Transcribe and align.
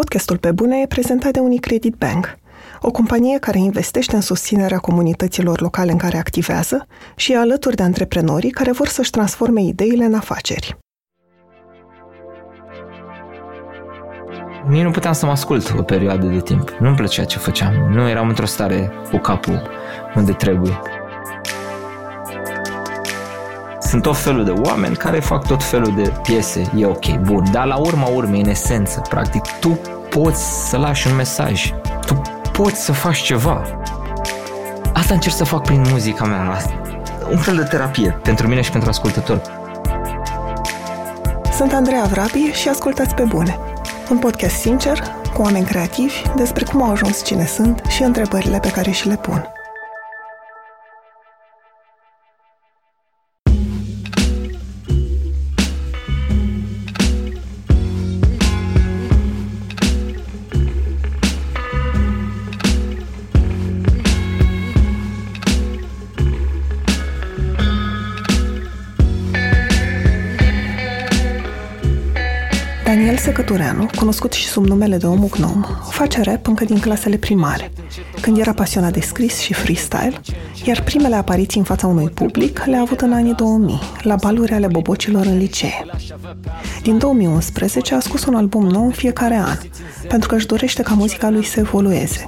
Podcastul 0.00 0.38
Pe 0.38 0.52
Bune 0.52 0.80
e 0.80 0.86
prezentat 0.86 1.32
de 1.32 1.40
Unicredit 1.40 1.94
Bank, 1.94 2.38
o 2.80 2.90
companie 2.90 3.38
care 3.38 3.58
investește 3.58 4.14
în 4.14 4.20
susținerea 4.20 4.78
comunităților 4.78 5.60
locale 5.60 5.90
în 5.90 5.98
care 5.98 6.16
activează 6.16 6.86
și 7.16 7.32
e 7.32 7.36
alături 7.36 7.76
de 7.76 7.82
antreprenorii 7.82 8.50
care 8.50 8.72
vor 8.72 8.88
să-și 8.88 9.10
transforme 9.10 9.62
ideile 9.62 10.04
în 10.04 10.14
afaceri. 10.14 10.76
Nici 14.68 14.82
nu 14.82 14.90
puteam 14.90 15.12
să 15.12 15.26
mă 15.26 15.32
ascult 15.32 15.74
o 15.78 15.82
perioadă 15.82 16.26
de 16.26 16.40
timp. 16.40 16.70
Nu-mi 16.70 16.96
plăcea 16.96 17.24
ce 17.24 17.38
făceam. 17.38 17.74
Nu 17.90 18.08
eram 18.08 18.28
într-o 18.28 18.46
stare 18.46 18.92
cu 19.10 19.16
capul 19.16 19.62
unde 20.14 20.32
trebuie. 20.32 20.80
Sunt 23.94 24.06
tot 24.06 24.16
felul 24.16 24.44
de 24.44 24.50
oameni 24.50 24.96
care 24.96 25.20
fac 25.20 25.46
tot 25.46 25.62
felul 25.62 25.94
de 25.96 26.12
piese. 26.22 26.70
E 26.76 26.86
ok, 26.86 27.18
bun. 27.20 27.44
Dar 27.52 27.66
la 27.66 27.76
urma 27.76 28.06
urmei, 28.06 28.40
în 28.40 28.48
esență, 28.48 29.02
practic, 29.08 29.42
tu 29.60 29.80
poți 30.10 30.68
să 30.68 30.76
lași 30.76 31.06
un 31.08 31.14
mesaj. 31.14 31.72
Tu 32.06 32.22
poți 32.52 32.84
să 32.84 32.92
faci 32.92 33.16
ceva. 33.16 33.62
Asta 34.92 35.14
încerc 35.14 35.34
să 35.34 35.44
fac 35.44 35.64
prin 35.64 35.84
muzica 35.90 36.24
mea. 36.24 36.58
Un 37.30 37.38
fel 37.38 37.56
de 37.56 37.62
terapie 37.62 38.18
pentru 38.22 38.48
mine 38.48 38.60
și 38.60 38.70
pentru 38.70 38.88
ascultător. 38.88 39.40
Sunt 41.52 41.72
Andreea 41.72 42.04
Vrabi 42.04 42.50
și 42.52 42.68
ascultați 42.68 43.14
pe 43.14 43.22
bune. 43.22 43.58
Un 44.10 44.18
podcast 44.18 44.54
sincer, 44.54 45.02
cu 45.34 45.42
oameni 45.42 45.64
creativi, 45.64 46.22
despre 46.36 46.64
cum 46.64 46.82
au 46.82 46.90
ajuns 46.90 47.24
cine 47.24 47.46
sunt 47.46 47.82
și 47.88 48.02
întrebările 48.02 48.58
pe 48.58 48.70
care 48.70 48.90
și 48.90 49.08
le 49.08 49.16
pun. 49.16 49.48
Daniel 73.34 73.52
Secătureanu, 73.52 73.90
cunoscut 73.96 74.32
și 74.32 74.46
sub 74.46 74.66
numele 74.66 74.96
de 74.96 75.06
Omul 75.06 75.28
Gnom, 75.28 75.64
face 75.90 76.22
rap 76.22 76.46
încă 76.46 76.64
din 76.64 76.78
clasele 76.78 77.16
primare, 77.16 77.72
când 78.20 78.38
era 78.38 78.52
pasionat 78.52 78.92
de 78.92 79.00
scris 79.00 79.38
și 79.38 79.52
freestyle, 79.52 80.20
iar 80.64 80.82
primele 80.82 81.14
apariții 81.14 81.58
în 81.58 81.64
fața 81.64 81.86
unui 81.86 82.08
public 82.08 82.64
le-a 82.64 82.80
avut 82.80 83.00
în 83.00 83.12
anii 83.12 83.34
2000, 83.34 83.80
la 84.02 84.14
baluri 84.14 84.52
ale 84.52 84.66
bobocilor 84.66 85.26
în 85.26 85.38
licee. 85.38 85.86
Din 86.82 86.98
2011 86.98 87.94
a 87.94 88.00
scos 88.00 88.24
un 88.24 88.34
album 88.34 88.66
nou 88.66 88.84
în 88.84 88.92
fiecare 88.92 89.36
an, 89.36 89.58
pentru 90.08 90.28
că 90.28 90.34
își 90.34 90.46
dorește 90.46 90.82
ca 90.82 90.94
muzica 90.94 91.30
lui 91.30 91.44
să 91.44 91.60
evolueze, 91.60 92.24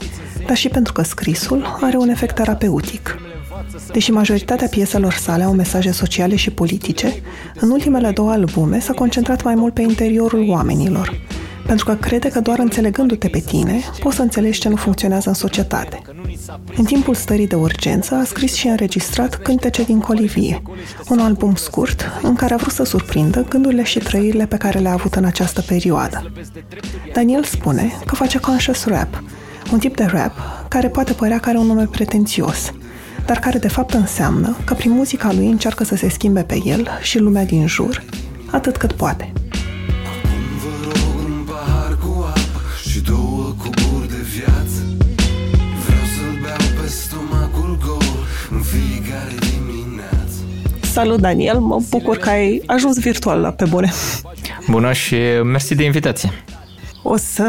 dar 0.46 0.56
și 0.56 0.68
pentru 0.68 0.92
că 0.92 1.02
scrisul 1.02 1.78
are 1.80 1.96
un 1.96 2.08
efect 2.08 2.34
terapeutic. 2.34 3.18
Deși 3.92 4.10
majoritatea 4.10 4.68
pieselor 4.68 5.12
sale 5.12 5.42
au 5.42 5.52
mesaje 5.52 5.90
sociale 5.90 6.36
și 6.36 6.50
politice, 6.50 7.22
în 7.60 7.70
ultimele 7.70 8.10
două 8.10 8.30
albume 8.30 8.78
s-a 8.78 8.92
concentrat 8.92 9.42
mai 9.42 9.54
mult 9.54 9.74
pe 9.74 9.82
interiorul 9.82 10.48
oamenilor, 10.48 11.20
pentru 11.66 11.84
că 11.84 11.94
crede 11.94 12.28
că 12.28 12.40
doar 12.40 12.58
înțelegându-te 12.58 13.28
pe 13.28 13.38
tine, 13.38 13.80
poți 14.00 14.16
să 14.16 14.22
înțelegi 14.22 14.60
ce 14.60 14.68
nu 14.68 14.76
funcționează 14.76 15.28
în 15.28 15.34
societate. 15.34 16.02
În 16.76 16.84
timpul 16.84 17.14
stării 17.14 17.46
de 17.46 17.54
urgență 17.54 18.14
a 18.14 18.24
scris 18.24 18.54
și 18.54 18.66
înregistrat 18.66 19.34
Cântece 19.34 19.82
din 19.84 20.00
Colivie, 20.00 20.62
un 21.08 21.18
album 21.18 21.54
scurt 21.54 22.04
în 22.22 22.34
care 22.34 22.54
a 22.54 22.56
vrut 22.56 22.72
să 22.72 22.84
surprindă 22.84 23.46
gândurile 23.48 23.82
și 23.82 23.98
trăirile 23.98 24.46
pe 24.46 24.56
care 24.56 24.78
le-a 24.78 24.92
avut 24.92 25.14
în 25.14 25.24
această 25.24 25.60
perioadă. 25.60 26.32
Daniel 27.12 27.44
spune 27.44 27.92
că 28.06 28.14
face 28.14 28.38
conscious 28.38 28.84
rap, 28.84 29.22
un 29.72 29.78
tip 29.78 29.96
de 29.96 30.04
rap 30.04 30.32
care 30.68 30.88
poate 30.88 31.12
părea 31.12 31.38
că 31.38 31.48
are 31.48 31.58
un 31.58 31.66
nume 31.66 31.88
pretențios, 31.90 32.72
dar 33.26 33.38
care 33.38 33.58
de 33.58 33.68
fapt 33.68 33.94
înseamnă 33.94 34.56
că 34.64 34.74
prin 34.74 34.90
muzica 34.90 35.32
lui 35.32 35.46
încearcă 35.46 35.84
să 35.84 35.96
se 35.96 36.08
schimbe 36.08 36.42
pe 36.42 36.60
el 36.64 36.88
și 37.02 37.18
lumea 37.18 37.44
din 37.44 37.66
jur, 37.66 38.04
atât 38.50 38.76
cât 38.76 38.92
poate. 38.92 39.32
Salut, 50.80 51.20
Daniel! 51.20 51.58
Mă 51.58 51.82
bucur 51.90 52.16
că 52.16 52.28
ai 52.28 52.62
ajuns 52.66 52.98
virtual 52.98 53.40
la 53.40 53.50
pe 53.50 53.64
bune. 53.64 53.92
Bună 54.68 54.92
și 54.92 55.16
mersi 55.44 55.74
de 55.74 55.84
invitație. 55.84 56.30
O 57.08 57.16
să 57.16 57.48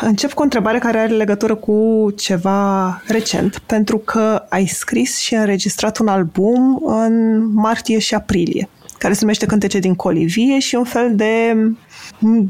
încep 0.00 0.32
cu 0.32 0.40
o 0.40 0.44
întrebare 0.44 0.78
care 0.78 0.98
are 0.98 1.12
legătură 1.12 1.54
cu 1.54 2.08
ceva 2.16 3.02
recent, 3.06 3.58
pentru 3.58 3.98
că 3.98 4.44
ai 4.48 4.66
scris 4.66 5.18
și 5.18 5.34
înregistrat 5.34 5.98
un 5.98 6.08
album 6.08 6.82
în 6.84 7.44
martie 7.52 7.98
și 7.98 8.14
aprilie, 8.14 8.68
care 8.98 9.12
se 9.12 9.18
numește 9.20 9.46
Cântece 9.46 9.78
din 9.78 9.94
Colivie 9.94 10.58
și 10.58 10.74
un 10.74 10.84
fel 10.84 11.16
de 11.16 11.56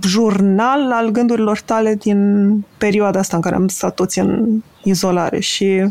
jurnal 0.07 0.93
al 0.93 1.11
gândurilor 1.11 1.61
tale 1.61 1.95
din 1.95 2.51
perioada 2.79 3.19
asta 3.19 3.37
în 3.37 3.43
care 3.43 3.55
am 3.55 3.69
stat 3.69 3.95
toți 3.95 4.19
în 4.19 4.63
izolare 4.83 5.41
și 5.41 5.91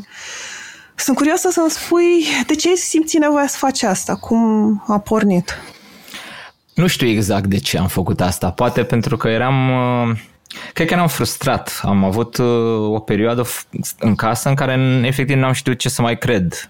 sunt 0.95 1.17
curioasă 1.17 1.49
să-mi 1.51 1.69
spui 1.69 2.25
de 2.47 2.55
ce 2.55 2.69
ai 2.69 2.75
simțit 2.75 3.19
nevoia 3.19 3.47
să 3.47 3.57
faci 3.57 3.83
asta, 3.83 4.15
cum 4.15 4.83
a 4.87 4.99
pornit. 4.99 5.53
Nu 6.75 6.87
știu 6.87 7.07
exact 7.07 7.45
de 7.45 7.57
ce 7.57 7.77
am 7.77 7.87
făcut 7.87 8.21
asta. 8.21 8.51
Poate 8.51 8.83
pentru 8.83 9.17
că 9.17 9.27
eram 9.27 9.69
uh, 9.69 10.17
Cred 10.73 10.87
că 10.87 10.93
eram 10.93 11.07
frustrat. 11.07 11.79
Am 11.83 12.03
avut 12.03 12.37
uh, 12.37 12.93
o 12.93 12.99
perioadă 12.99 13.45
în 13.99 14.15
casă 14.15 14.49
în 14.49 14.55
care 14.55 15.01
efectiv 15.03 15.37
n-am 15.37 15.53
știut 15.53 15.77
ce 15.77 15.89
să 15.89 16.01
mai 16.01 16.17
cred 16.17 16.69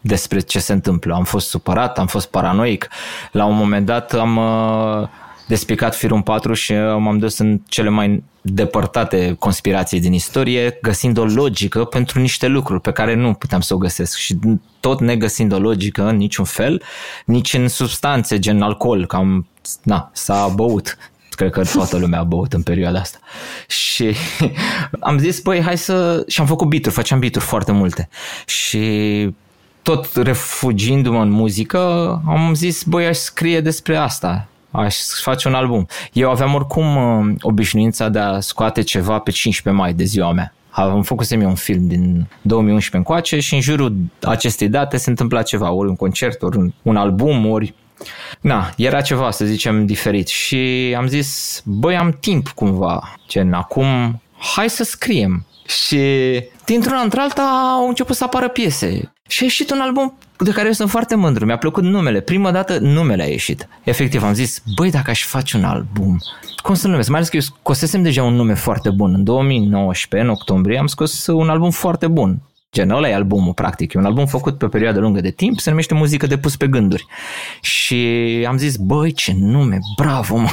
despre 0.00 0.40
ce 0.40 0.58
se 0.58 0.72
întâmplă. 0.72 1.14
Am 1.14 1.24
fost 1.24 1.48
supărat, 1.48 1.98
am 1.98 2.06
fost 2.06 2.30
paranoic. 2.30 2.88
La 3.32 3.44
un 3.44 3.56
moment 3.56 3.86
dat 3.86 4.12
am 4.12 4.36
uh, 4.36 5.08
despicat 5.46 5.96
firul 5.96 6.22
4 6.22 6.54
și 6.54 6.72
m-am 6.72 7.18
dus 7.18 7.38
în 7.38 7.60
cele 7.68 7.88
mai 7.88 8.22
depărtate 8.40 9.36
conspirații 9.38 10.00
din 10.00 10.12
istorie, 10.12 10.78
găsind 10.82 11.18
o 11.18 11.24
logică 11.24 11.84
pentru 11.84 12.20
niște 12.20 12.46
lucruri 12.46 12.80
pe 12.80 12.92
care 12.92 13.14
nu 13.14 13.32
puteam 13.32 13.60
să 13.60 13.74
o 13.74 13.78
găsesc 13.78 14.16
și 14.16 14.38
tot 14.80 15.00
negăsind 15.00 15.52
o 15.52 15.58
logică 15.58 16.08
în 16.08 16.16
niciun 16.16 16.44
fel, 16.44 16.82
nici 17.24 17.54
în 17.54 17.68
substanțe 17.68 18.38
gen 18.38 18.62
alcool, 18.62 19.06
că 19.06 19.16
am, 19.16 19.46
na, 19.82 20.10
s-a 20.12 20.48
băut 20.48 20.96
Cred 21.38 21.50
că 21.50 21.62
toată 21.72 21.96
lumea 21.96 22.18
a 22.18 22.22
băut 22.22 22.52
în 22.52 22.62
perioada 22.62 22.98
asta. 22.98 23.18
Și 23.68 24.14
am 25.00 25.18
zis, 25.18 25.40
păi, 25.40 25.62
hai 25.62 25.78
să... 25.78 26.24
Și 26.28 26.40
am 26.40 26.46
făcut 26.46 26.68
bituri, 26.68 26.94
făceam 26.94 27.18
bituri 27.18 27.44
foarte 27.44 27.72
multe. 27.72 28.08
Și 28.46 29.34
tot 29.82 30.14
refugindu-mă 30.14 31.20
în 31.20 31.30
muzică, 31.30 31.78
am 32.26 32.54
zis, 32.54 32.82
băi, 32.82 33.06
aș 33.06 33.16
scrie 33.16 33.60
despre 33.60 33.96
asta 33.96 34.48
aș 34.70 34.96
face 35.22 35.48
un 35.48 35.54
album. 35.54 35.86
Eu 36.12 36.30
aveam 36.30 36.54
oricum 36.54 36.96
uh, 36.96 37.34
obișnuința 37.40 38.08
de 38.08 38.18
a 38.18 38.40
scoate 38.40 38.82
ceva 38.82 39.18
pe 39.18 39.30
15 39.30 39.82
mai 39.82 39.92
de 39.92 40.04
ziua 40.04 40.32
mea. 40.32 40.52
Am 40.70 41.02
făcut 41.02 41.30
eu 41.30 41.48
un 41.48 41.54
film 41.54 41.86
din 41.86 42.26
2011 42.42 42.96
încoace 42.96 43.40
și 43.40 43.54
în 43.54 43.60
jurul 43.60 43.96
acestei 44.22 44.68
date 44.68 44.96
se 44.96 45.10
întâmpla 45.10 45.42
ceva, 45.42 45.70
ori 45.70 45.88
un 45.88 45.96
concert, 45.96 46.42
ori 46.42 46.56
un, 46.56 46.72
un 46.82 46.96
album, 46.96 47.46
ori 47.46 47.74
Na, 48.40 48.70
era 48.76 49.00
ceva, 49.00 49.30
să 49.30 49.44
zicem, 49.44 49.86
diferit 49.86 50.28
și 50.28 50.94
am 50.96 51.06
zis, 51.06 51.62
băi, 51.64 51.96
am 51.96 52.16
timp 52.20 52.48
cumva, 52.48 53.14
gen, 53.28 53.52
acum 53.52 54.20
hai 54.56 54.70
să 54.70 54.84
scriem. 54.84 55.46
Și 55.66 56.00
dintr-una 56.64 57.00
într-alta 57.00 57.72
au 57.74 57.88
început 57.88 58.16
să 58.16 58.24
apară 58.24 58.48
piese. 58.48 59.12
Și 59.28 59.42
a 59.42 59.44
ieșit 59.44 59.70
un 59.70 59.80
album 59.80 60.18
de 60.38 60.50
care 60.50 60.66
eu 60.66 60.72
sunt 60.72 60.90
foarte 60.90 61.14
mândru. 61.14 61.44
Mi-a 61.44 61.58
plăcut 61.58 61.82
numele. 61.82 62.20
Prima 62.20 62.50
dată 62.50 62.78
numele 62.78 63.22
a 63.22 63.26
ieșit. 63.26 63.68
Efectiv, 63.82 64.22
am 64.22 64.32
zis, 64.32 64.62
băi, 64.76 64.90
dacă 64.90 65.10
aș 65.10 65.24
face 65.24 65.56
un 65.56 65.64
album, 65.64 66.18
cum 66.62 66.74
să-l 66.74 66.90
numesc? 66.90 67.08
Mai 67.08 67.16
ales 67.16 67.30
că 67.30 67.36
eu 67.36 67.42
scosesem 67.42 68.02
deja 68.02 68.22
un 68.22 68.34
nume 68.34 68.54
foarte 68.54 68.90
bun. 68.90 69.14
În 69.14 69.24
2019, 69.24 70.28
în 70.28 70.34
octombrie, 70.34 70.78
am 70.78 70.86
scos 70.86 71.26
un 71.26 71.48
album 71.48 71.70
foarte 71.70 72.06
bun. 72.06 72.42
Gen, 72.72 72.90
ăla 72.90 73.08
e 73.08 73.14
albumul, 73.14 73.54
practic. 73.54 73.92
E 73.92 73.98
un 73.98 74.04
album 74.04 74.26
făcut 74.26 74.58
pe 74.58 74.64
o 74.64 74.68
perioadă 74.68 75.00
lungă 75.00 75.20
de 75.20 75.30
timp, 75.30 75.58
se 75.60 75.70
numește 75.70 75.94
Muzică 75.94 76.26
de 76.26 76.38
pus 76.38 76.56
pe 76.56 76.66
gânduri. 76.66 77.06
Și 77.60 77.96
am 78.48 78.56
zis, 78.56 78.76
băi, 78.76 79.12
ce 79.12 79.34
nume, 79.38 79.78
bravo, 79.96 80.36
mă! 80.36 80.50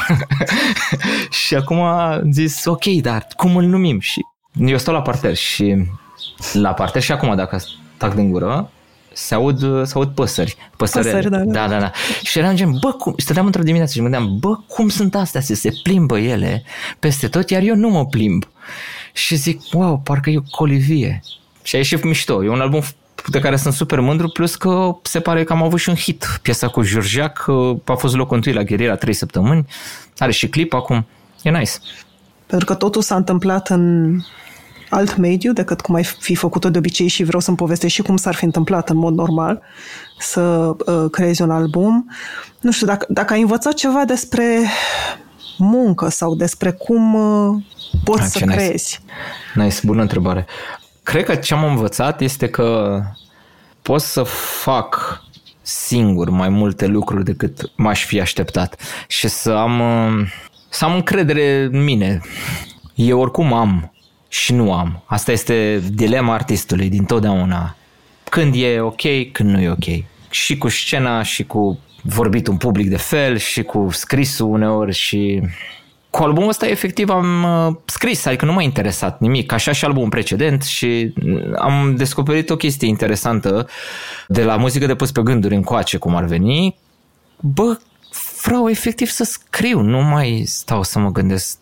și 1.46 1.56
acum 1.56 1.80
am 1.80 2.32
zis, 2.32 2.66
ok, 2.66 2.86
dar 2.86 3.28
cum 3.36 3.56
îl 3.56 3.66
numim? 3.66 4.00
Și 4.00 4.22
eu 4.60 4.78
stau 4.78 4.94
la 4.94 5.02
parter 5.02 5.36
și 5.36 5.86
la 6.54 6.74
parter 6.74 7.02
și 7.02 7.12
acum, 7.12 7.36
dacă 7.36 7.62
tac 7.98 8.16
din 8.16 8.32
gură, 8.32 8.70
se 9.14 9.34
aud, 9.34 9.88
se 9.88 9.94
aud 9.96 10.10
păsări. 10.10 10.56
Păsări, 10.78 11.06
păsări 11.06 11.30
da, 11.30 11.38
da. 11.38 11.44
da, 11.52 11.68
da, 11.68 11.80
da. 11.80 11.92
Și 12.24 12.40
eram 12.40 12.56
gen, 12.56 12.78
bă, 12.82 12.92
cum, 12.92 13.14
stăteam 13.18 13.46
într-o 13.46 13.64
dimineață 13.64 13.94
și 13.94 14.02
mă 14.02 14.08
gândeam, 14.08 14.38
bă, 14.40 14.56
cum 14.68 14.90
sunt 14.90 15.16
astea 15.16 15.42
să 15.42 15.56
se 15.56 15.70
plimbă 15.84 16.20
ele 16.20 16.64
peste 17.00 17.28
tot, 17.28 17.50
iar 17.50 17.62
eu 17.62 17.76
nu 17.76 17.90
mă 17.90 18.06
plimb. 18.06 18.48
Și 19.14 19.36
zic, 19.36 19.62
wow, 19.72 20.00
parcă 20.00 20.30
e 20.30 20.38
o 20.38 20.42
colivie. 20.52 21.22
Și 21.66 21.76
a 21.76 21.78
ieșit 21.78 22.04
mișto. 22.04 22.44
E 22.44 22.50
un 22.50 22.60
album 22.60 22.82
de 23.28 23.40
care 23.40 23.56
sunt 23.56 23.74
super 23.74 24.00
mândru, 24.00 24.28
plus 24.28 24.56
că 24.56 24.96
se 25.02 25.20
pare 25.20 25.44
că 25.44 25.54
am 25.54 25.64
avut 25.64 25.80
și 25.80 25.90
un 25.90 25.96
hit. 25.96 26.40
Piesa 26.42 26.68
cu 26.68 26.82
Jurjac 26.82 27.46
a 27.86 27.94
fost 27.94 28.16
locul 28.16 28.36
întâi 28.36 28.54
la 28.54 28.64
Gherila 28.64 28.96
3 28.96 29.14
săptămâni. 29.14 29.66
Are 30.18 30.32
și 30.32 30.50
clip 30.50 30.74
acum. 30.74 31.06
E 31.44 31.50
nice. 31.50 31.72
Pentru 32.46 32.66
că 32.66 32.74
totul 32.74 33.02
s-a 33.02 33.16
întâmplat 33.16 33.70
în 33.70 34.16
alt 34.90 35.18
mediu 35.18 35.54
decât 35.54 35.82
cum 35.82 35.96
ai 35.96 36.04
fi 36.04 36.36
făcut-o 36.36 36.70
de 36.70 36.78
obicei 36.78 37.08
și 37.08 37.24
vreau 37.24 37.42
să-mi 37.42 37.58
povestesc 37.58 37.94
și 37.94 38.02
cum 38.02 38.18
s-ar 38.18 38.36
fi 38.36 38.44
întâmplat 38.44 38.90
în 38.90 38.98
mod 38.98 39.14
normal 39.14 39.62
să 40.20 40.42
uh, 40.42 41.10
creezi 41.12 41.42
un 41.42 41.52
album. 41.52 42.12
Nu 42.60 42.72
știu, 42.72 42.88
dacă, 42.88 43.06
dacă 43.10 43.34
ai 43.34 43.42
învățat 43.42 43.74
ceva 43.74 44.06
despre 44.06 44.64
muncă 45.58 46.10
sau 46.10 46.36
despre 46.36 46.72
cum 46.72 47.14
uh, 47.14 47.64
poți 48.04 48.22
A, 48.22 48.26
să 48.26 48.40
creezi. 48.40 49.02
Nice. 49.54 49.68
nice, 49.68 49.80
bună 49.84 50.02
întrebare. 50.02 50.46
Cred 51.06 51.24
că 51.24 51.36
ce 51.36 51.54
am 51.54 51.64
învățat 51.64 52.22
este 52.22 52.50
că 52.50 53.02
pot 53.82 54.02
să 54.02 54.24
fac 54.64 55.22
singur 55.62 56.30
mai 56.30 56.50
multe 56.50 56.86
lucruri 56.86 57.24
decât 57.24 57.72
m-aș 57.76 58.06
fi 58.06 58.20
așteptat 58.20 58.82
și 59.08 59.28
să 59.28 59.52
am, 59.52 59.80
uh, 59.80 60.28
să 60.70 60.86
am 60.86 60.94
încredere 60.94 61.62
în 61.72 61.84
mine. 61.84 62.22
Eu 62.96 63.20
oricum 63.20 63.54
am 63.54 63.94
și 64.28 64.54
nu 64.54 64.74
am. 64.74 65.04
Asta 65.06 65.32
este 65.32 65.84
dilema 65.94 66.34
artistului 66.34 66.90
din 66.90 67.06
totdeauna. 67.06 67.76
Când 68.30 68.54
e 68.58 68.80
ok, 68.80 69.32
când 69.32 69.50
nu 69.50 69.62
e 69.62 69.70
ok. 69.70 70.04
Și 70.30 70.58
cu 70.58 70.68
scena 70.68 71.24
și 71.24 71.44
cu 71.44 71.80
vorbit 72.02 72.48
un 72.48 72.58
public 72.58 72.90
de 72.90 72.98
fel 72.98 73.38
și 73.38 73.64
cu 73.64 73.88
scrisul 73.92 74.48
uneori 74.48 74.94
și 74.94 75.42
cu 76.16 76.24
albumul 76.24 76.50
ăsta 76.50 76.68
efectiv 76.68 77.10
am 77.10 77.44
uh, 77.44 77.76
scris, 77.86 78.26
adică 78.26 78.46
nu 78.46 78.54
m-a 78.54 78.62
interesat 78.62 79.20
nimic, 79.20 79.52
așa 79.52 79.72
și 79.72 79.86
albumul 79.86 80.10
precedent 80.10 80.64
și 80.64 81.14
am 81.58 81.96
descoperit 81.96 82.50
o 82.50 82.56
chestie 82.56 82.88
interesantă 82.88 83.68
de 84.28 84.44
la 84.44 84.56
muzică 84.56 84.86
de 84.86 84.96
pus 84.96 85.12
pe 85.12 85.22
gânduri 85.22 85.56
încoace, 85.56 85.98
cum 85.98 86.16
ar 86.16 86.24
veni. 86.24 86.76
Bă, 87.40 87.80
vreau 88.44 88.70
efectiv 88.70 89.08
să 89.08 89.24
scriu, 89.24 89.82
nu 89.82 90.02
mai 90.02 90.44
stau 90.46 90.84
să 90.84 91.00
mă 91.00 91.12
gândesc 91.12 91.58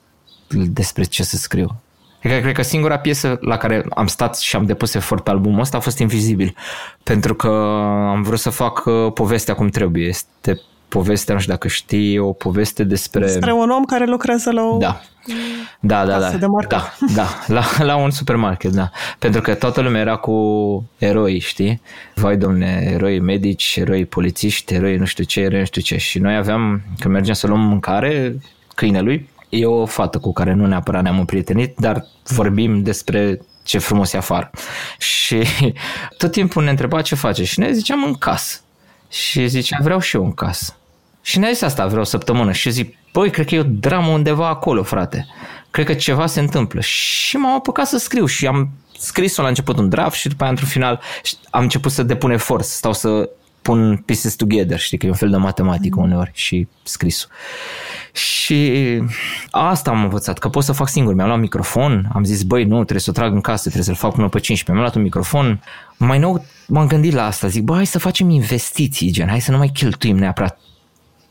despre 0.50 1.04
ce 1.04 1.24
să 1.24 1.38
scriu. 1.38 1.76
Cred 2.20 2.36
că, 2.36 2.42
cred 2.42 2.56
că 2.56 2.62
singura 2.62 2.98
piesă 2.98 3.38
la 3.42 3.58
care 3.58 3.86
am 3.90 4.08
stat 4.08 4.38
și 4.38 4.56
am 4.56 4.66
depus 4.66 4.94
efort 4.94 5.24
pe 5.24 5.30
albumul 5.30 5.60
ăsta 5.60 5.78
a 5.78 5.80
fost 5.80 6.00
Invizibil. 6.00 6.56
Pentru 7.04 7.36
că 7.36 7.48
am 8.10 8.22
vrut 8.22 8.40
să 8.40 8.50
fac 8.50 8.86
uh, 8.86 9.14
povestea 9.14 9.54
cum 9.54 9.68
trebuie. 9.68 10.08
Este 10.08 10.62
povestea, 10.94 11.34
nu 11.34 11.40
știu 11.40 11.54
dacă 11.54 11.68
știi, 11.68 12.18
o 12.18 12.32
poveste 12.32 12.84
despre... 12.84 13.26
Despre 13.26 13.52
un 13.52 13.70
om 13.70 13.84
care 13.84 14.06
lucrează 14.06 14.52
la 14.52 14.62
o... 14.62 14.78
Da. 14.78 15.02
Da, 15.80 16.06
da, 16.06 16.20
da. 16.20 16.30
De 16.30 16.46
da, 16.68 16.94
da, 17.16 17.28
la, 17.48 17.64
la 17.80 17.96
un 17.96 18.12
supermarket, 18.12 18.72
da. 18.72 18.92
Pentru 19.20 19.42
că 19.42 19.54
toată 19.54 19.82
lumea 19.82 20.02
era 20.02 20.16
cu 20.16 20.34
eroi, 20.98 21.40
știi? 21.40 21.82
Vai, 22.16 22.38
domne, 22.38 22.90
eroi 22.94 23.20
medici, 23.20 23.76
eroi 23.80 24.06
polițiști, 24.06 24.74
eroi 24.74 24.98
nu 24.98 25.06
știu 25.06 25.24
ce, 25.24 25.40
eroi 25.40 25.60
nu 25.60 25.66
știu 25.66 25.82
ce. 25.82 25.98
Și 25.98 26.20
noi 26.20 26.36
aveam, 26.36 26.82
când 27.00 27.14
mergeam 27.14 27.36
să 27.36 27.48
luăm 27.48 27.60
mâncare 27.60 28.40
câinelui, 28.76 29.30
e 29.50 29.66
o 29.66 29.86
fată 29.86 30.18
cu 30.18 30.34
care 30.34 30.54
nu 30.54 30.66
neapărat 30.66 31.04
ne-am 31.04 31.20
împrietenit, 31.20 31.78
dar 31.78 32.06
vorbim 32.24 32.84
despre 32.84 33.40
ce 33.64 33.78
frumos 33.78 34.14
e 34.14 34.18
afară. 34.18 34.50
Și 34.98 35.44
tot 36.18 36.32
timpul 36.32 36.64
ne 36.64 36.70
întreba 36.70 37.02
ce 37.02 37.16
face 37.16 37.44
și 37.44 37.60
ne 37.60 37.72
ziceam 37.72 38.04
în 38.04 38.14
casă. 38.14 38.60
Și 39.10 39.48
zicea, 39.48 39.78
vreau 39.82 40.00
și 40.00 40.16
eu 40.16 40.24
în 40.24 40.34
casă. 40.34 40.76
Și 41.24 41.40
ne-a 41.40 41.52
zis 41.52 41.62
asta, 41.62 41.86
vreau 41.86 42.02
o 42.02 42.06
săptămână. 42.06 42.52
Și 42.52 42.70
zic, 42.70 42.96
băi, 43.14 43.30
cred 43.30 43.46
că 43.46 43.56
e 43.56 43.60
o 43.60 43.64
dramă 43.64 44.12
undeva 44.12 44.48
acolo, 44.48 44.84
frate. 44.84 45.28
Cred 45.72 45.86
că 45.86 45.94
ceva 45.94 46.26
se 46.26 46.40
întâmplă. 46.40 46.82
Și 46.82 47.38
m-am 47.38 47.56
apucat 47.56 47.88
să 47.88 47.98
scriu 47.98 48.26
și 48.26 48.48
am 48.48 48.70
scris-o 48.98 49.42
la 49.42 49.48
început 49.48 49.78
un 49.78 49.90
draft 49.90 50.16
și 50.16 50.28
după 50.28 50.42
aia 50.42 50.52
într-un 50.52 50.70
final 50.70 51.02
am 51.50 51.62
început 51.62 51.92
să 51.92 52.04
depun 52.04 52.32
efort, 52.32 52.64
să 52.64 52.76
stau 52.76 52.94
să 52.94 53.30
pun 53.64 53.98
pieces 54.06 54.36
together, 54.36 54.80
știi 54.80 54.98
că 54.98 55.06
e 55.06 55.10
un 55.10 55.16
fel 55.16 55.30
de 55.30 55.38
matematică 55.38 56.00
mm. 56.00 56.06
uneori 56.06 56.32
și 56.34 56.68
scrisul. 56.84 57.30
Și 58.14 59.02
asta 59.52 59.92
am 59.92 60.04
învățat, 60.04 60.40
că 60.40 60.50
pot 60.50 60.64
să 60.64 60.72
fac 60.72 60.90
singur. 60.90 61.14
Mi-am 61.14 61.28
luat 61.28 61.40
microfon, 61.40 62.10
am 62.14 62.24
zis, 62.24 62.44
băi, 62.44 62.64
nu, 62.64 62.76
trebuie 62.76 63.00
să 63.00 63.10
o 63.10 63.14
trag 63.14 63.34
în 63.34 63.42
casă, 63.42 63.62
trebuie 63.62 63.84
să-l 63.84 63.96
fac 63.96 64.14
până 64.14 64.30
pe 64.30 64.40
15. 64.40 64.72
Mi-am 64.72 64.82
luat 64.82 64.96
un 64.96 65.02
microfon. 65.02 65.64
Mai 65.98 66.20
nou 66.20 66.46
m-am 66.68 66.88
gândit 66.88 67.14
la 67.14 67.26
asta, 67.26 67.48
zic, 67.48 67.64
băi, 67.64 67.76
hai 67.76 67.86
să 67.86 68.00
facem 68.00 68.30
investiții, 68.30 69.12
gen, 69.12 69.28
hai 69.28 69.42
să 69.42 69.52
nu 69.52 69.58
mai 69.58 69.68
cheltuim 69.74 70.18
neapărat 70.18 70.60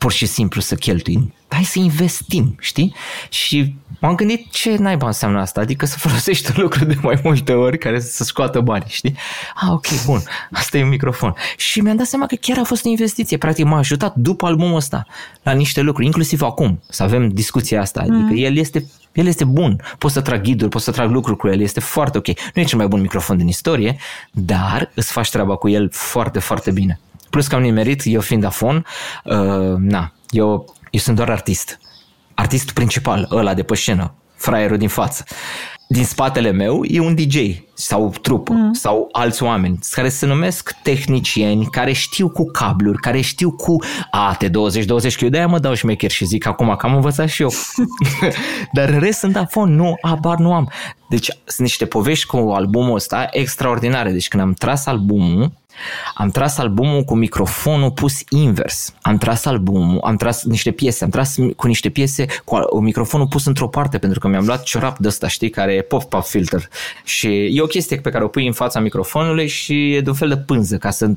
pur 0.03 0.11
și 0.11 0.25
simplu 0.25 0.61
să 0.61 0.75
cheltuim. 0.75 1.33
Hai 1.47 1.63
să 1.63 1.79
investim, 1.79 2.55
știi? 2.59 2.95
Și 3.29 3.75
m-am 3.99 4.15
gândit 4.15 4.51
ce 4.51 4.75
naiba 4.77 5.05
înseamnă 5.07 5.39
asta, 5.39 5.61
adică 5.61 5.85
să 5.85 5.97
folosești 6.07 6.51
un 6.55 6.61
lucru 6.61 6.85
de 6.85 6.97
mai 7.01 7.19
multe 7.23 7.53
ori 7.53 7.77
care 7.77 7.99
să 7.99 8.23
scoată 8.23 8.59
bani, 8.59 8.83
știi? 8.87 9.15
Ah, 9.55 9.69
ok, 9.71 9.85
bun, 10.05 10.21
asta 10.51 10.77
e 10.77 10.83
un 10.83 10.89
microfon. 10.89 11.35
Și 11.57 11.81
mi-am 11.81 11.95
dat 11.95 12.05
seama 12.05 12.25
că 12.25 12.35
chiar 12.35 12.57
a 12.57 12.63
fost 12.63 12.85
o 12.85 12.89
investiție, 12.89 13.37
practic 13.37 13.65
m-a 13.65 13.77
ajutat 13.77 14.15
după 14.15 14.45
albumul 14.45 14.75
ăsta 14.75 15.05
la 15.43 15.51
niște 15.51 15.81
lucruri, 15.81 16.05
inclusiv 16.05 16.41
acum, 16.41 16.81
să 16.89 17.03
avem 17.03 17.29
discuția 17.29 17.81
asta, 17.81 17.99
adică 17.99 18.15
mm. 18.15 18.35
el 18.35 18.57
este 18.57 18.85
el 19.11 19.27
este 19.27 19.43
bun, 19.43 19.81
pot 19.97 20.11
să 20.11 20.21
trag 20.21 20.41
ghiduri, 20.41 20.69
pot 20.69 20.81
să 20.81 20.91
trag 20.91 21.11
lucruri 21.11 21.37
cu 21.37 21.47
el, 21.47 21.61
este 21.61 21.79
foarte 21.79 22.17
ok. 22.17 22.27
Nu 22.27 22.61
e 22.61 22.63
cel 22.63 22.77
mai 22.77 22.87
bun 22.87 23.01
microfon 23.01 23.37
din 23.37 23.47
istorie, 23.47 23.97
dar 24.31 24.91
îți 24.93 25.11
faci 25.11 25.29
treaba 25.29 25.55
cu 25.55 25.69
el 25.69 25.89
foarte, 25.91 26.39
foarte 26.39 26.71
bine. 26.71 26.99
Plus 27.33 27.47
că 27.47 27.55
am 27.55 27.61
nimerit, 27.61 28.01
eu 28.05 28.21
fiind 28.21 28.43
afon, 28.43 28.85
uh, 29.23 29.75
na, 29.77 30.13
eu, 30.29 30.75
eu 30.91 30.99
sunt 30.99 31.15
doar 31.15 31.29
artist. 31.29 31.79
Artistul 32.33 32.73
principal, 32.73 33.27
ăla 33.31 33.53
de 33.53 33.63
pe 33.63 33.75
scenă, 33.75 34.13
fraierul 34.35 34.77
din 34.77 34.87
față. 34.87 35.23
Din 35.87 36.03
spatele 36.05 36.51
meu 36.51 36.83
e 36.83 36.99
un 36.99 37.15
DJ 37.15 37.37
sau 37.73 38.13
trupă 38.21 38.53
mm. 38.53 38.73
sau 38.73 39.09
alți 39.11 39.43
oameni 39.43 39.79
care 39.91 40.09
se 40.09 40.25
numesc 40.25 40.75
tehnicieni, 40.83 41.65
care 41.65 41.91
știu 41.91 42.29
cu 42.29 42.45
cabluri, 42.51 42.97
care 42.97 43.21
știu 43.21 43.51
cu 43.51 43.83
AT20-20, 44.05 45.15
că 45.15 45.23
eu 45.23 45.29
de-aia 45.29 45.47
mă 45.47 45.59
dau 45.59 45.73
șmecher 45.73 46.11
și 46.11 46.25
zic 46.25 46.45
acum 46.45 46.75
că 46.75 46.85
am 46.85 46.95
învățat 46.95 47.27
și 47.27 47.41
eu. 47.41 47.51
Dar 48.75 48.89
în 48.89 48.99
rest 48.99 49.19
sunt 49.19 49.35
afon, 49.35 49.75
nu, 49.75 49.95
abar 50.01 50.37
nu 50.37 50.53
am. 50.53 50.71
Deci 51.09 51.25
sunt 51.25 51.59
niște 51.59 51.85
povești 51.85 52.25
cu 52.25 52.37
albumul 52.37 52.95
ăsta 52.95 53.27
extraordinare. 53.31 54.11
Deci 54.11 54.27
când 54.27 54.43
am 54.43 54.53
tras 54.53 54.85
albumul, 54.85 55.51
am 56.15 56.29
tras 56.29 56.57
albumul 56.57 57.03
cu 57.03 57.15
microfonul 57.15 57.91
pus 57.91 58.21
invers. 58.29 58.93
Am 59.01 59.17
tras 59.17 59.45
albumul, 59.45 59.99
am 60.03 60.15
tras 60.15 60.43
niște 60.43 60.71
piese, 60.71 61.03
am 61.03 61.09
tras 61.09 61.35
cu 61.55 61.67
niște 61.67 61.89
piese 61.89 62.25
cu 62.43 62.79
microfonul 62.79 63.27
pus 63.27 63.45
într-o 63.45 63.67
parte 63.67 63.97
pentru 63.97 64.19
că 64.19 64.27
mi-am 64.27 64.45
luat 64.45 64.63
ciorap 64.63 64.97
de 64.97 65.07
ăsta, 65.07 65.27
știi, 65.27 65.49
care 65.49 65.73
e 65.73 65.81
pop-up 65.81 66.23
filter. 66.23 66.69
Și 67.03 67.27
e 67.27 67.61
o 67.61 67.65
chestie 67.65 67.97
pe 67.97 68.09
care 68.09 68.23
o 68.23 68.27
pui 68.27 68.47
în 68.47 68.53
fața 68.53 68.79
microfonului 68.79 69.47
și 69.47 69.93
e 69.93 70.01
de 70.01 70.09
un 70.09 70.15
fel 70.15 70.27
de 70.27 70.37
pânză 70.37 70.77
ca 70.77 70.89
să 70.89 71.11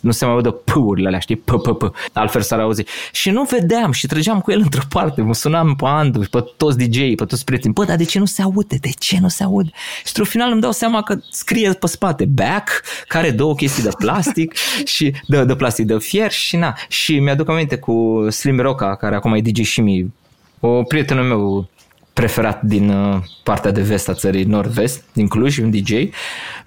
nu 0.00 0.10
se 0.10 0.24
mai 0.24 0.34
audă 0.34 0.50
p-urile 0.50 1.06
alea, 1.06 1.18
știi, 1.18 1.36
p 1.36 1.50
p 1.50 1.78
p 1.78 1.92
altfel 2.12 2.42
s-ar 2.42 2.60
auzi. 2.60 2.84
Și 3.12 3.30
nu 3.30 3.42
vedeam 3.42 3.92
și 3.92 4.06
trăgeam 4.06 4.40
cu 4.40 4.50
el 4.50 4.60
într-o 4.66 4.82
parte, 4.88 5.22
mă 5.22 5.34
sunam 5.34 5.74
pe 5.74 5.84
Andu, 5.86 6.18
pe 6.18 6.44
toți 6.56 6.78
DJ-ii, 6.78 7.14
pe 7.14 7.24
toți 7.24 7.44
prietenii, 7.44 7.74
bă, 7.74 7.84
dar 7.84 7.96
de 7.96 8.04
ce 8.04 8.18
nu 8.18 8.24
se 8.24 8.42
aude? 8.42 8.76
De 8.80 8.90
ce 8.98 9.18
nu 9.20 9.28
se 9.28 9.42
aude? 9.42 9.70
Și 9.74 10.04
într-un 10.06 10.24
final 10.24 10.52
îmi 10.52 10.60
dau 10.60 10.72
seama 10.72 11.02
că 11.02 11.18
scrie 11.30 11.72
pe 11.72 11.86
spate 11.86 12.24
back, 12.24 12.82
care 13.06 13.30
două 13.30 13.54
chestii 13.54 13.82
de 13.82 13.90
plastic 14.02 14.54
și 14.94 15.14
de, 15.26 15.44
de 15.44 15.54
plastic 15.54 15.86
de 15.86 15.98
fier 15.98 16.30
și 16.30 16.56
na. 16.56 16.76
Și 16.88 17.18
mi-aduc 17.18 17.48
aminte 17.48 17.76
cu 17.76 18.26
Slim 18.30 18.60
Roca, 18.60 18.96
care 18.96 19.14
acum 19.14 19.34
e 19.34 19.40
DJ 19.40 19.66
Shimi, 19.66 20.12
o 20.60 20.82
prietenul 20.82 21.24
meu 21.24 21.68
preferat 22.12 22.62
din 22.62 22.88
uh, 22.88 23.22
partea 23.42 23.70
de 23.70 23.80
vest 23.82 24.08
a 24.08 24.14
țării 24.14 24.44
nord-vest, 24.44 25.04
din 25.12 25.28
Cluj, 25.28 25.58
un 25.58 25.70
DJ, 25.70 25.90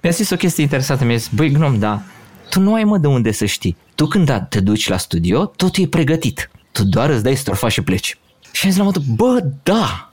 mi-a 0.02 0.10
zis 0.10 0.30
o 0.30 0.36
chestie 0.36 0.62
interesantă, 0.62 1.04
mi-a 1.04 1.16
zis, 1.16 1.30
băi 1.34 1.50
gnom, 1.50 1.78
da, 1.78 2.02
tu 2.50 2.60
nu 2.60 2.74
ai 2.74 2.84
mă 2.84 2.98
de 2.98 3.06
unde 3.06 3.32
să 3.32 3.44
știi. 3.44 3.76
Tu 3.94 4.06
când 4.06 4.46
te 4.48 4.60
duci 4.60 4.88
la 4.88 4.96
studio, 4.96 5.46
totul 5.46 5.82
e 5.82 5.86
pregătit. 5.86 6.50
Tu 6.72 6.84
doar 6.84 7.10
îți 7.10 7.22
dai 7.22 7.34
strofa 7.34 7.68
și 7.68 7.82
pleci. 7.82 8.18
Și 8.52 8.64
am 8.64 8.70
zis 8.70 8.78
la 8.78 8.84
modul, 8.84 9.02
bă, 9.14 9.44
da, 9.62 10.12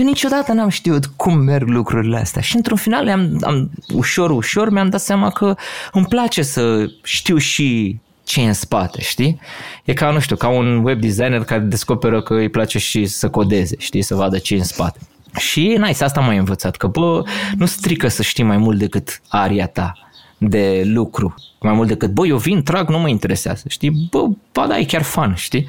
eu 0.00 0.06
niciodată 0.06 0.52
n-am 0.52 0.68
știut 0.68 1.06
cum 1.06 1.38
merg 1.38 1.68
lucrurile 1.68 2.16
astea 2.16 2.42
și 2.42 2.56
într-un 2.56 2.76
final 2.76 3.08
am, 3.08 3.38
am, 3.42 3.70
ușor, 3.92 4.30
ușor 4.30 4.70
mi-am 4.70 4.88
dat 4.88 5.00
seama 5.00 5.30
că 5.30 5.56
îmi 5.92 6.06
place 6.06 6.42
să 6.42 6.86
știu 7.02 7.36
și 7.36 7.98
ce 8.24 8.40
e 8.40 8.46
în 8.46 8.52
spate, 8.52 9.00
știi? 9.00 9.40
E 9.84 9.92
ca, 9.92 10.10
nu 10.10 10.20
știu, 10.20 10.36
ca 10.36 10.48
un 10.48 10.84
web 10.84 11.00
designer 11.00 11.44
care 11.44 11.60
descoperă 11.60 12.22
că 12.22 12.34
îi 12.34 12.48
place 12.48 12.78
și 12.78 13.06
să 13.06 13.30
codeze, 13.30 13.76
știi, 13.78 14.02
să 14.02 14.14
vadă 14.14 14.38
ce 14.38 14.54
e 14.54 14.58
în 14.58 14.64
spate. 14.64 14.98
Și, 15.38 15.76
nice, 15.80 16.04
asta 16.04 16.20
m-a 16.20 16.32
învățat, 16.32 16.76
că, 16.76 16.86
bă, 16.86 17.22
nu 17.56 17.66
strică 17.66 18.08
să 18.08 18.22
știi 18.22 18.44
mai 18.44 18.56
mult 18.56 18.78
decât 18.78 19.20
aria 19.28 19.66
ta 19.66 19.92
de 20.38 20.82
lucru, 20.84 21.34
mai 21.60 21.72
mult 21.72 21.88
decât, 21.88 22.10
bă, 22.10 22.26
eu 22.26 22.36
vin, 22.36 22.62
trag, 22.62 22.88
nu 22.88 22.98
mă 22.98 23.08
interesează, 23.08 23.64
știi? 23.68 24.08
Bă, 24.10 24.26
ba 24.52 24.66
da, 24.66 24.78
e 24.78 24.84
chiar 24.84 25.02
fan, 25.02 25.34
știi? 25.34 25.68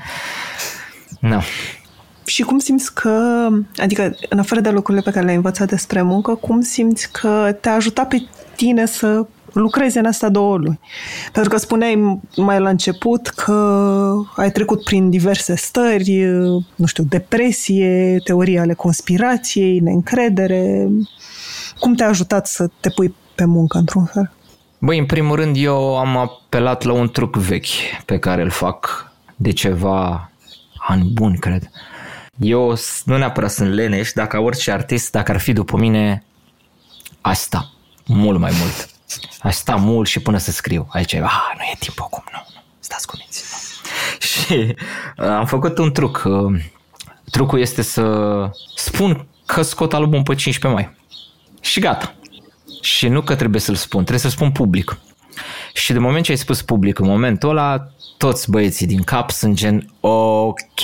No. 1.19 1.39
Și 2.25 2.43
cum 2.43 2.57
simți 2.57 2.93
că, 2.93 3.47
adică 3.77 4.15
în 4.29 4.39
afară 4.39 4.61
de 4.61 4.69
lucrurile 4.69 5.03
pe 5.03 5.11
care 5.11 5.23
le-ai 5.23 5.35
învățat 5.35 5.69
despre 5.69 6.01
muncă, 6.01 6.35
cum 6.35 6.61
simți 6.61 7.11
că 7.11 7.57
te-a 7.61 7.73
ajutat 7.73 8.07
pe 8.07 8.27
tine 8.55 8.85
să 8.85 9.25
lucrezi 9.53 9.97
în 9.97 10.05
asta 10.05 10.29
două 10.29 10.57
luni? 10.57 10.79
Pentru 11.31 11.51
că 11.51 11.57
spuneai 11.57 12.21
mai 12.35 12.59
la 12.59 12.69
început 12.69 13.27
că 13.27 14.13
ai 14.35 14.51
trecut 14.51 14.83
prin 14.83 15.09
diverse 15.09 15.55
stări, 15.55 16.25
nu 16.75 16.85
știu, 16.85 17.03
depresie, 17.03 18.17
teorii 18.23 18.59
ale 18.59 18.73
conspirației, 18.73 19.79
neîncredere. 19.79 20.87
Cum 21.79 21.93
te-a 21.93 22.07
ajutat 22.07 22.47
să 22.47 22.69
te 22.79 22.89
pui 22.89 23.15
pe 23.35 23.45
muncă 23.45 23.77
într-un 23.77 24.05
fel? 24.05 24.31
Băi, 24.79 24.99
în 24.99 25.05
primul 25.05 25.35
rând 25.35 25.55
eu 25.59 25.97
am 25.97 26.17
apelat 26.17 26.83
la 26.83 26.93
un 26.93 27.09
truc 27.09 27.35
vechi 27.35 27.65
pe 28.05 28.19
care 28.19 28.41
îl 28.41 28.49
fac 28.49 29.11
de 29.35 29.51
ceva 29.51 30.31
ani 30.87 31.11
buni, 31.13 31.37
cred. 31.37 31.69
Eu 32.39 32.77
nu 33.03 33.17
neapărat 33.17 33.51
sunt 33.51 33.73
leneș, 33.73 34.11
dacă 34.11 34.39
orice 34.39 34.71
artist, 34.71 35.11
dacă 35.11 35.31
ar 35.31 35.39
fi 35.39 35.53
după 35.53 35.77
mine, 35.77 36.23
asta, 37.21 37.71
mult 38.05 38.39
mai 38.39 38.51
mult. 38.59 38.89
Aș 39.41 39.55
sta 39.55 39.75
mult 39.75 40.07
și 40.07 40.19
până 40.19 40.37
să 40.37 40.51
scriu. 40.51 40.87
Aici, 40.89 41.13
ah, 41.13 41.53
nu 41.57 41.63
e 41.71 41.75
timp 41.79 42.01
acum, 42.01 42.23
nu, 42.31 42.39
nu, 42.53 42.61
stați 42.79 43.07
cu 43.07 43.15
minți. 43.17 43.43
Și 44.29 44.75
uh, 45.17 45.27
am 45.27 45.45
făcut 45.45 45.77
un 45.77 45.91
truc. 45.91 46.23
Uh, 46.25 46.61
trucul 47.31 47.59
este 47.59 47.81
să 47.81 48.49
spun 48.75 49.27
că 49.45 49.61
scot 49.61 49.93
album 49.93 50.23
pe 50.23 50.35
15 50.35 50.81
mai. 50.81 50.95
Și 51.61 51.79
gata. 51.79 52.15
Și 52.81 53.07
nu 53.07 53.21
că 53.21 53.35
trebuie 53.35 53.61
să-l 53.61 53.75
spun, 53.75 53.99
trebuie 53.99 54.19
să-l 54.19 54.31
spun 54.31 54.51
public. 54.51 54.97
Și 55.73 55.93
de 55.93 55.99
moment 55.99 56.25
ce 56.25 56.31
ai 56.31 56.37
spus 56.37 56.61
public 56.61 56.99
în 56.99 57.07
momentul 57.07 57.49
ăla, 57.49 57.87
toți 58.17 58.49
băieții 58.49 58.87
din 58.87 59.03
cap 59.03 59.31
sunt 59.31 59.55
gen 59.55 59.93
ok, 59.99 60.81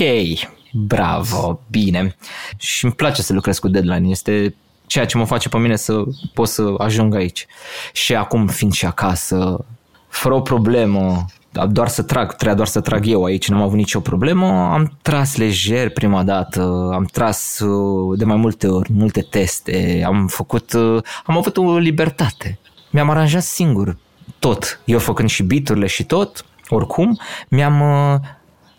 bravo, 0.73 1.59
bine. 1.69 2.15
Și 2.57 2.85
îmi 2.85 2.93
place 2.93 3.21
să 3.21 3.33
lucrez 3.33 3.59
cu 3.59 3.67
deadline. 3.67 4.09
Este 4.09 4.55
ceea 4.85 5.05
ce 5.05 5.17
mă 5.17 5.25
face 5.25 5.49
pe 5.49 5.57
mine 5.57 5.75
să 5.75 6.03
pot 6.33 6.47
să 6.47 6.73
ajung 6.77 7.15
aici. 7.15 7.45
Și 7.93 8.15
acum 8.15 8.47
fiind 8.47 8.73
și 8.73 8.85
acasă, 8.85 9.65
fără 10.07 10.35
o 10.35 10.41
problemă, 10.41 11.25
doar 11.69 11.87
să 11.87 12.01
trag, 12.01 12.33
trebuia 12.33 12.55
doar 12.55 12.67
să 12.67 12.81
trag 12.81 13.07
eu 13.07 13.23
aici, 13.23 13.49
n-am 13.49 13.61
avut 13.61 13.77
nicio 13.77 13.99
problemă, 13.99 14.45
am 14.47 14.97
tras 15.01 15.35
lejer 15.35 15.89
prima 15.89 16.23
dată, 16.23 16.89
am 16.93 17.03
tras 17.11 17.59
uh, 17.59 18.17
de 18.17 18.25
mai 18.25 18.35
multe 18.35 18.67
ori, 18.67 18.93
multe 18.93 19.21
teste, 19.21 20.03
am 20.05 20.27
făcut, 20.27 20.73
uh, 20.73 21.03
am 21.25 21.37
avut 21.37 21.57
o 21.57 21.77
libertate. 21.77 22.59
Mi-am 22.89 23.09
aranjat 23.09 23.43
singur 23.43 23.97
tot, 24.39 24.79
eu 24.85 24.99
făcând 24.99 25.29
și 25.29 25.43
biturile 25.43 25.87
și 25.87 26.03
tot, 26.03 26.45
oricum, 26.69 27.19
mi-am 27.47 27.81
uh, 27.81 28.19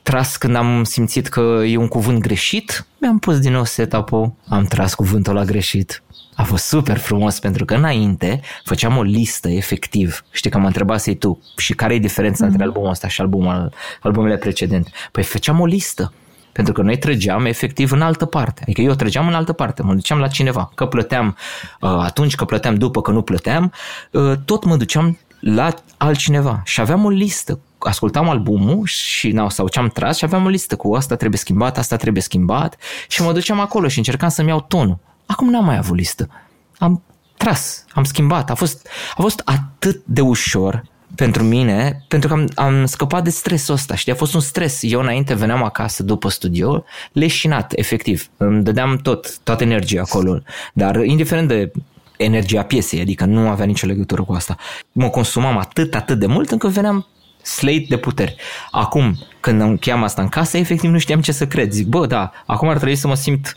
tras 0.03 0.37
când 0.37 0.57
am 0.57 0.85
simțit 0.85 1.29
că 1.29 1.63
e 1.67 1.77
un 1.77 1.89
cuvânt 1.89 2.21
greșit, 2.21 2.87
mi-am 2.99 3.19
pus 3.19 3.39
din 3.39 3.53
nou 3.53 3.65
setup-ul, 3.65 4.33
am 4.49 4.65
tras 4.65 4.95
cuvântul 4.95 5.35
la 5.35 5.45
greșit. 5.45 6.03
A 6.35 6.43
fost 6.43 6.65
super 6.65 6.99
frumos 6.99 7.39
pentru 7.39 7.65
că 7.65 7.75
înainte 7.75 8.41
făceam 8.65 8.97
o 8.97 9.03
listă 9.03 9.49
efectiv. 9.49 10.25
Știi 10.31 10.51
că 10.51 10.59
mă 10.59 10.67
întrebasei 10.67 11.15
tu 11.15 11.43
și 11.57 11.75
care 11.75 11.95
e 11.95 11.99
diferența 11.99 12.45
mm-hmm. 12.45 12.49
între 12.49 12.65
albumul 12.65 12.91
ăsta 12.91 13.09
și 13.09 13.21
albumul, 13.21 13.73
albumele 14.01 14.37
precedente. 14.37 14.91
Păi 15.13 15.23
făceam 15.23 15.61
o 15.61 15.67
listă. 15.67 16.13
Pentru 16.53 16.73
că 16.73 16.83
noi 16.83 16.99
trăgeam 16.99 17.45
efectiv 17.45 17.93
în 17.93 18.03
altă 18.03 18.25
parte. 18.25 18.61
Adică 18.63 18.81
eu 18.81 18.95
trăgeam 18.95 19.27
în 19.27 19.35
altă 19.35 19.53
parte, 19.53 19.83
mă 19.83 19.95
duceam 19.95 20.19
la 20.19 20.29
cineva. 20.29 20.71
Că 20.75 20.87
plăteam 20.87 21.37
uh, 21.81 21.91
atunci, 21.91 22.35
că 22.35 22.45
plăteam 22.45 22.75
după, 22.75 23.01
că 23.01 23.11
nu 23.11 23.23
plăteam, 23.23 23.73
uh, 24.11 24.33
tot 24.45 24.65
mă 24.65 24.77
duceam 24.77 25.19
la 25.43 25.75
altcineva. 25.97 26.63
Și 26.65 26.81
aveam 26.81 27.05
o 27.05 27.09
listă 27.09 27.59
ascultam 27.79 28.29
albumul 28.29 28.87
și 28.87 29.31
na, 29.31 29.49
sau 29.49 29.69
ce 29.69 29.79
am 29.79 29.89
tras 29.89 30.17
și 30.17 30.25
aveam 30.25 30.45
o 30.45 30.49
listă 30.49 30.77
cu 30.77 30.95
asta 30.95 31.17
trebuie 31.17 31.39
schimbat, 31.39 31.79
asta 31.79 31.97
trebuie 31.97 32.23
schimbat 32.23 32.77
și 33.09 33.23
mă 33.23 33.33
duceam 33.33 33.61
acolo 33.61 33.89
și 33.89 33.99
încercam 33.99 34.29
să-mi 34.29 34.49
iau 34.49 34.61
tonul. 34.61 34.99
Acum 35.27 35.51
n-am 35.51 35.65
mai 35.65 35.77
avut 35.77 35.97
listă. 35.97 36.29
Am 36.79 37.03
tras, 37.37 37.85
am 37.93 38.05
schimbat. 38.05 38.51
A 38.51 38.55
fost, 38.55 38.89
a 39.17 39.23
fost 39.23 39.43
atât 39.45 40.03
de 40.05 40.21
ușor 40.21 40.85
pentru 41.15 41.43
mine, 41.43 42.05
pentru 42.09 42.29
că 42.29 42.35
am, 42.35 42.49
am 42.55 42.87
scăpat 42.87 43.25
de 43.25 43.31
stresul 43.31 43.75
ăsta, 43.75 43.95
știi, 43.95 44.13
a 44.13 44.15
fost 44.15 44.35
un 44.35 44.41
stres. 44.41 44.79
Eu 44.83 45.01
înainte 45.01 45.35
veneam 45.35 45.63
acasă 45.63 46.03
după 46.03 46.29
studio, 46.29 46.85
leșinat, 47.13 47.73
efectiv. 47.77 48.29
Îmi 48.37 48.63
dădeam 48.63 48.97
tot, 48.97 49.39
toată 49.39 49.63
energia 49.63 50.01
acolo. 50.01 50.43
Dar 50.73 51.05
indiferent 51.05 51.49
de 51.49 51.73
energia 52.23 52.63
piesei, 52.63 53.01
adică 53.01 53.25
nu 53.25 53.49
avea 53.49 53.65
nicio 53.65 53.87
legătură 53.87 54.23
cu 54.23 54.33
asta. 54.33 54.57
Mă 54.93 55.09
consumam 55.09 55.59
atât, 55.59 55.95
atât 55.95 56.19
de 56.19 56.27
mult 56.27 56.51
încât 56.51 56.71
veneam 56.71 57.07
slate 57.43 57.87
de 57.89 57.97
puteri. 57.97 58.37
Acum, 58.71 59.19
când 59.41 59.61
îmi 59.61 59.79
cheam 59.79 60.03
asta 60.03 60.23
în 60.23 60.29
casă, 60.29 60.57
efectiv 60.57 60.91
nu 60.91 60.99
știam 60.99 61.21
ce 61.21 61.33
să 61.33 61.47
cred. 61.47 61.73
Zic, 61.73 61.87
bă, 61.87 62.07
da, 62.07 62.31
acum 62.47 62.69
ar 62.69 62.77
trebui 62.77 62.97
să 62.97 63.07
mă 63.07 63.15
simt 63.15 63.57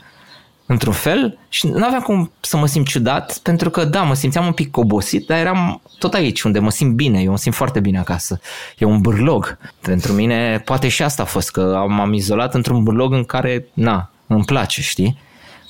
într-un 0.66 0.94
fel 0.94 1.38
și 1.50 1.68
nu 1.68 1.86
aveam 1.86 2.02
cum 2.02 2.32
să 2.40 2.58
mă 2.58 2.68
simt 2.68 2.88
ciudat 2.88 3.38
pentru 3.38 3.70
că 3.70 3.86
da, 3.86 4.02
mă 4.02 4.14
simțeam 4.14 4.46
un 4.46 4.52
pic 4.52 4.78
obosit, 4.78 5.26
dar 5.26 5.38
eram 5.38 5.82
tot 6.00 6.14
aici 6.14 6.42
unde 6.42 6.60
mă 6.60 6.70
simt 6.70 6.94
bine, 6.94 7.22
eu 7.22 7.32
mă 7.32 7.38
simt 7.38 7.56
foarte 7.56 7.80
bine 7.80 8.00
acasă. 8.00 8.40
E 8.78 8.86
un 8.86 9.02
bârlog. 9.02 9.58
Pentru 9.82 10.14
mine 10.14 10.62
poate 10.66 10.88
și 10.88 11.04
asta 11.04 11.22
a 11.22 11.26
fost 11.26 11.52
că 11.52 11.86
m-am 11.88 12.14
izolat 12.14 12.54
într-un 12.54 12.84
bârlog 12.84 13.14
în 13.14 13.24
care, 13.24 13.68
na, 13.74 14.12
îmi 14.28 14.46
place, 14.46 14.82
știi? 14.82 15.18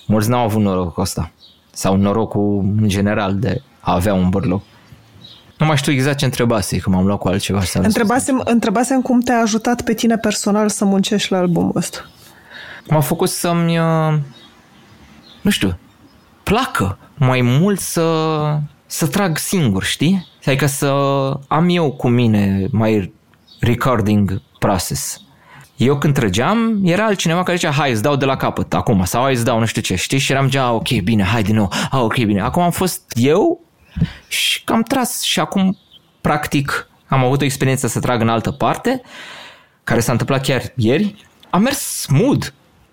Mulți 0.08 0.30
n-au 0.30 0.44
avut 0.44 0.62
norocul 0.62 1.04
ăsta 1.04 1.32
sau 1.76 1.96
norocul 1.96 2.74
în 2.82 2.88
general 2.88 3.36
de 3.36 3.62
a 3.80 3.94
avea 3.94 4.14
un 4.14 4.30
bârlog. 4.30 4.62
Nu 5.58 5.66
mai 5.66 5.78
știu 5.78 5.92
exact 5.92 6.18
ce 6.18 6.26
întrebase, 6.26 6.78
că 6.78 6.90
m-am 6.90 7.06
luat 7.06 7.20
cu 7.20 7.28
altceva. 7.28 7.62
Întrebasem, 7.74 8.42
întrebasem 8.46 9.02
cum 9.02 9.20
te-a 9.20 9.40
ajutat 9.40 9.82
pe 9.82 9.94
tine 9.94 10.18
personal 10.18 10.70
să 10.70 10.86
muncești 10.86 11.32
la 11.32 11.38
albumul 11.38 11.72
ăsta. 11.76 11.98
M-a 12.90 13.00
făcut 13.00 13.30
să-mi 13.30 13.80
uh, 13.80 14.14
nu 15.46 15.52
știu, 15.52 15.78
placă 16.44 16.98
mai 17.16 17.42
mult 17.42 17.80
să, 17.80 18.60
să 18.86 19.08
trag 19.08 19.38
singur, 19.38 19.84
știi? 19.84 20.28
Adică 20.46 20.66
să 20.66 20.90
am 21.48 21.70
eu 21.70 21.92
cu 21.92 22.08
mine 22.08 22.68
mai 22.72 23.14
recording 23.60 24.42
process. 24.60 25.22
Eu 25.76 25.98
când 25.98 26.14
trăgeam, 26.14 26.80
era 26.84 27.06
altcineva 27.06 27.44
care 27.44 27.58
zicea, 27.58 27.72
hai, 27.72 27.92
îți 27.92 28.02
dau 28.02 28.16
de 28.16 28.26
la 28.26 28.38
capăt 28.38 28.74
acum, 28.74 29.04
sau 29.04 29.22
hai, 29.22 29.34
îți 29.34 29.46
dau 29.46 29.60
nu 29.60 29.66
știu 29.66 29.82
ce, 29.82 29.96
știi? 29.96 30.18
Și 30.18 30.32
eram 30.32 30.50
gea, 30.50 30.72
ok, 30.72 31.02
bine, 31.02 31.24
hai 31.24 31.44
din 31.44 31.56
nou, 31.56 31.72
ah, 31.92 32.00
ok, 32.02 32.16
bine. 32.16 32.42
Acum 32.42 32.62
am 32.62 32.72
fost 32.72 33.02
eu 33.14 33.60
și 34.28 34.62
am 34.66 34.82
tras 34.82 35.22
și 35.22 35.40
acum, 35.40 35.78
practic, 36.22 36.90
am 37.08 37.24
avut 37.24 37.42
o 37.42 37.46
experiență 37.46 37.88
să 37.88 38.00
trag 38.00 38.22
în 38.22 38.30
altă 38.30 38.52
parte, 38.52 39.02
care 39.84 40.00
s-a 40.00 40.12
întâmplat 40.12 40.44
chiar 40.44 40.62
ieri. 40.76 41.28
Am 41.50 41.62
mers 41.62 41.80
smooth. 41.80 42.48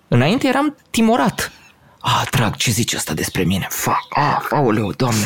Înainte 0.07 0.47
eram 0.47 0.77
timorat 0.89 1.51
Ah, 2.05 2.23
trag, 2.29 2.55
ce 2.55 2.71
zici 2.71 2.93
asta 2.93 3.13
despre 3.13 3.43
mine? 3.43 3.67
Fac, 3.69 4.05
ah, 4.09 4.37
aoleu, 4.49 4.91
doamne. 4.91 5.23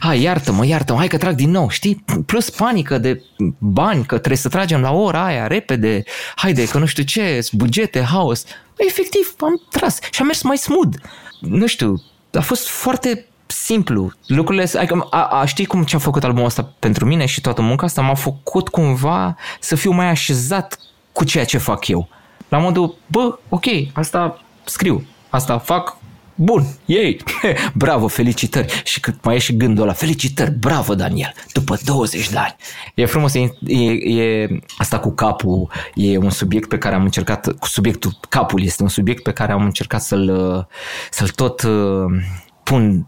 Ah, 0.00 0.20
iartă-mă, 0.20 0.66
iartă-mă, 0.66 0.98
hai 0.98 1.08
că 1.08 1.16
trag 1.16 1.34
din 1.34 1.50
nou, 1.50 1.68
știi? 1.68 2.04
Plus 2.26 2.50
panică 2.50 2.98
de 2.98 3.22
bani, 3.58 4.04
că 4.04 4.14
trebuie 4.16 4.36
să 4.38 4.48
tragem 4.48 4.80
la 4.80 4.92
ora 4.92 5.24
aia, 5.24 5.46
repede, 5.46 6.02
haide, 6.36 6.68
că 6.68 6.78
nu 6.78 6.86
știu 6.86 7.02
ce, 7.02 7.46
bugete, 7.52 8.02
haos. 8.02 8.44
Efectiv, 8.76 9.34
am 9.40 9.62
tras 9.70 9.98
și 10.10 10.20
am 10.20 10.26
mers 10.26 10.42
mai 10.42 10.56
smooth. 10.56 10.96
Nu 11.40 11.66
știu, 11.66 12.02
a 12.32 12.40
fost 12.40 12.68
foarte 12.68 13.26
simplu. 13.46 14.12
Lucrurile, 14.26 14.70
adică, 14.78 15.06
a, 15.10 15.24
a, 15.24 15.44
știi 15.44 15.66
cum 15.66 15.84
ce 15.84 15.96
a 15.96 15.98
făcut 15.98 16.24
albumul 16.24 16.46
ăsta 16.46 16.72
pentru 16.78 17.04
mine 17.06 17.26
și 17.26 17.40
toată 17.40 17.62
munca 17.62 17.86
asta? 17.86 18.00
M-a 18.02 18.14
făcut 18.14 18.68
cumva 18.68 19.36
să 19.60 19.74
fiu 19.74 19.90
mai 19.90 20.06
așezat 20.08 20.78
cu 21.12 21.24
ceea 21.24 21.44
ce 21.44 21.58
fac 21.58 21.88
eu. 21.88 22.08
La 22.48 22.58
modul, 22.58 22.96
bă, 23.06 23.38
ok, 23.48 23.64
asta 23.92 24.42
scriu, 24.64 25.06
asta 25.28 25.58
fac, 25.58 25.96
Bun, 26.34 26.66
ei, 26.84 27.20
bravo, 27.74 28.08
felicitări. 28.08 28.82
Și 28.84 29.00
cât 29.00 29.24
mai 29.24 29.34
e 29.34 29.38
și 29.38 29.56
gândul 29.56 29.82
ăla, 29.82 29.92
felicitări, 29.92 30.50
bravo, 30.50 30.94
Daniel, 30.94 31.32
după 31.52 31.78
20 31.84 32.30
de 32.30 32.38
ani. 32.38 32.56
E 32.94 33.04
frumos, 33.04 33.34
e, 33.34 33.50
e, 33.66 33.90
e 34.22 34.48
asta 34.78 34.98
cu 34.98 35.10
capul, 35.10 35.70
e 35.94 36.18
un 36.18 36.30
subiect 36.30 36.68
pe 36.68 36.78
care 36.78 36.94
am 36.94 37.02
încercat, 37.02 37.58
cu 37.58 37.66
subiectul, 37.66 38.18
capul 38.28 38.62
este 38.62 38.82
un 38.82 38.88
subiect 38.88 39.22
pe 39.22 39.32
care 39.32 39.52
am 39.52 39.64
încercat 39.64 40.02
să-l, 40.02 40.68
să-l 41.10 41.28
tot 41.28 41.62
uh, 41.62 42.22
pun 42.62 43.06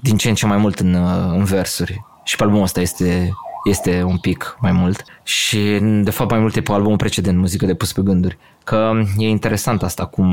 din 0.00 0.16
ce 0.16 0.28
în 0.28 0.34
ce 0.34 0.46
mai 0.46 0.56
mult 0.56 0.78
în, 0.78 0.94
uh, 0.94 1.32
în 1.32 1.44
versuri. 1.44 2.04
Și 2.24 2.36
pe 2.36 2.42
albumul 2.42 2.64
ăsta 2.64 2.80
este 2.80 3.32
este 3.64 4.02
un 4.02 4.16
pic 4.16 4.56
mai 4.60 4.72
mult 4.72 5.04
și 5.22 5.78
de 6.02 6.10
fapt 6.10 6.30
mai 6.30 6.40
mult 6.40 6.56
e 6.56 6.60
pe 6.60 6.72
albumul 6.72 6.96
precedent, 6.96 7.38
muzică 7.38 7.66
de 7.66 7.74
pus 7.74 7.92
pe 7.92 8.02
gânduri. 8.02 8.38
Că 8.64 8.92
e 9.18 9.28
interesant 9.28 9.82
asta 9.82 10.06
cum 10.06 10.28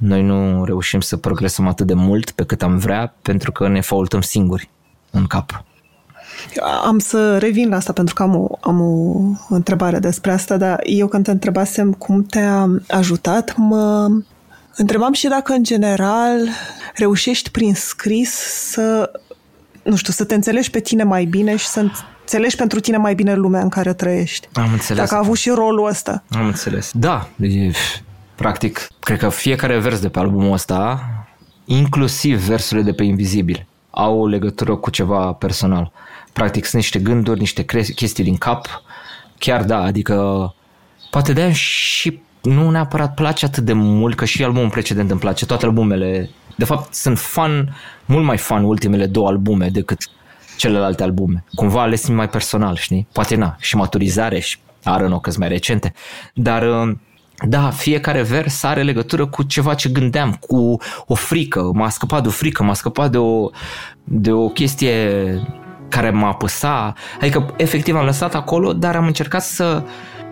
noi 0.00 0.22
nu 0.22 0.64
reușim 0.64 1.00
să 1.00 1.16
progresăm 1.16 1.66
atât 1.66 1.86
de 1.86 1.94
mult 1.94 2.30
pe 2.30 2.44
cât 2.44 2.62
am 2.62 2.76
vrea 2.76 3.14
pentru 3.22 3.52
că 3.52 3.68
ne 3.68 3.80
faultăm 3.80 4.20
singuri 4.20 4.70
în 5.10 5.26
cap. 5.26 5.64
Am 6.84 6.98
să 6.98 7.38
revin 7.38 7.68
la 7.68 7.76
asta 7.76 7.92
pentru 7.92 8.14
că 8.14 8.22
am 8.22 8.36
o, 8.36 8.58
am 8.60 8.80
o 8.80 9.54
întrebare 9.54 9.98
despre 9.98 10.32
asta, 10.32 10.56
dar 10.56 10.80
eu 10.82 11.06
când 11.06 11.24
te 11.24 11.30
întrebasem 11.30 11.92
cum 11.92 12.22
te-a 12.24 12.68
ajutat, 12.88 13.54
mă 13.56 14.08
întrebam 14.76 15.12
și 15.12 15.28
dacă 15.28 15.52
în 15.52 15.62
general 15.62 16.48
reușești 16.94 17.50
prin 17.50 17.74
scris 17.74 18.30
să, 18.70 19.10
nu 19.82 19.96
știu, 19.96 20.12
să 20.12 20.24
te 20.24 20.34
înțelegi 20.34 20.70
pe 20.70 20.80
tine 20.80 21.02
mai 21.02 21.24
bine 21.24 21.56
și 21.56 21.66
să 21.66 21.80
înțelegi 22.26 22.56
pentru 22.56 22.80
tine 22.80 22.96
mai 22.96 23.14
bine 23.14 23.34
lumea 23.34 23.60
în 23.60 23.68
care 23.68 23.92
trăiești. 23.92 24.48
Am 24.52 24.72
înțeles. 24.72 25.02
Dacă 25.02 25.14
a 25.14 25.18
avut 25.18 25.36
și 25.36 25.50
rolul 25.50 25.88
ăsta. 25.88 26.22
Am 26.30 26.46
înțeles. 26.46 26.90
Da, 26.94 27.28
e, 27.40 27.70
practic, 28.34 28.88
cred 29.00 29.18
că 29.18 29.28
fiecare 29.28 29.78
vers 29.78 30.00
de 30.00 30.08
pe 30.08 30.18
albumul 30.18 30.52
ăsta, 30.52 31.08
inclusiv 31.64 32.38
versurile 32.38 32.84
de 32.84 32.92
pe 32.92 33.02
Invizibil, 33.02 33.66
au 33.90 34.20
o 34.20 34.26
legătură 34.26 34.76
cu 34.76 34.90
ceva 34.90 35.32
personal. 35.32 35.92
Practic 36.32 36.64
sunt 36.64 36.82
niște 36.82 36.98
gânduri, 36.98 37.38
niște 37.38 37.64
chestii 37.94 38.24
din 38.24 38.36
cap. 38.36 38.66
Chiar 39.38 39.64
da, 39.64 39.82
adică 39.82 40.54
poate 41.10 41.32
de 41.32 41.52
și 41.52 42.20
nu 42.42 42.70
neapărat 42.70 43.14
place 43.14 43.44
atât 43.44 43.64
de 43.64 43.72
mult, 43.72 44.16
că 44.16 44.24
și 44.24 44.44
albumul 44.44 44.70
precedent 44.70 45.10
îmi 45.10 45.20
place, 45.20 45.46
toate 45.46 45.64
albumele. 45.64 46.30
De 46.56 46.64
fapt, 46.64 46.94
sunt 46.94 47.18
fan, 47.18 47.76
mult 48.04 48.24
mai 48.24 48.38
fan 48.38 48.64
ultimele 48.64 49.06
două 49.06 49.28
albume 49.28 49.68
decât 49.68 49.98
celelalte 50.56 51.02
albume. 51.02 51.44
Cumva 51.54 51.82
ales 51.82 52.08
mai 52.08 52.28
personal, 52.28 52.76
știi? 52.76 53.06
Poate 53.12 53.34
na, 53.34 53.56
și 53.58 53.76
maturizare 53.76 54.38
și 54.38 54.58
ară 54.82 55.20
că 55.22 55.30
mai 55.38 55.48
recente. 55.48 55.92
Dar 56.34 56.62
uh, 56.62 56.96
da, 57.44 57.70
fiecare 57.70 58.22
vers 58.22 58.62
are 58.62 58.82
legătură 58.82 59.26
cu 59.26 59.42
ceva 59.42 59.74
ce 59.74 59.88
gândeam, 59.88 60.32
cu 60.40 60.78
o 61.06 61.14
frică, 61.14 61.70
m-a 61.74 61.88
scăpat 61.88 62.22
de 62.22 62.28
o 62.28 62.30
frică, 62.30 62.62
m-a 62.62 62.74
scăpat 62.74 63.10
de 63.10 63.18
o, 63.18 63.50
de 64.04 64.32
o 64.32 64.48
chestie 64.48 65.10
care 65.88 66.10
m-a 66.10 66.28
apăsa, 66.28 66.94
adică 67.20 67.54
efectiv 67.56 67.96
am 67.96 68.04
lăsat 68.04 68.34
acolo, 68.34 68.72
dar 68.72 68.96
am 68.96 69.06
încercat 69.06 69.42
să 69.42 69.82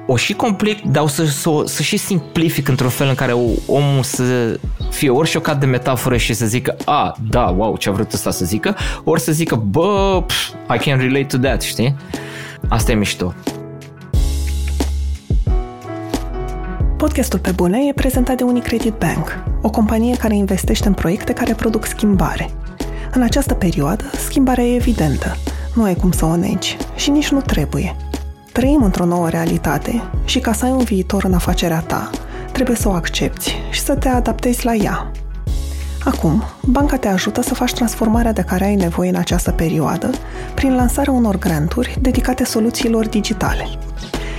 o 0.06 0.16
și 0.16 0.32
complic, 0.34 0.82
dar 0.82 1.08
să, 1.08 1.25
să, 1.25 1.50
să 1.64 1.82
și 1.82 1.96
simplific 1.96 2.68
într-un 2.68 2.88
fel 2.88 3.08
în 3.08 3.14
care 3.14 3.32
omul 3.66 4.02
să 4.02 4.58
fie 4.90 5.11
ori 5.11 5.28
șocat 5.28 5.61
de 5.61 5.66
metaforă 5.66 6.16
și 6.16 6.32
să 6.32 6.46
zică, 6.46 6.76
a, 6.84 7.16
da, 7.28 7.54
wow, 7.56 7.76
ce 7.76 7.88
a 7.88 7.92
vrut 7.92 8.12
ăsta 8.12 8.30
să 8.30 8.44
zică, 8.44 8.76
ori 9.04 9.20
să 9.20 9.32
zică, 9.32 9.56
bă, 9.56 10.23
pf, 10.26 10.49
I 10.75 10.78
can 10.78 10.99
relate 10.99 11.26
to 11.26 11.38
that, 11.38 11.62
știi? 11.62 11.96
Asta 12.68 12.92
e 12.92 12.94
mișto. 12.94 13.34
Podcastul 16.96 17.38
Pe 17.38 17.50
Bune 17.50 17.78
e 17.88 17.92
prezentat 17.92 18.37
de 18.37 18.42
Unicredit 18.42 18.94
Bank, 18.99 19.38
o 19.62 19.70
companie 19.70 20.16
care 20.16 20.34
investește 20.37 20.88
în 20.88 20.94
proiecte 20.94 21.32
care 21.32 21.54
produc 21.54 21.87
schimbare. 21.87 22.50
În 23.12 23.23
această 23.23 23.54
perioadă, 23.54 24.04
schimbarea 24.28 24.64
e 24.64 24.75
evidentă, 24.75 25.37
nu 25.75 25.82
ai 25.82 25.94
cum 25.94 26.11
să 26.11 26.25
o 26.25 26.37
negi 26.37 26.76
și 26.96 27.11
nici 27.11 27.28
nu 27.28 27.40
trebuie. 27.40 27.96
Trăim 28.54 28.82
într-o 28.82 29.04
nouă 29.04 29.28
realitate 29.28 30.02
și 30.25 30.38
ca 30.38 30.52
să 30.52 30.64
ai 30.64 30.70
un 30.70 30.84
viitor 30.84 31.25
în 31.25 31.34
afacerea 31.34 31.80
ta, 31.80 32.11
trebuie 32.52 32.76
să 32.76 32.88
o 32.88 32.92
accepti 32.92 33.54
și 33.70 33.80
să 33.80 33.94
te 33.94 34.08
adaptezi 34.08 34.64
la 34.64 34.75
ea. 34.75 35.11
Acum, 36.04 36.42
banca 36.62 36.96
te 36.96 37.08
ajută 37.08 37.42
să 37.42 37.54
faci 37.54 37.73
transformarea 37.73 38.32
de 38.32 38.42
care 38.42 38.64
ai 38.64 38.75
nevoie 38.75 39.08
în 39.08 39.14
această 39.14 39.50
perioadă 39.50 40.11
prin 40.54 40.75
lansarea 40.75 41.12
unor 41.12 41.38
granturi 41.38 41.99
dedicate 42.00 42.44
soluțiilor 42.44 43.08
digitale– 43.08 43.68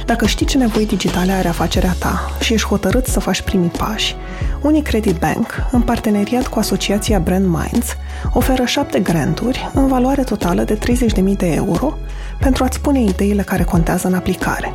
dacă 0.06 0.26
știi 0.26 0.46
ce 0.46 0.58
nevoi 0.58 0.86
digitale 0.86 1.32
are 1.32 1.48
afacerea 1.48 1.96
ta 2.00 2.32
și 2.40 2.54
ești 2.54 2.68
hotărât 2.68 3.06
să 3.06 3.20
faci 3.20 3.42
primii 3.42 3.72
pași, 3.78 4.16
Unicredit 4.62 5.20
Bank, 5.20 5.68
în 5.72 5.82
parteneriat 5.82 6.48
cu 6.48 6.60
asociația 6.60 7.20
Brand 7.20 7.46
Minds, 7.46 7.96
oferă 8.34 8.66
șapte 8.66 9.00
granturi 9.00 9.72
în 9.74 9.88
valoare 9.88 10.24
totală 10.24 10.64
de 10.64 10.78
30.000 10.78 11.24
de 11.38 11.54
euro 11.54 11.98
pentru 12.40 12.64
a-ți 12.64 12.80
pune 12.80 13.02
ideile 13.02 13.42
care 13.42 13.64
contează 13.64 14.08
în 14.08 14.14
aplicare. 14.14 14.74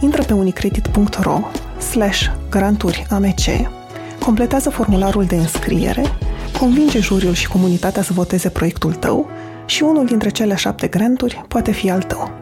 Intră 0.00 0.22
pe 0.22 0.32
unicredit.ro 0.32 1.40
slash 1.90 2.26
granturi 2.50 3.06
AMC, 3.10 3.70
completează 4.24 4.70
formularul 4.70 5.24
de 5.24 5.36
înscriere, 5.36 6.02
convinge 6.58 6.98
juriul 6.98 7.34
și 7.34 7.48
comunitatea 7.48 8.02
să 8.02 8.12
voteze 8.12 8.48
proiectul 8.48 8.94
tău 8.94 9.30
și 9.66 9.82
unul 9.82 10.06
dintre 10.06 10.28
cele 10.28 10.54
șapte 10.54 10.86
granturi 10.86 11.44
poate 11.48 11.72
fi 11.72 11.90
al 11.90 12.02
tău. 12.02 12.41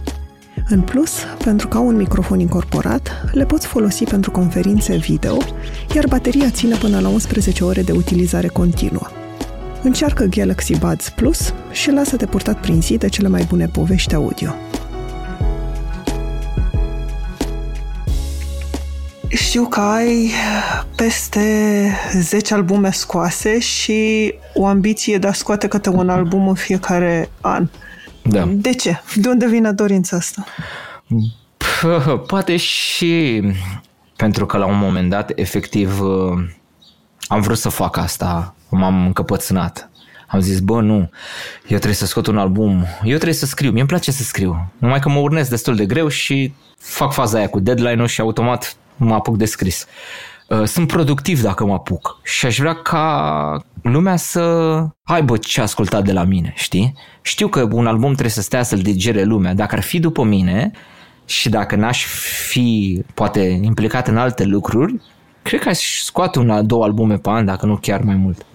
în 0.71 0.81
plus, 0.81 1.11
pentru 1.43 1.67
că 1.67 1.77
au 1.77 1.87
un 1.87 1.95
microfon 1.95 2.39
incorporat, 2.39 3.25
le 3.31 3.45
poți 3.45 3.67
folosi 3.67 4.03
pentru 4.03 4.31
conferințe 4.31 4.95
video, 4.95 5.37
iar 5.95 6.05
bateria 6.07 6.49
ține 6.49 6.75
până 6.75 6.99
la 6.99 7.07
11 7.07 7.63
ore 7.63 7.81
de 7.81 7.91
utilizare 7.91 8.47
continuă. 8.47 9.07
Încearcă 9.83 10.23
Galaxy 10.23 10.77
Buds 10.77 11.09
Plus 11.09 11.53
și 11.71 11.91
lasă-te 11.91 12.25
purtat 12.25 12.59
prin 12.59 12.81
zi 12.81 12.97
de 12.97 13.09
cele 13.09 13.27
mai 13.27 13.45
bune 13.49 13.65
povești 13.65 14.15
audio. 14.15 14.55
Știu 19.27 19.63
că 19.63 19.79
ai 19.79 20.31
peste 20.95 21.41
10 22.13 22.53
albume 22.53 22.91
scoase 22.91 23.59
și 23.59 24.33
o 24.53 24.65
ambiție 24.65 25.17
de 25.17 25.27
a 25.27 25.33
scoate 25.33 25.67
câte 25.67 25.89
un 25.89 26.09
album 26.09 26.47
în 26.47 26.53
fiecare 26.53 27.29
an. 27.41 27.67
Da. 28.23 28.45
De 28.51 28.73
ce? 28.73 29.01
De 29.15 29.29
unde 29.29 29.47
vine 29.47 29.71
dorința 29.71 30.17
asta? 30.17 30.45
Poate 32.27 32.57
și 32.57 33.41
pentru 34.15 34.45
că 34.45 34.57
la 34.57 34.65
un 34.65 34.77
moment 34.77 35.09
dat, 35.09 35.31
efectiv, 35.35 36.01
uh, 36.01 36.49
am 37.27 37.41
vrut 37.41 37.57
să 37.57 37.69
fac 37.69 37.97
asta, 37.97 38.55
m-am 38.69 39.05
încăpățânat. 39.05 39.89
Am 40.27 40.39
zis, 40.39 40.59
bă, 40.59 40.81
nu, 40.81 40.97
eu 41.67 41.77
trebuie 41.77 41.93
să 41.93 42.05
scot 42.05 42.27
un 42.27 42.37
album, 42.37 42.85
eu 43.03 43.15
trebuie 43.15 43.33
să 43.33 43.45
scriu, 43.45 43.71
mi-e 43.71 43.85
place 43.85 44.11
să 44.11 44.23
scriu, 44.23 44.71
numai 44.77 44.99
că 44.99 45.09
mă 45.09 45.19
urnesc 45.19 45.49
destul 45.49 45.75
de 45.75 45.85
greu 45.85 46.07
și 46.07 46.53
fac 46.77 47.13
faza 47.13 47.37
aia 47.37 47.49
cu 47.49 47.59
deadline-ul 47.59 48.07
și 48.07 48.21
automat 48.21 48.75
mă 48.95 49.13
apuc 49.13 49.37
de 49.37 49.45
scris. 49.45 49.85
Uh, 50.51 50.63
sunt 50.65 50.87
productiv 50.87 51.41
dacă 51.41 51.65
mă 51.65 51.73
apuc 51.73 52.19
și 52.23 52.45
aș 52.45 52.57
vrea 52.57 52.73
ca 52.73 53.63
lumea 53.81 54.15
să 54.15 54.41
aibă 55.03 55.37
ce 55.37 55.61
asculta 55.61 56.01
de 56.01 56.11
la 56.11 56.23
mine, 56.23 56.53
știi? 56.55 56.93
Știu 57.21 57.47
că 57.47 57.67
un 57.71 57.87
album 57.87 58.09
trebuie 58.11 58.29
să 58.29 58.41
stea 58.41 58.63
să-l 58.63 58.79
digere 58.79 59.23
lumea. 59.23 59.53
Dacă 59.53 59.75
ar 59.75 59.81
fi 59.81 59.99
după 59.99 60.23
mine 60.23 60.71
și 61.25 61.49
dacă 61.49 61.75
n-aș 61.75 62.05
fi 62.49 63.01
poate 63.13 63.59
implicat 63.61 64.07
în 64.07 64.17
alte 64.17 64.43
lucruri, 64.43 65.01
cred 65.41 65.59
că 65.59 65.69
aș 65.69 66.01
scoate 66.01 66.39
una, 66.39 66.61
două 66.61 66.83
albume 66.83 67.17
pe 67.17 67.29
an, 67.29 67.45
dacă 67.45 67.65
nu 67.65 67.77
chiar 67.77 68.01
mai 68.01 68.15
mult. 68.15 68.45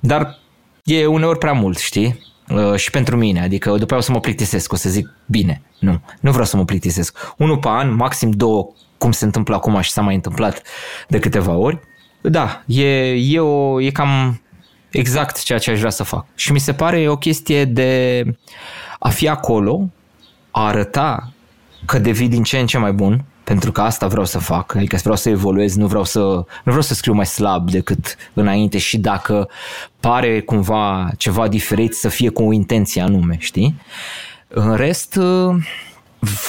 Dar 0.00 0.38
e 0.84 1.06
uneori 1.06 1.38
prea 1.38 1.52
mult, 1.52 1.78
știi? 1.78 2.18
Uh, 2.48 2.74
și 2.74 2.90
pentru 2.90 3.16
mine, 3.16 3.42
adică 3.42 3.70
după 3.70 3.84
aceea 3.84 3.98
o 3.98 4.02
să 4.02 4.12
mă 4.12 4.20
plictisesc, 4.20 4.72
o 4.72 4.76
să 4.76 4.88
zic 4.88 5.08
bine, 5.26 5.62
nu, 5.78 6.00
nu 6.20 6.30
vreau 6.30 6.46
să 6.46 6.56
mă 6.56 6.64
plictisesc. 6.64 7.34
Unul 7.38 7.58
pe 7.58 7.68
an, 7.68 7.94
maxim 7.94 8.30
două 8.30 8.72
cum 9.02 9.12
se 9.12 9.24
întâmplă 9.24 9.54
acum 9.54 9.80
și 9.80 9.90
s-a 9.90 10.00
mai 10.00 10.14
întâmplat 10.14 10.62
de 11.08 11.18
câteva 11.18 11.52
ori. 11.52 11.80
Da, 12.20 12.62
e, 12.66 13.12
e, 13.12 13.40
o, 13.40 13.80
e 13.80 13.90
cam 13.90 14.40
exact 14.90 15.42
ceea 15.42 15.58
ce 15.58 15.70
aș 15.70 15.78
vrea 15.78 15.90
să 15.90 16.02
fac. 16.02 16.26
Și 16.34 16.52
mi 16.52 16.58
se 16.58 16.72
pare 16.72 17.08
o 17.08 17.16
chestie 17.16 17.64
de 17.64 18.22
a 18.98 19.08
fi 19.08 19.28
acolo, 19.28 19.88
a 20.50 20.66
arăta 20.66 21.32
că 21.86 21.98
devii 21.98 22.28
din 22.28 22.42
ce 22.42 22.58
în 22.58 22.66
ce 22.66 22.78
mai 22.78 22.92
bun, 22.92 23.24
pentru 23.44 23.72
că 23.72 23.80
asta 23.80 24.06
vreau 24.06 24.24
să 24.24 24.38
fac, 24.38 24.74
adică 24.74 24.96
vreau 25.00 25.16
să 25.16 25.28
evoluez, 25.28 25.76
nu 25.76 25.86
vreau 25.86 26.04
să, 26.04 26.18
nu 26.18 26.46
vreau 26.64 26.82
să 26.82 26.94
scriu 26.94 27.12
mai 27.12 27.26
slab 27.26 27.70
decât 27.70 28.16
înainte 28.32 28.78
și 28.78 28.98
dacă 28.98 29.48
pare 30.00 30.40
cumva 30.40 31.10
ceva 31.16 31.48
diferit 31.48 31.94
să 31.94 32.08
fie 32.08 32.28
cu 32.28 32.42
o 32.42 32.52
intenție 32.52 33.02
anume, 33.02 33.36
știi? 33.38 33.80
În 34.48 34.74
rest, 34.74 35.18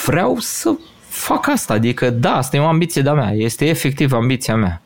vreau 0.05 0.37
să 0.39 0.75
fac 1.13 1.47
asta, 1.47 1.73
adică 1.73 2.09
da, 2.09 2.35
asta 2.35 2.55
e 2.55 2.59
o 2.59 2.67
ambiție 2.67 3.01
de-a 3.01 3.13
mea, 3.13 3.31
este 3.31 3.65
efectiv 3.65 4.11
ambiția 4.11 4.55
mea. 4.55 4.81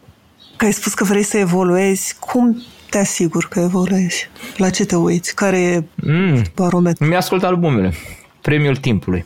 Că 0.56 0.66
ai 0.66 0.72
spus 0.72 0.94
că 0.94 1.04
vrei 1.04 1.24
să 1.24 1.38
evoluezi, 1.38 2.16
cum 2.20 2.64
te 2.90 2.98
asigur 2.98 3.48
că 3.48 3.60
evoluezi? 3.60 4.30
La 4.58 4.70
ce 4.70 4.86
te 4.86 4.96
uiți? 4.96 5.36
Care 5.36 5.60
e 5.60 5.84
mm, 5.96 6.42
barometru? 6.56 7.06
Mi-ascult 7.06 7.44
albumele, 7.44 7.94
premiul 8.42 8.76
timpului. 8.76 9.26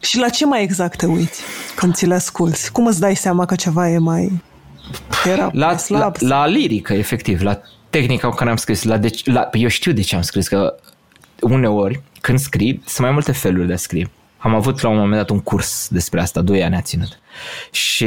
Și 0.00 0.18
la 0.18 0.28
ce 0.28 0.46
mai 0.46 0.62
exact 0.62 0.98
te 0.98 1.06
uiți 1.06 1.42
când 1.74 1.94
ți 1.94 2.06
le 2.06 2.14
asculti? 2.14 2.70
Cum 2.70 2.86
îți 2.86 3.00
dai 3.00 3.16
seama 3.16 3.44
că 3.44 3.54
ceva 3.54 3.90
e 3.90 3.98
mai... 3.98 4.42
Era 5.24 5.50
la, 5.52 5.76
slab? 5.76 6.14
La, 6.18 6.36
la 6.36 6.46
lirică, 6.46 6.92
efectiv, 6.92 7.40
la 7.40 7.60
tehnica 7.90 8.28
cu 8.28 8.34
care 8.34 8.50
am 8.50 8.56
scris. 8.56 8.82
La 8.82 8.96
de, 8.96 9.10
la, 9.24 9.48
eu 9.52 9.68
știu 9.68 9.92
de 9.92 10.00
ce 10.00 10.16
am 10.16 10.22
scris, 10.22 10.48
că 10.48 10.74
uneori, 11.40 12.02
când 12.20 12.38
scrii, 12.38 12.82
sunt 12.84 13.06
mai 13.06 13.10
multe 13.10 13.32
feluri 13.32 13.66
de 13.66 13.72
a 13.72 13.76
scrie. 13.76 14.10
Am 14.42 14.54
avut 14.54 14.80
la 14.80 14.88
un 14.88 14.96
moment 14.96 15.16
dat 15.16 15.30
un 15.30 15.40
curs 15.40 15.88
despre 15.90 16.20
asta, 16.20 16.40
doi 16.40 16.62
ani 16.62 16.74
a 16.74 16.80
ținut. 16.80 17.18
Și 17.70 18.06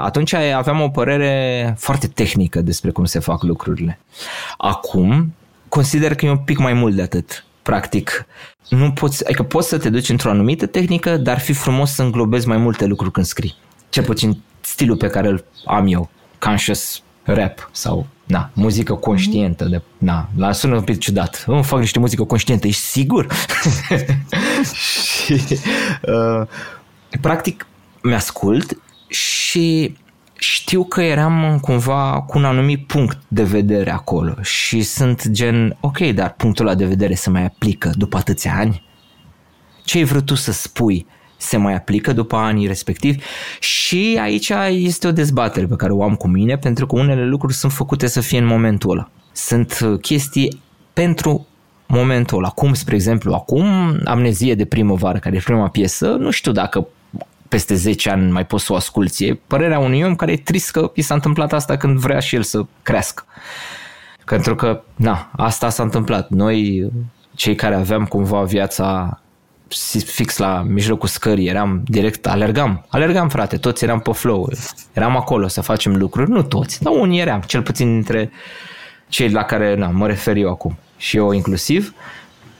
atunci 0.00 0.32
aveam 0.32 0.80
o 0.80 0.88
părere 0.88 1.74
foarte 1.78 2.06
tehnică 2.06 2.60
despre 2.60 2.90
cum 2.90 3.04
se 3.04 3.18
fac 3.18 3.42
lucrurile. 3.42 3.98
Acum 4.56 5.34
consider 5.68 6.14
că 6.14 6.26
e 6.26 6.30
un 6.30 6.38
pic 6.38 6.58
mai 6.58 6.72
mult 6.72 6.94
de 6.94 7.02
atât. 7.02 7.44
Practic, 7.62 8.26
nu 8.68 8.92
poți, 8.92 9.24
adică 9.24 9.42
poți 9.42 9.68
să 9.68 9.78
te 9.78 9.90
duci 9.90 10.08
într-o 10.08 10.30
anumită 10.30 10.66
tehnică, 10.66 11.16
dar 11.16 11.38
fi 11.38 11.52
frumos 11.52 11.92
să 11.92 12.02
înglobezi 12.02 12.48
mai 12.48 12.56
multe 12.56 12.86
lucruri 12.86 13.12
când 13.12 13.26
scrii. 13.26 13.56
Cel 13.88 14.04
puțin 14.04 14.42
stilul 14.60 14.96
pe 14.96 15.08
care 15.08 15.28
îl 15.28 15.44
am 15.64 15.86
eu, 15.86 16.10
conscious 16.38 17.02
rap 17.22 17.68
sau 17.72 18.06
na, 18.24 18.50
muzică 18.52 18.94
conștientă. 18.94 19.64
De, 19.64 19.82
na, 19.98 20.28
la 20.36 20.52
sună 20.52 20.76
un 20.76 20.82
pic 20.82 20.98
ciudat. 20.98 21.44
Nu 21.46 21.62
fac 21.62 21.78
niște 21.78 21.98
muzică 21.98 22.24
conștientă, 22.24 22.66
ești 22.66 22.82
sigur? 22.82 23.26
și, 25.24 25.32
uh, 26.02 26.46
practic, 27.20 27.66
mi-ascult 28.02 28.78
și 29.06 29.96
știu 30.38 30.84
că 30.84 31.02
eram 31.02 31.58
cumva 31.60 32.24
cu 32.26 32.38
un 32.38 32.44
anumit 32.44 32.86
punct 32.86 33.18
de 33.28 33.42
vedere 33.42 33.90
acolo 33.90 34.34
și 34.42 34.82
sunt 34.82 35.28
gen, 35.28 35.76
ok, 35.80 35.98
dar 35.98 36.32
punctul 36.32 36.66
ăla 36.66 36.74
de 36.74 36.86
vedere 36.86 37.14
se 37.14 37.30
mai 37.30 37.44
aplică 37.44 37.90
după 37.94 38.16
atâția 38.16 38.54
ani? 38.56 38.82
Ce 39.84 39.98
ai 39.98 40.04
vrut 40.04 40.26
tu 40.26 40.34
să 40.34 40.52
spui 40.52 41.06
se 41.36 41.56
mai 41.56 41.74
aplică 41.74 42.12
după 42.12 42.36
anii 42.36 42.66
respectivi 42.66 43.18
și 43.60 44.18
aici 44.20 44.52
este 44.68 45.06
o 45.06 45.12
dezbatere 45.12 45.66
pe 45.66 45.76
care 45.76 45.92
o 45.92 46.02
am 46.02 46.14
cu 46.14 46.28
mine 46.28 46.56
pentru 46.56 46.86
că 46.86 46.96
unele 46.96 47.26
lucruri 47.26 47.54
sunt 47.54 47.72
făcute 47.72 48.06
să 48.06 48.20
fie 48.20 48.38
în 48.38 48.46
momentul 48.46 48.90
ăla. 48.90 49.10
Sunt 49.32 49.78
uh, 49.84 50.00
chestii 50.00 50.62
pentru 50.92 51.46
momentul 51.92 52.38
ăla. 52.38 52.48
Cum, 52.48 52.74
spre 52.74 52.94
exemplu, 52.94 53.32
acum, 53.32 53.64
Amnezie 54.04 54.54
de 54.54 54.64
primăvară, 54.64 55.18
care 55.18 55.36
e 55.36 55.40
prima 55.44 55.68
piesă, 55.68 56.06
nu 56.06 56.30
știu 56.30 56.52
dacă 56.52 56.86
peste 57.48 57.74
10 57.74 58.10
ani 58.10 58.30
mai 58.30 58.46
poți 58.46 58.64
să 58.64 58.72
o 58.72 58.76
asculti. 58.76 59.26
E 59.26 59.40
părerea 59.46 59.78
unui 59.78 60.02
om 60.02 60.14
care 60.16 60.32
e 60.32 60.36
trist 60.36 60.70
că 60.70 60.90
i 60.94 61.02
s-a 61.02 61.14
întâmplat 61.14 61.52
asta 61.52 61.76
când 61.76 61.98
vrea 61.98 62.18
și 62.18 62.34
el 62.34 62.42
să 62.42 62.62
crească. 62.82 63.24
Pentru 64.24 64.54
că, 64.54 64.82
na, 64.96 65.30
asta 65.36 65.68
s-a 65.68 65.82
întâmplat. 65.82 66.30
Noi, 66.30 66.88
cei 67.34 67.54
care 67.54 67.74
aveam 67.74 68.04
cumva 68.04 68.42
viața 68.42 69.16
fix 70.04 70.36
la 70.36 70.62
mijlocul 70.68 71.08
scării, 71.08 71.48
eram 71.48 71.82
direct, 71.84 72.26
alergam, 72.26 72.86
alergam 72.88 73.28
frate, 73.28 73.56
toți 73.56 73.84
eram 73.84 74.00
pe 74.00 74.12
flow, 74.12 74.50
eram 74.92 75.16
acolo 75.16 75.48
să 75.48 75.60
facem 75.60 75.96
lucruri, 75.96 76.30
nu 76.30 76.42
toți, 76.42 76.82
dar 76.82 76.92
unii 76.92 77.20
eram, 77.20 77.40
cel 77.40 77.62
puțin 77.62 77.92
dintre 77.92 78.30
cei 79.08 79.30
la 79.30 79.42
care 79.42 79.74
na, 79.74 79.86
mă 79.86 80.06
refer 80.06 80.36
eu 80.36 80.50
acum 80.50 80.78
și 81.02 81.16
eu 81.16 81.32
inclusiv, 81.32 81.94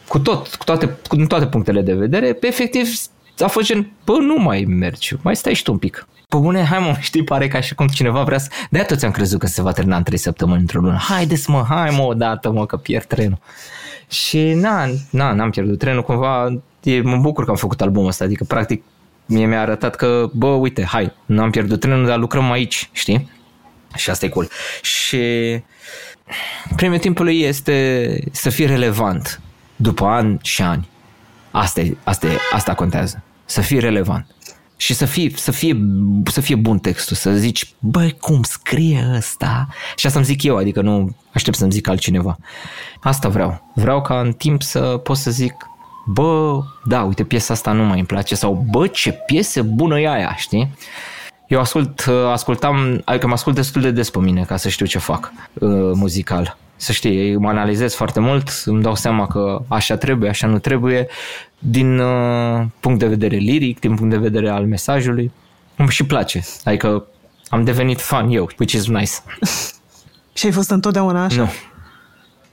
cu, 0.09 0.18
tot, 0.18 0.55
cu 0.55 0.64
toate, 0.64 0.98
cu 1.09 1.16
toate 1.16 1.46
punctele 1.46 1.81
de 1.81 1.94
vedere, 1.94 2.33
pe 2.33 2.46
efectiv 2.46 2.88
a 3.38 3.46
fost 3.46 3.66
gen, 3.66 3.92
bă, 4.05 4.16
nu 4.20 4.35
mai 4.35 4.64
mergi, 4.68 5.16
mai 5.22 5.37
stai 5.37 5.55
și 5.55 5.62
tu 5.62 5.72
un 5.72 5.78
pic. 5.78 6.07
Pe 6.28 6.37
bune, 6.37 6.64
hai 6.64 6.78
mă, 6.78 6.96
știi, 7.09 7.24
pare 7.24 7.48
ca 7.48 7.61
și 7.61 7.74
cum 7.74 7.87
cineva 7.87 8.22
vrea 8.22 8.38
să... 8.38 8.48
De-aia 8.70 8.87
toți 8.87 9.05
am 9.05 9.11
crezut 9.11 9.38
că 9.38 9.46
se 9.46 9.62
va 9.62 9.72
termina 9.72 9.96
în 9.96 10.02
3 10.02 10.18
săptămâni 10.18 10.61
într-o 10.61 10.81
lună. 10.81 10.96
Haideți 10.96 11.50
mă, 11.50 11.64
hai 11.68 11.94
mă 11.96 12.02
odată 12.02 12.50
mă, 12.50 12.66
că 12.66 12.76
pierd 12.76 13.05
trenul. 13.05 13.38
Și 14.09 14.52
na, 14.52 14.87
na, 15.11 15.33
n-am 15.33 15.50
pierdut 15.50 15.78
trenul, 15.78 16.02
cumva 16.02 16.62
e, 16.83 17.00
mă 17.00 17.16
bucur 17.16 17.44
că 17.44 17.50
am 17.50 17.57
făcut 17.57 17.81
albumul 17.81 18.09
ăsta, 18.09 18.24
adică 18.24 18.44
practic 18.44 18.83
mie 19.26 19.46
mi-a 19.46 19.61
arătat 19.61 19.96
că, 19.96 20.31
bă, 20.33 20.46
uite, 20.46 20.85
hai, 20.85 21.12
n-am 21.26 21.50
pierdut 21.50 21.81
trenul, 21.81 22.07
dar 22.07 22.18
lucrăm 22.18 22.50
aici, 22.50 22.88
știi? 22.92 23.31
Și 23.94 24.11
asta 24.11 24.26
e 24.26 24.28
cool. 24.28 24.48
Și 24.83 25.18
premiul 26.77 27.01
timpului 27.01 27.40
este 27.40 28.18
să 28.31 28.51
fie 28.51 28.66
relevant 28.66 29.40
după 29.77 30.05
ani 30.05 30.38
și 30.42 30.62
ani. 30.62 30.88
Asta, 31.51 31.81
e, 31.81 31.97
asta, 32.05 32.27
e, 32.27 32.37
asta 32.53 32.75
contează. 32.75 33.23
Să 33.45 33.61
fie 33.61 33.79
relevant. 33.79 34.27
Și 34.77 34.95
să 34.95 35.05
fie, 35.05 35.31
să, 35.35 35.51
fie, 35.51 35.77
să 36.25 36.40
fie 36.40 36.55
bun 36.55 36.79
textul, 36.79 37.16
să 37.16 37.33
zici, 37.33 37.75
băi, 37.79 38.16
cum 38.21 38.42
scrie 38.42 39.12
ăsta? 39.16 39.68
Și 39.97 40.07
asta 40.07 40.18
îmi 40.18 40.29
zic 40.29 40.42
eu, 40.42 40.57
adică 40.57 40.81
nu 40.81 41.16
aștept 41.33 41.57
să-mi 41.57 41.71
zic 41.71 41.88
altcineva. 41.88 42.37
Asta 43.01 43.29
vreau. 43.29 43.71
Vreau 43.75 44.03
ca 44.03 44.21
în 44.21 44.33
timp 44.33 44.62
să 44.62 44.81
pot 44.81 45.16
să 45.16 45.31
zic, 45.31 45.55
bă, 46.07 46.61
da, 46.85 47.03
uite, 47.03 47.25
piesa 47.25 47.55
asta 47.55 47.73
nu 47.73 47.85
mai 47.85 47.99
îmi 47.99 48.07
place 48.07 48.35
sau 48.35 48.66
bă, 48.71 48.87
ce 48.87 49.12
piesă 49.12 49.62
bună 49.62 50.01
e 50.01 50.09
aia, 50.09 50.35
știi? 50.37 50.75
Eu 51.53 51.61
ascult, 51.61 52.07
ascultam, 52.33 53.03
adică 53.05 53.27
mă 53.27 53.33
ascult 53.33 53.55
destul 53.55 53.83
de 53.83 53.91
des 53.91 54.11
pe 54.11 54.19
mine 54.19 54.43
ca 54.43 54.57
să 54.57 54.69
știu 54.69 54.87
ce 54.87 54.99
fac 54.99 55.33
uh, 55.53 55.71
muzical. 55.95 56.57
Să 56.77 56.93
știi, 56.93 57.37
mă 57.37 57.49
analizez 57.49 57.95
foarte 57.95 58.21
mult, 58.21 58.62
îmi 58.65 58.83
dau 58.83 58.95
seama 58.95 59.27
că 59.27 59.62
așa 59.69 59.97
trebuie, 59.97 60.31
așa 60.31 60.47
nu 60.47 60.59
trebuie, 60.59 61.07
din 61.59 61.99
uh, 61.99 62.65
punct 62.81 62.99
de 62.99 63.07
vedere 63.07 63.37
liric, 63.37 63.81
din 63.81 63.95
punct 63.95 64.11
de 64.11 64.19
vedere 64.19 64.49
al 64.49 64.67
mesajului. 64.67 65.33
Îmi 65.77 65.88
și 65.88 66.05
place, 66.05 66.45
adică 66.65 67.07
am 67.49 67.65
devenit 67.65 68.01
fan 68.01 68.31
eu, 68.31 68.49
which 68.59 68.73
is 68.73 68.87
nice. 68.87 69.12
și 70.37 70.47
ai 70.47 70.53
fost 70.53 70.71
întotdeauna 70.71 71.25
așa? 71.25 71.51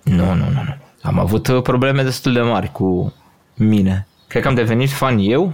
Nu. 0.04 0.16
Nu, 0.16 0.26
nu, 0.26 0.34
nu, 0.34 0.64
nu. 0.66 0.76
Am 1.02 1.20
avut 1.20 1.48
uh, 1.48 1.62
probleme 1.62 2.04
destul 2.04 2.34
de 2.34 2.42
mari 2.42 2.72
cu 2.72 3.14
mine. 3.56 4.08
Cred 4.28 4.42
că 4.42 4.48
am 4.48 4.56
devenit 4.56 4.90
fan 4.90 5.18
eu 5.20 5.54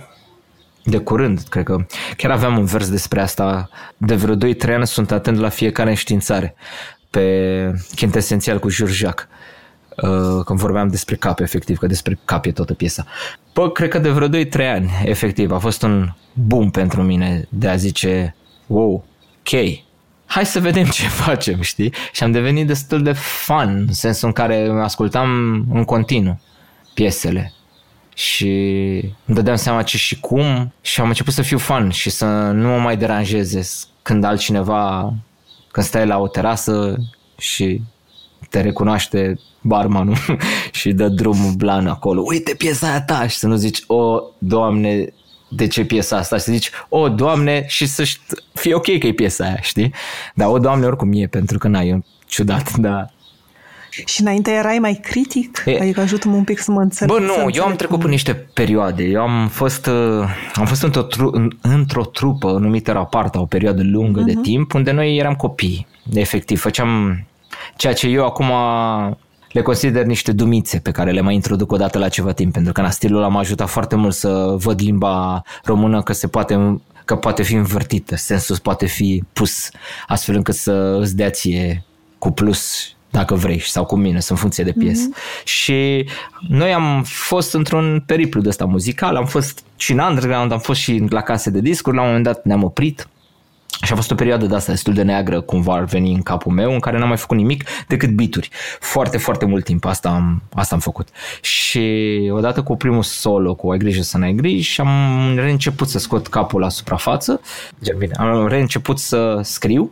de 0.85 0.97
curând, 0.97 1.39
cred 1.49 1.63
că 1.63 1.85
chiar 2.17 2.31
aveam 2.31 2.57
un 2.57 2.65
vers 2.65 2.89
despre 2.89 3.21
asta 3.21 3.69
de 3.97 4.15
vreo 4.15 4.35
2-3 4.35 4.37
ani 4.67 4.87
sunt 4.87 5.11
atent 5.11 5.37
la 5.37 5.49
fiecare 5.49 5.89
înștiințare 5.89 6.55
pe 7.09 7.73
Quintesențial 7.95 8.59
cu 8.59 8.69
Jurjac 8.69 9.27
uh, 9.95 10.43
când 10.45 10.59
vorbeam 10.59 10.87
despre 10.87 11.15
cap, 11.15 11.39
efectiv, 11.39 11.77
că 11.77 11.87
despre 11.87 12.19
cap 12.25 12.45
e 12.45 12.51
toată 12.51 12.73
piesa. 12.73 13.05
Bă, 13.53 13.71
cred 13.71 13.89
că 13.89 13.99
de 13.99 14.09
vreo 14.09 14.27
2-3 14.27 14.31
ani, 14.53 14.91
efectiv, 15.05 15.51
a 15.51 15.57
fost 15.57 15.81
un 15.81 16.13
boom 16.33 16.71
pentru 16.71 17.01
mine 17.01 17.47
de 17.49 17.67
a 17.67 17.75
zice, 17.75 18.35
wow, 18.67 19.05
ok, 19.39 19.61
hai 20.25 20.45
să 20.45 20.59
vedem 20.59 20.85
ce 20.85 21.07
facem, 21.25 21.61
știi? 21.61 21.93
Și 22.11 22.23
am 22.23 22.31
devenit 22.31 22.67
destul 22.67 23.03
de 23.03 23.11
fan, 23.13 23.85
în 23.87 23.93
sensul 23.93 24.27
în 24.27 24.33
care 24.33 24.69
ascultam 24.81 25.29
în 25.73 25.83
continuu 25.83 26.39
piesele 26.93 27.53
și 28.15 28.49
îmi 29.25 29.35
dădeam 29.35 29.55
seama 29.55 29.83
ce 29.83 29.97
și 29.97 30.19
cum 30.19 30.73
și 30.81 31.01
am 31.01 31.07
început 31.07 31.33
să 31.33 31.41
fiu 31.41 31.57
fan 31.57 31.89
și 31.89 32.09
să 32.09 32.25
nu 32.53 32.67
mă 32.67 32.77
mai 32.77 32.97
deranjeze 32.97 33.61
când 34.01 34.23
altcineva, 34.23 35.13
când 35.71 35.85
stai 35.85 36.07
la 36.07 36.17
o 36.17 36.27
terasă 36.27 36.95
și 37.37 37.81
te 38.49 38.61
recunoaște 38.61 39.39
barmanul 39.61 40.17
și 40.71 40.91
dă 40.91 41.07
drumul 41.07 41.53
blan 41.53 41.87
acolo. 41.87 42.23
Uite 42.25 42.53
piesa 42.53 42.87
aia 42.87 43.01
ta 43.01 43.27
și 43.27 43.37
să 43.37 43.47
nu 43.47 43.55
zici, 43.55 43.83
o, 43.87 44.21
doamne, 44.37 45.13
de 45.49 45.67
ce 45.67 45.85
piesa 45.85 46.17
asta? 46.17 46.37
Și 46.37 46.43
să 46.43 46.51
zici, 46.51 46.69
o, 46.89 47.09
doamne, 47.09 47.65
și 47.67 47.85
să 47.85 48.03
fie 48.53 48.73
ok 48.73 48.97
că 48.99 49.07
e 49.07 49.13
piesa 49.13 49.43
aia, 49.43 49.59
știi? 49.61 49.93
Dar 50.35 50.47
o, 50.47 50.57
doamne, 50.59 50.85
oricum 50.85 51.11
e, 51.13 51.27
pentru 51.27 51.57
că 51.57 51.67
n-ai, 51.67 51.87
e 51.87 52.03
ciudat, 52.25 52.77
dar 52.85 53.13
și 54.05 54.21
înainte 54.21 54.51
erai 54.51 54.77
mai 54.79 54.99
critic? 55.03 55.63
E, 55.65 55.79
adică 55.81 56.01
ajută-mă 56.01 56.35
un 56.35 56.43
pic 56.43 56.59
să 56.59 56.71
mă 56.71 56.81
înțeleg. 56.81 57.17
Bă, 57.17 57.23
nu, 57.23 57.49
eu 57.51 57.63
am 57.63 57.75
trecut 57.75 57.97
prin 57.97 58.11
niște 58.11 58.33
perioade. 58.33 59.03
Eu 59.03 59.21
am 59.21 59.47
fost, 59.47 59.85
uh, 59.85 60.27
am 60.53 60.65
fost 60.65 60.83
într-o, 60.83 61.01
tru, 61.01 61.51
într-o 61.61 62.03
trupă 62.03 62.51
numită 62.51 62.91
Raparta, 62.91 63.39
o 63.39 63.45
perioadă 63.45 63.81
lungă 63.83 64.21
uh-huh. 64.21 64.25
de 64.25 64.33
mhm. 64.33 64.41
timp, 64.41 64.73
unde 64.73 64.91
noi 64.91 65.17
eram 65.17 65.33
copii. 65.33 65.87
Efectiv, 66.13 66.59
făceam 66.59 67.23
ceea 67.75 67.93
ce 67.93 68.07
eu 68.07 68.25
acum 68.25 68.51
le 69.51 69.61
consider 69.61 70.05
niște 70.05 70.31
dumițe 70.31 70.79
pe 70.79 70.91
care 70.91 71.11
le 71.11 71.21
mai 71.21 71.33
introduc 71.33 71.71
o 71.71 71.77
dată 71.77 71.97
la 71.97 72.09
ceva 72.09 72.31
timp, 72.31 72.53
pentru 72.53 72.71
că 72.71 72.81
în 72.81 72.91
stilul 72.91 73.17
ăla 73.17 73.27
m-a 73.27 73.39
ajutat 73.39 73.69
foarte 73.69 73.95
mult 73.95 74.13
să 74.13 74.55
văd 74.57 74.81
limba 74.81 75.41
română 75.63 76.01
că 76.01 76.13
se 76.13 76.27
poate 76.27 76.81
că 77.05 77.15
poate 77.15 77.43
fi 77.43 77.53
învârtită, 77.53 78.15
sensul 78.15 78.57
poate 78.61 78.85
fi 78.85 79.23
pus 79.33 79.69
astfel 80.07 80.35
încât 80.35 80.55
să 80.55 80.97
îți 80.99 81.15
dea 81.15 81.29
ție 81.29 81.83
cu 82.17 82.31
plus 82.31 82.94
dacă 83.15 83.35
vrei, 83.35 83.59
sau 83.59 83.85
cu 83.85 83.95
mine, 83.95 84.19
în 84.29 84.35
funcție 84.35 84.63
de 84.63 84.71
piesă. 84.71 85.09
Mm-hmm. 85.09 85.43
Și 85.43 86.09
noi 86.47 86.73
am 86.73 87.03
fost 87.03 87.53
într-un 87.53 88.03
periplu 88.05 88.41
de 88.41 88.49
ăsta 88.49 88.65
muzical, 88.65 89.15
am 89.15 89.25
fost 89.25 89.63
și 89.75 89.91
în 89.91 89.99
underground, 89.99 90.51
am 90.51 90.59
fost 90.59 90.79
și 90.79 91.03
la 91.09 91.21
case 91.21 91.49
de 91.49 91.59
discuri, 91.59 91.95
la 91.95 92.01
un 92.01 92.07
moment 92.07 92.25
dat 92.25 92.45
ne-am 92.45 92.63
oprit 92.63 93.07
și 93.83 93.91
a 93.91 93.95
fost 93.95 94.11
o 94.11 94.15
perioadă 94.15 94.45
de 94.45 94.55
asta 94.55 94.71
destul 94.71 94.93
de 94.93 95.01
neagră, 95.01 95.41
cumva 95.41 95.73
ar 95.73 95.83
veni 95.83 96.13
în 96.13 96.21
capul 96.21 96.51
meu, 96.51 96.73
în 96.73 96.79
care 96.79 96.97
n-am 96.97 97.07
mai 97.07 97.17
făcut 97.17 97.37
nimic 97.37 97.63
decât 97.87 98.09
bituri. 98.09 98.49
Foarte, 98.79 99.17
foarte 99.17 99.45
mult 99.45 99.63
timp 99.63 99.85
asta 99.85 100.09
am, 100.09 100.41
asta 100.53 100.75
am 100.75 100.81
făcut. 100.81 101.07
Și 101.41 102.29
odată 102.31 102.63
cu 102.63 102.75
primul 102.75 103.03
solo, 103.03 103.55
cu 103.55 103.71
Ai 103.71 103.77
grijă 103.77 104.01
să 104.01 104.17
n-ai 104.17 104.33
griji, 104.33 104.81
am 104.81 104.89
reînceput 105.35 105.87
să 105.87 105.99
scot 105.99 106.27
capul 106.27 106.59
la 106.59 106.69
suprafață. 106.69 107.41
Bine, 107.97 108.13
am 108.17 108.47
reînceput 108.47 108.99
să 108.99 109.39
scriu 109.43 109.91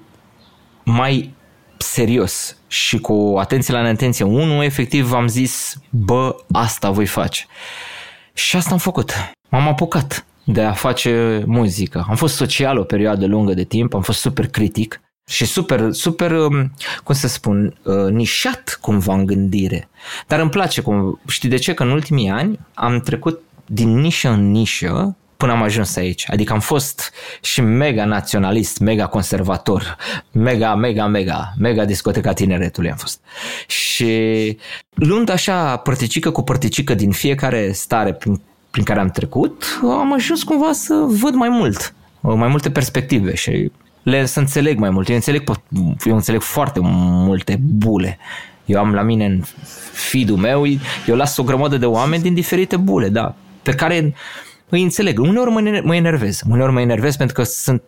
mai 0.84 1.34
serios 1.86 2.58
și 2.68 3.00
cu 3.00 3.36
atenție 3.40 3.74
la 3.74 3.82
neatenție. 3.82 4.26
Unul, 4.26 4.64
efectiv, 4.64 5.12
am 5.12 5.28
zis, 5.28 5.76
bă, 5.90 6.36
asta 6.52 6.90
voi 6.90 7.06
face. 7.06 7.46
Și 8.34 8.56
asta 8.56 8.72
am 8.72 8.78
făcut. 8.78 9.14
M-am 9.50 9.68
apucat 9.68 10.26
de 10.44 10.62
a 10.62 10.72
face 10.72 11.44
muzică. 11.46 12.06
Am 12.10 12.16
fost 12.16 12.36
social 12.36 12.78
o 12.78 12.84
perioadă 12.84 13.26
lungă 13.26 13.54
de 13.54 13.64
timp, 13.64 13.94
am 13.94 14.02
fost 14.02 14.20
super 14.20 14.48
critic 14.48 15.02
și 15.30 15.46
super, 15.46 15.92
super, 15.92 16.32
um, 16.32 16.74
cum 17.04 17.16
să 17.16 17.28
spun, 17.28 17.78
uh, 17.84 18.12
nișat 18.12 18.78
cumva 18.82 19.14
în 19.14 19.26
gândire. 19.26 19.90
Dar 20.28 20.40
îmi 20.40 20.50
place, 20.50 20.82
cum, 20.82 21.20
știi 21.28 21.50
de 21.50 21.58
ce? 21.58 21.74
Că 21.74 21.84
în 21.84 21.90
ultimii 21.90 22.30
ani 22.30 22.60
am 22.74 23.00
trecut 23.00 23.42
din 23.66 24.00
nișă 24.00 24.30
în 24.30 24.52
nișă 24.52 25.16
până 25.44 25.56
am 25.56 25.64
ajuns 25.64 25.96
aici. 25.96 26.26
Adică 26.30 26.54
am 26.54 26.60
fost 26.60 27.12
și 27.42 27.62
mega 27.62 28.06
naționalist, 28.06 28.80
mega 28.80 29.08
conservator, 29.08 29.98
mega, 30.32 30.76
mega, 30.76 31.08
mega, 31.08 31.54
mega 31.58 31.86
discoteca 31.86 32.34
tineretului 32.34 32.90
am 32.90 32.98
fost. 32.98 33.20
Și 33.68 34.58
luând 34.94 35.30
așa 35.30 35.78
părticică 35.78 36.32
cu 36.32 36.42
părticică 36.42 36.94
din 36.94 37.12
fiecare 37.12 37.72
stare 37.72 38.14
prin, 38.14 38.42
prin 38.72 38.84
care 38.84 39.00
am 39.00 39.10
trecut, 39.10 39.80
am 39.82 40.14
ajuns 40.14 40.44
cumva 40.44 40.72
să 40.72 40.94
văd 41.08 41.34
mai 41.34 41.50
mult, 41.50 41.94
mai 42.20 42.48
multe 42.48 42.72
perspective 42.72 43.36
și 43.36 43.72
le 44.04 44.26
să 44.26 44.40
înțeleg 44.40 44.78
mai 44.78 44.90
mult. 44.90 45.10
Eu 45.10 45.16
înțeleg, 45.16 45.44
eu 46.06 46.16
înțeleg 46.16 46.42
foarte 46.42 46.80
multe 46.82 47.60
bule. 47.62 48.18
Eu 48.66 48.80
am 48.80 48.94
la 48.94 49.02
mine 49.02 49.26
în 49.26 49.42
feed 49.92 50.30
meu, 50.30 50.66
eu 51.08 51.16
las 51.16 51.38
o 51.38 51.44
grămadă 51.44 51.78
de 51.78 51.86
oameni 51.86 52.24
din 52.24 52.34
diferite 52.34 52.78
bule, 52.78 53.10
da, 53.10 53.36
pe 53.62 53.72
care 53.72 54.14
îi 54.70 54.84
înțeleg. 54.84 55.20
Uneori 55.20 55.50
mă, 55.50 55.82
mă 55.84 55.96
enervez. 55.96 56.42
Uneori 56.50 56.72
mă 56.72 56.82
enervez 56.82 57.16
pentru 57.16 57.36
că 57.36 57.44
sunt 57.44 57.84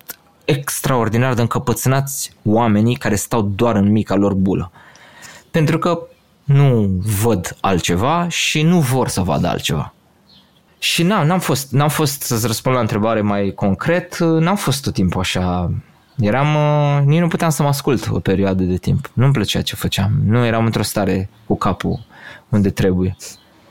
extraordinar 0.46 1.34
de 1.34 1.42
încăpățânați 1.42 2.32
oamenii 2.44 2.96
care 2.96 3.16
stau 3.16 3.42
doar 3.42 3.76
în 3.76 3.92
mica 3.92 4.16
lor 4.16 4.34
bulă. 4.34 4.72
Pentru 5.52 5.78
că 5.78 6.00
nu 6.44 6.90
văd 7.22 7.58
altceva 7.62 8.28
și 8.30 8.62
nu 8.62 8.80
vor 8.80 9.08
să 9.08 9.22
vadă 9.22 9.48
altceva. 9.48 9.94
Și 10.80 11.04
n-am, 11.04 11.28
n-am 11.28 11.40
fost, 11.40 11.72
n-am 11.72 11.90
fost 11.90 12.22
să-ți 12.22 12.48
răspund 12.48 12.76
la 12.76 12.82
întrebare 12.82 13.22
mai 13.22 13.52
concret, 13.56 14.18
n-am 14.18 14.56
fost 14.56 14.84
tot 14.84 14.94
timpul 14.94 15.20
așa 15.20 15.72
Eram, 16.18 16.56
uh, 16.56 17.06
nici 17.06 17.20
nu 17.20 17.28
puteam 17.28 17.50
să 17.50 17.62
mă 17.62 17.68
ascult 17.68 18.10
o 18.12 18.20
perioadă 18.20 18.64
de 18.64 18.78
timp. 18.78 19.10
Nu-mi 19.14 19.34
plăcea 19.34 19.62
ce 19.62 19.76
făceam. 19.76 20.12
Nu 20.26 20.46
eram 20.46 20.66
într-o 20.66 20.82
stare 20.82 21.30
cu 21.46 21.58
capul 21.58 22.06
unde 22.50 22.70
trebuie. 22.70 23.16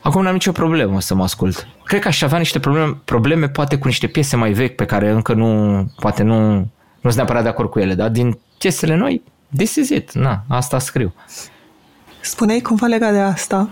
Acum 0.05 0.21
n-am 0.21 0.33
nicio 0.33 0.51
problemă 0.51 1.01
să 1.01 1.15
mă 1.15 1.23
ascult. 1.23 1.67
Cred 1.83 2.01
că 2.01 2.07
aș 2.07 2.21
avea 2.21 2.37
niște 2.37 2.59
probleme, 2.59 2.97
probleme 3.05 3.49
poate 3.49 3.77
cu 3.77 3.87
niște 3.87 4.07
piese 4.07 4.35
mai 4.35 4.51
vechi 4.51 4.75
pe 4.75 4.85
care 4.85 5.09
încă 5.09 5.33
nu, 5.33 5.85
poate 5.99 6.23
nu, 6.23 6.53
nu 6.55 6.65
sunt 7.01 7.15
neapărat 7.15 7.43
de 7.43 7.49
acord 7.49 7.69
cu 7.69 7.79
ele, 7.79 7.93
dar 7.93 8.09
din 8.09 8.37
piesele 8.57 8.95
noi, 8.95 9.21
this 9.55 9.75
is 9.75 9.89
it, 9.89 10.11
na, 10.11 10.43
asta 10.47 10.79
scriu. 10.79 11.13
Spuneai 12.21 12.59
cumva 12.59 12.87
legat 12.87 13.11
de 13.11 13.19
asta, 13.19 13.69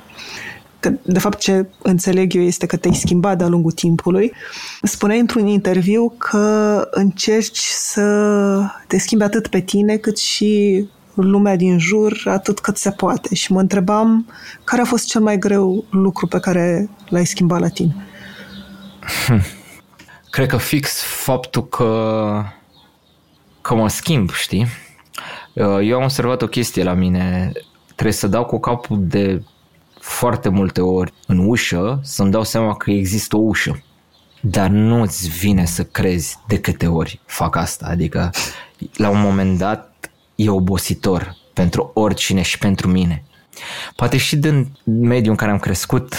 că 0.80 0.92
de 1.04 1.20
fapt 1.20 1.40
ce 1.40 1.68
înțeleg 1.82 2.36
eu 2.36 2.42
este 2.42 2.66
că 2.66 2.78
te-ai 2.78 2.94
schimbat 2.94 3.38
de-a 3.38 3.48
lungul 3.48 3.72
timpului. 3.72 4.34
Spuneai 4.82 5.20
într-un 5.20 5.48
interviu 5.48 6.14
că 6.18 6.88
încerci 6.92 7.62
să 7.62 8.66
te 8.88 8.98
schimbi 8.98 9.24
atât 9.24 9.48
pe 9.48 9.60
tine 9.60 9.96
cât 9.96 10.18
și 10.18 10.86
lumea 11.16 11.56
din 11.56 11.80
jur 11.80 12.22
atât 12.26 12.60
cât 12.60 12.78
se 12.78 12.92
poate 12.92 13.36
și 13.36 13.52
mă 13.52 13.60
întrebam 13.60 14.28
care 14.64 14.82
a 14.82 14.86
fost 14.86 15.08
cel 15.08 15.22
mai 15.22 15.38
greu 15.38 15.86
lucru 15.90 16.28
pe 16.28 16.40
care 16.40 16.90
l-ai 17.10 17.26
schimbat 17.26 17.60
la 17.60 17.68
tine. 17.68 17.96
Hmm. 19.26 19.42
Cred 20.30 20.48
că 20.48 20.58
fix 20.58 21.02
faptul 21.02 21.68
că 21.68 22.44
că 23.62 23.76
mă 23.76 23.90
schimb, 23.90 24.32
știi? 24.32 24.68
Eu 25.84 25.98
am 25.98 26.04
observat 26.04 26.42
o 26.42 26.48
chestie 26.48 26.84
la 26.84 26.94
mine. 26.94 27.52
Trebuie 27.86 28.14
să 28.14 28.28
dau 28.28 28.46
cu 28.46 28.60
capul 28.60 28.98
de 29.02 29.44
foarte 30.00 30.50
multe 30.50 30.82
ori 30.82 31.14
în 31.28 31.48
ușă 31.48 32.00
să-mi 32.04 32.32
dau 32.32 32.44
seama 32.44 32.76
că 32.76 32.92
există 32.92 33.36
o 33.36 33.40
ușă. 33.40 33.84
Dar 34.42 34.70
nu-ți 34.70 35.30
vine 35.30 35.66
să 35.66 35.84
crezi 35.84 36.38
de 36.48 36.60
câte 36.60 36.88
ori 36.88 37.20
fac 37.26 37.56
asta. 37.56 37.86
Adică 37.90 38.30
la 38.96 39.10
un 39.10 39.22
moment 39.22 39.58
dat 39.58 39.93
e 40.36 40.50
obositor 40.50 41.36
pentru 41.54 41.92
oricine 41.94 42.42
și 42.42 42.58
pentru 42.58 42.88
mine. 42.88 43.24
Poate 43.96 44.18
și 44.18 44.36
din 44.36 44.68
mediul 44.86 45.30
în 45.30 45.36
care 45.36 45.52
am 45.52 45.60
crescut, 45.60 46.16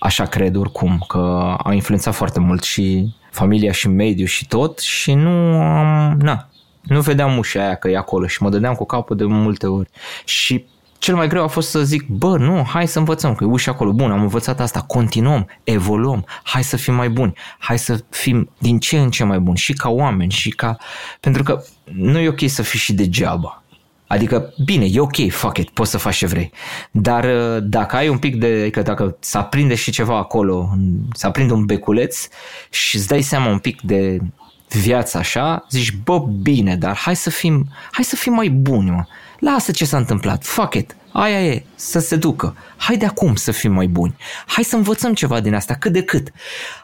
așa 0.00 0.24
cred 0.24 0.56
oricum, 0.56 1.04
că 1.08 1.54
a 1.58 1.72
influențat 1.72 2.14
foarte 2.14 2.40
mult 2.40 2.62
și 2.62 3.14
familia 3.30 3.72
și 3.72 3.88
mediul 3.88 4.28
și 4.28 4.46
tot 4.46 4.78
și 4.78 5.14
nu 5.14 5.60
am, 5.60 6.18
na, 6.18 6.48
nu 6.82 7.00
vedeam 7.00 7.38
ușa 7.38 7.60
aia 7.60 7.74
că 7.74 7.88
e 7.88 7.96
acolo 7.96 8.26
și 8.26 8.42
mă 8.42 8.48
dădeam 8.48 8.74
cu 8.74 8.84
capul 8.84 9.16
de 9.16 9.24
multe 9.24 9.66
ori. 9.66 9.90
Și 10.24 10.64
cel 10.98 11.14
mai 11.14 11.28
greu 11.28 11.42
a 11.42 11.46
fost 11.46 11.68
să 11.68 11.82
zic, 11.82 12.06
bă, 12.06 12.36
nu, 12.36 12.64
hai 12.64 12.88
să 12.88 12.98
învățăm, 12.98 13.34
că 13.34 13.44
e 13.44 13.46
ușa 13.46 13.70
acolo, 13.70 13.92
bun, 13.92 14.10
am 14.10 14.20
învățat 14.20 14.60
asta, 14.60 14.80
continuăm, 14.80 15.46
evoluăm, 15.64 16.24
hai 16.42 16.64
să 16.64 16.76
fim 16.76 16.94
mai 16.94 17.08
buni, 17.08 17.32
hai 17.58 17.78
să 17.78 18.04
fim 18.10 18.50
din 18.58 18.78
ce 18.78 18.98
în 18.98 19.10
ce 19.10 19.24
mai 19.24 19.38
buni, 19.38 19.56
și 19.56 19.72
ca 19.72 19.88
oameni, 19.88 20.30
și 20.30 20.50
ca... 20.50 20.76
Pentru 21.20 21.42
că 21.42 21.62
nu 21.92 22.18
e 22.18 22.28
ok 22.28 22.40
să 22.46 22.62
fii 22.62 22.78
și 22.78 22.92
degeaba. 22.92 23.62
Adică, 24.06 24.54
bine, 24.64 24.84
e 24.84 25.00
ok, 25.00 25.30
fuck 25.30 25.58
it, 25.58 25.70
poți 25.70 25.90
să 25.90 25.98
faci 25.98 26.16
ce 26.16 26.26
vrei. 26.26 26.52
Dar 26.90 27.24
uh, 27.24 27.58
dacă 27.62 27.96
ai 27.96 28.08
un 28.08 28.18
pic 28.18 28.36
de, 28.36 28.58
adică 28.60 28.82
dacă 28.82 29.16
se 29.20 29.38
aprinde 29.38 29.74
și 29.74 29.90
ceva 29.90 30.16
acolo, 30.16 30.70
se 31.12 31.26
aprinde 31.26 31.52
un 31.52 31.64
beculeț 31.64 32.28
și 32.70 32.96
îți 32.96 33.06
dai 33.06 33.22
seama 33.22 33.50
un 33.50 33.58
pic 33.58 33.80
de 33.80 34.20
viața 34.68 35.18
așa, 35.18 35.66
zici, 35.70 35.92
bă, 36.04 36.18
bine, 36.18 36.76
dar 36.76 36.96
hai 36.96 37.16
să 37.16 37.30
fim, 37.30 37.68
hai 37.90 38.04
să 38.04 38.16
fim 38.16 38.32
mai 38.32 38.48
buni, 38.48 38.90
mă. 38.90 39.04
Lasă 39.38 39.70
ce 39.70 39.84
s-a 39.84 39.96
întâmplat, 39.96 40.44
fuck 40.44 40.74
it, 40.74 40.96
aia 41.12 41.44
e, 41.46 41.64
să 41.74 41.98
se 41.98 42.16
ducă. 42.16 42.56
Haide 42.76 43.06
acum 43.06 43.34
să 43.34 43.50
fim 43.50 43.72
mai 43.72 43.86
buni. 43.86 44.16
Hai 44.46 44.64
să 44.64 44.76
învățăm 44.76 45.14
ceva 45.14 45.40
din 45.40 45.54
asta, 45.54 45.74
cât 45.74 45.92
de 45.92 46.02
cât. 46.02 46.32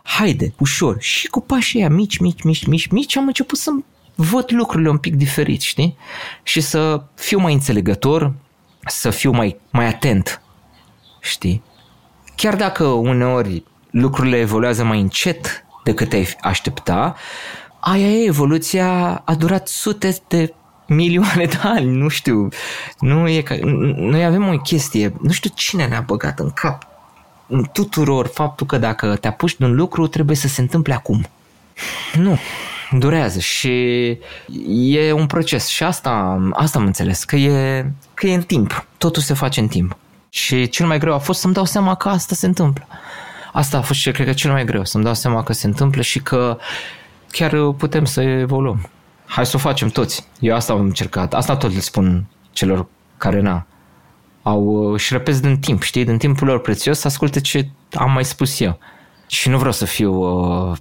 Haide, 0.02 0.54
ușor. 0.58 0.96
Și 1.00 1.26
cu 1.26 1.40
pașii 1.40 1.80
aia 1.80 1.88
mici, 1.88 2.18
mici, 2.18 2.42
mici, 2.42 2.66
mici, 2.66 2.86
mici 2.86 3.16
am 3.16 3.26
început 3.26 3.58
să 3.58 3.70
văd 4.14 4.44
lucrurile 4.52 4.88
un 4.88 4.98
pic 4.98 5.14
diferit, 5.14 5.60
știi? 5.60 5.96
Și 6.42 6.60
să 6.60 7.02
fiu 7.14 7.38
mai 7.38 7.52
înțelegător, 7.52 8.32
să 8.86 9.10
fiu 9.10 9.30
mai, 9.30 9.60
mai 9.70 9.86
atent, 9.86 10.42
știi? 11.20 11.62
Chiar 12.36 12.56
dacă 12.56 12.84
uneori 12.84 13.64
lucrurile 13.90 14.38
evoluează 14.38 14.84
mai 14.84 15.00
încet 15.00 15.64
decât 15.84 16.08
te-ai 16.08 16.36
aștepta, 16.40 17.16
aia 17.80 18.06
e, 18.06 18.24
evoluția 18.24 19.22
a 19.24 19.34
durat 19.34 19.68
sute 19.68 20.16
de 20.28 20.54
milioane 20.86 21.44
de 21.44 21.58
ani, 21.62 21.86
nu 21.86 22.08
știu. 22.08 22.48
Nu 22.98 23.28
e 23.28 23.40
ca, 23.40 23.54
noi 23.96 24.24
avem 24.24 24.48
o 24.48 24.58
chestie, 24.58 25.14
nu 25.20 25.30
știu 25.32 25.50
cine 25.54 25.86
ne-a 25.86 26.00
băgat 26.06 26.38
în 26.38 26.50
cap 26.50 26.86
în 27.52 27.68
tuturor 27.72 28.26
faptul 28.26 28.66
că 28.66 28.78
dacă 28.78 29.16
te 29.16 29.28
apuci 29.28 29.56
de 29.56 29.64
un 29.64 29.74
lucru 29.74 30.06
trebuie 30.06 30.36
să 30.36 30.48
se 30.48 30.60
întâmple 30.60 30.94
acum. 30.94 31.26
Nu, 32.14 32.38
durează 32.90 33.38
și 33.38 33.70
e 34.74 35.12
un 35.12 35.26
proces 35.26 35.66
și 35.66 35.82
asta, 35.82 36.40
asta 36.52 36.78
am 36.78 36.84
înțeles, 36.84 37.24
că 37.24 37.36
e, 37.36 37.86
că 38.14 38.26
e 38.26 38.34
în 38.34 38.42
timp, 38.42 38.86
totul 38.98 39.22
se 39.22 39.34
face 39.34 39.60
în 39.60 39.68
timp. 39.68 39.96
Și 40.28 40.68
cel 40.68 40.86
mai 40.86 40.98
greu 40.98 41.14
a 41.14 41.18
fost 41.18 41.40
să-mi 41.40 41.54
dau 41.54 41.64
seama 41.64 41.94
că 41.94 42.08
asta 42.08 42.34
se 42.34 42.46
întâmplă. 42.46 42.86
Asta 43.52 43.78
a 43.78 43.82
fost 43.82 44.00
și 44.00 44.10
cred 44.10 44.26
că 44.26 44.32
cel 44.32 44.50
mai 44.52 44.64
greu, 44.64 44.84
să-mi 44.84 45.04
dau 45.04 45.14
seama 45.14 45.42
că 45.42 45.52
se 45.52 45.66
întâmplă 45.66 46.02
și 46.02 46.20
că 46.20 46.58
chiar 47.30 47.72
putem 47.76 48.04
să 48.04 48.22
evoluăm 48.22 48.88
hai 49.32 49.46
să 49.46 49.56
o 49.56 49.58
facem 49.58 49.88
toți. 49.88 50.26
Eu 50.40 50.54
asta 50.54 50.72
am 50.72 50.80
încercat, 50.80 51.34
asta 51.34 51.56
tot 51.56 51.72
le 51.72 51.80
spun 51.80 52.24
celor 52.50 52.86
care 53.16 53.40
na, 53.40 53.66
au 54.42 54.62
uh, 54.62 55.00
și 55.00 55.12
repez 55.12 55.40
din 55.40 55.58
timp, 55.58 55.82
știi, 55.82 56.04
din 56.04 56.18
timpul 56.18 56.46
lor 56.46 56.60
prețios 56.60 56.98
să 56.98 57.06
asculte 57.06 57.40
ce 57.40 57.68
am 57.92 58.12
mai 58.12 58.24
spus 58.24 58.60
eu. 58.60 58.78
Și 59.26 59.48
nu 59.48 59.56
vreau 59.56 59.72
să 59.72 59.84
fiu 59.84 60.12
uh, 60.12 60.76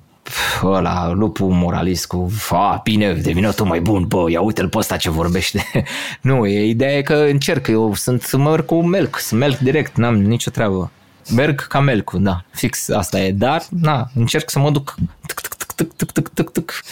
ăla, 0.64 1.12
lupul 1.12 1.48
moralist 1.48 2.08
cu 2.08 2.32
fa 2.34 2.80
bine, 2.84 3.14
devină 3.14 3.52
tu 3.52 3.66
mai 3.66 3.80
bun, 3.80 4.06
bă, 4.08 4.30
ia 4.30 4.42
uite-l 4.42 4.70
pe 4.70 4.78
ăsta 4.78 4.98
ce 4.98 5.10
vorbește. 5.10 5.66
nu, 6.22 6.46
e, 6.46 6.66
ideea 6.66 6.98
e 6.98 7.02
că 7.02 7.14
încerc, 7.14 7.68
eu 7.68 7.94
sunt, 7.94 8.36
merg 8.36 8.66
cu 8.66 8.84
melc, 8.86 9.20
sunt 9.20 9.40
melc 9.40 9.58
direct, 9.58 9.98
n-am 9.98 10.16
nicio 10.16 10.52
treabă. 10.52 10.92
Merg 11.36 11.68
ca 11.68 11.80
melcul, 11.80 12.24
da, 12.24 12.44
fix 12.52 12.90
asta 12.90 13.20
e, 13.20 13.32
dar, 13.32 13.64
na, 13.70 14.10
încerc 14.16 14.50
să 14.50 14.60
mă 14.60 14.72
duc 14.72 14.96
tic, 15.26 15.40
tic, 15.40 15.54
tic, 15.54 15.74
tic, 15.76 15.94
tic, 15.94 16.12
tic, 16.12 16.30
tic, 16.30 16.50
tic 16.50 16.84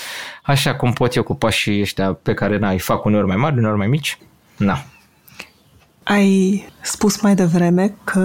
așa 0.50 0.76
cum 0.76 0.94
pot 0.94 1.16
eu 1.16 1.24
cu 1.24 1.36
pașii 1.36 1.82
ăștia 1.82 2.14
pe 2.14 2.34
care 2.34 2.58
n-ai 2.58 2.80
fac 2.80 3.06
uneori 3.06 3.28
mai 3.28 3.36
mari, 3.36 3.58
uneori 3.58 3.78
mai 3.78 3.88
mici. 3.88 4.18
Na. 4.58 4.84
Ai 6.04 6.66
spus 6.82 7.22
mai 7.22 7.36
devreme 7.36 7.96
că 8.04 8.20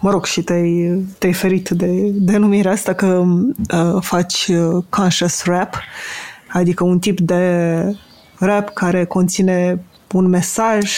mă 0.00 0.10
rog, 0.10 0.24
și 0.24 0.42
te-ai, 0.42 1.04
te-ai 1.18 1.32
ferit 1.32 1.68
de 1.68 2.10
denumirea 2.12 2.72
asta 2.72 2.92
că 2.92 3.06
uh, 3.06 3.96
faci 4.00 4.46
uh, 4.48 4.84
conscious 4.88 5.44
rap, 5.44 5.80
adică 6.48 6.84
un 6.84 6.98
tip 6.98 7.20
de 7.20 7.96
rap 8.38 8.68
care 8.68 9.04
conține 9.04 9.84
un 10.12 10.28
mesaj 10.28 10.92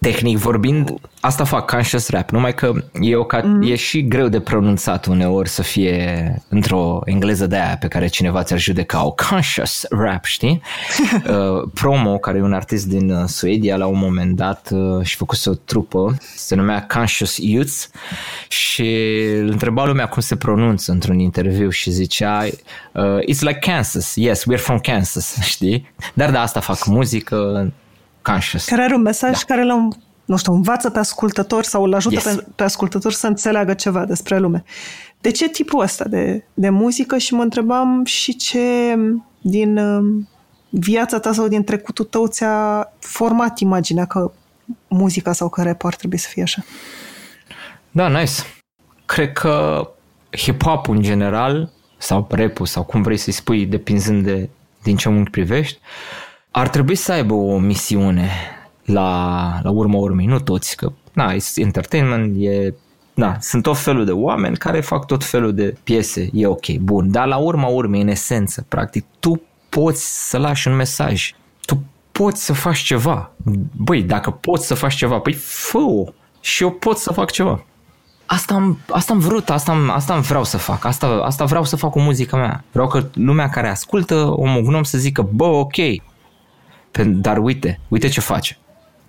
tehnic 0.00 0.36
vorbind, 0.36 0.94
asta 1.20 1.44
fac 1.44 1.70
conscious 1.70 2.08
rap, 2.08 2.30
numai 2.30 2.54
că 2.54 2.72
e, 3.00 3.14
o, 3.14 3.26
mm. 3.42 3.62
e 3.62 3.74
și 3.74 4.08
greu 4.08 4.28
de 4.28 4.40
pronunțat 4.40 5.06
uneori 5.06 5.48
să 5.48 5.62
fie 5.62 6.42
într-o 6.48 7.00
engleză 7.04 7.46
de 7.46 7.56
aia 7.56 7.76
pe 7.80 7.88
care 7.88 8.06
cineva 8.06 8.42
ți-ar 8.42 8.60
judeca 8.60 9.06
o 9.06 9.14
conscious 9.28 9.86
rap, 9.90 10.24
știi? 10.24 10.60
uh, 11.12 11.68
Promo, 11.74 12.18
care 12.18 12.38
e 12.38 12.42
un 12.42 12.52
artist 12.52 12.86
din 12.86 13.10
uh, 13.10 13.24
Suedia, 13.26 13.76
la 13.76 13.86
un 13.86 13.98
moment 13.98 14.36
dat 14.36 14.68
uh, 14.72 15.04
și 15.04 15.16
făcuse 15.16 15.50
o 15.50 15.54
trupă, 15.54 16.16
se 16.34 16.54
numea 16.54 16.86
Conscious 16.86 17.36
Youth 17.36 17.84
și 18.48 18.96
îl 19.38 19.48
întreba 19.48 19.84
lumea 19.84 20.08
cum 20.08 20.22
se 20.22 20.36
pronunță 20.36 20.92
într-un 20.92 21.18
interviu 21.18 21.70
și 21.70 21.90
zicea 21.90 22.44
uh, 22.92 23.18
It's 23.34 23.40
like 23.40 23.58
Kansas, 23.60 24.14
yes, 24.14 24.42
we're 24.42 24.60
from 24.60 24.78
Kansas, 24.78 25.36
știi? 25.54 25.92
Dar 26.14 26.30
da, 26.30 26.40
asta 26.40 26.60
fac 26.60 26.86
muzică, 26.86 27.72
conscious. 28.30 28.64
Care 28.64 28.82
are 28.82 28.94
un 28.94 29.02
mesaj 29.02 29.32
da. 29.32 29.38
care 29.46 29.60
îl 29.62 29.96
nu 30.24 30.36
știu, 30.36 30.52
învață 30.52 30.90
pe 30.90 30.98
ascultător 30.98 31.64
sau 31.64 31.84
îl 31.84 31.94
ajută 31.94 32.14
yes. 32.14 32.34
pe, 32.34 32.46
pe 32.54 32.62
ascultător 32.62 33.12
să 33.12 33.26
înțeleagă 33.26 33.74
ceva 33.74 34.04
despre 34.04 34.38
lume. 34.38 34.64
De 35.20 35.30
ce 35.30 35.48
tipul 35.48 35.82
ăsta 35.82 36.04
de, 36.04 36.44
de 36.54 36.68
muzică? 36.68 37.18
Și 37.18 37.34
mă 37.34 37.42
întrebam 37.42 38.04
și 38.04 38.36
ce 38.36 38.96
din 39.40 39.76
um, 39.78 40.28
viața 40.68 41.18
ta 41.18 41.32
sau 41.32 41.48
din 41.48 41.64
trecutul 41.64 42.04
tău 42.04 42.26
ți-a 42.26 42.92
format 42.98 43.58
imaginea 43.58 44.04
că 44.04 44.32
muzica 44.88 45.32
sau 45.32 45.48
că 45.48 45.62
rap 45.62 45.84
ar 45.84 45.94
trebui 45.94 46.18
să 46.18 46.28
fie 46.30 46.42
așa. 46.42 46.64
Da, 47.90 48.08
nice. 48.08 48.32
Cred 49.06 49.32
că 49.32 49.88
hip-hop 50.36 50.86
în 50.88 51.02
general 51.02 51.70
sau 51.98 52.26
rap 52.30 52.66
sau 52.66 52.84
cum 52.84 53.02
vrei 53.02 53.16
să-i 53.16 53.32
spui, 53.32 53.66
depinzând 53.66 54.24
de 54.24 54.48
din 54.82 54.96
ce 54.96 55.08
mult 55.08 55.30
privești, 55.30 55.78
ar 56.50 56.68
trebui 56.68 56.94
să 56.94 57.12
aibă 57.12 57.34
o 57.34 57.58
misiune 57.58 58.30
la, 58.84 59.60
la 59.62 59.70
urma 59.70 59.98
urmei, 59.98 60.26
nu 60.26 60.40
toți, 60.40 60.76
că 60.76 60.92
na, 61.12 61.32
e 61.32 61.38
entertainment, 61.54 62.36
e 62.38 62.74
da, 63.14 63.36
sunt 63.40 63.62
tot 63.62 63.78
felul 63.78 64.04
de 64.04 64.12
oameni 64.12 64.56
care 64.56 64.80
fac 64.80 65.06
tot 65.06 65.24
felul 65.24 65.54
de 65.54 65.76
piese, 65.84 66.30
e 66.32 66.46
ok, 66.46 66.76
bun, 66.80 67.10
dar 67.10 67.26
la 67.26 67.36
urma 67.36 67.66
urmei, 67.66 68.00
în 68.00 68.08
esență, 68.08 68.64
practic, 68.68 69.04
tu 69.20 69.42
poți 69.68 70.28
să 70.28 70.38
lași 70.38 70.68
un 70.68 70.74
mesaj, 70.74 71.32
tu 71.64 71.82
poți 72.12 72.44
să 72.44 72.52
faci 72.52 72.78
ceva. 72.78 73.32
Băi, 73.76 74.02
dacă 74.02 74.30
poți 74.30 74.66
să 74.66 74.74
faci 74.74 74.94
ceva, 74.94 75.18
păi 75.18 75.32
fă-o 75.32 76.04
și 76.40 76.62
eu 76.62 76.70
pot 76.70 76.98
să 76.98 77.12
fac 77.12 77.30
ceva. 77.30 77.64
asta 78.26 78.54
am, 78.54 78.78
asta 78.90 79.12
am 79.12 79.18
vrut, 79.18 79.50
asta, 79.50 79.72
am, 79.72 79.90
asta 79.90 80.14
am 80.14 80.20
vreau 80.20 80.44
să 80.44 80.56
fac, 80.56 80.84
asta, 80.84 81.06
asta 81.06 81.44
vreau 81.44 81.64
să 81.64 81.76
fac 81.76 81.90
cu 81.90 82.00
muzica 82.00 82.36
mea. 82.36 82.64
Vreau 82.72 82.88
că 82.88 83.06
lumea 83.14 83.48
care 83.48 83.68
ascultă 83.68 84.14
omul 84.14 84.62
gnom 84.62 84.82
să 84.82 84.98
zică, 84.98 85.28
bă, 85.32 85.44
ok, 85.44 85.76
dar 87.06 87.38
uite, 87.38 87.80
uite 87.88 88.08
ce 88.08 88.20
face. 88.20 88.58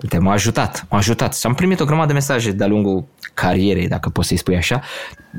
Uite, 0.04 0.18
m-a 0.18 0.32
ajutat, 0.32 0.86
m-a 0.90 0.98
ajutat. 0.98 1.36
Și 1.36 1.46
am 1.46 1.54
primit 1.54 1.80
o 1.80 1.86
grămadă 1.86 2.08
de 2.08 2.14
mesaje 2.14 2.52
de-a 2.52 2.68
lungul 2.68 3.06
carierei, 3.34 3.88
dacă 3.88 4.10
poți 4.10 4.28
să-i 4.28 4.38
spui 4.38 4.56
așa, 4.56 4.82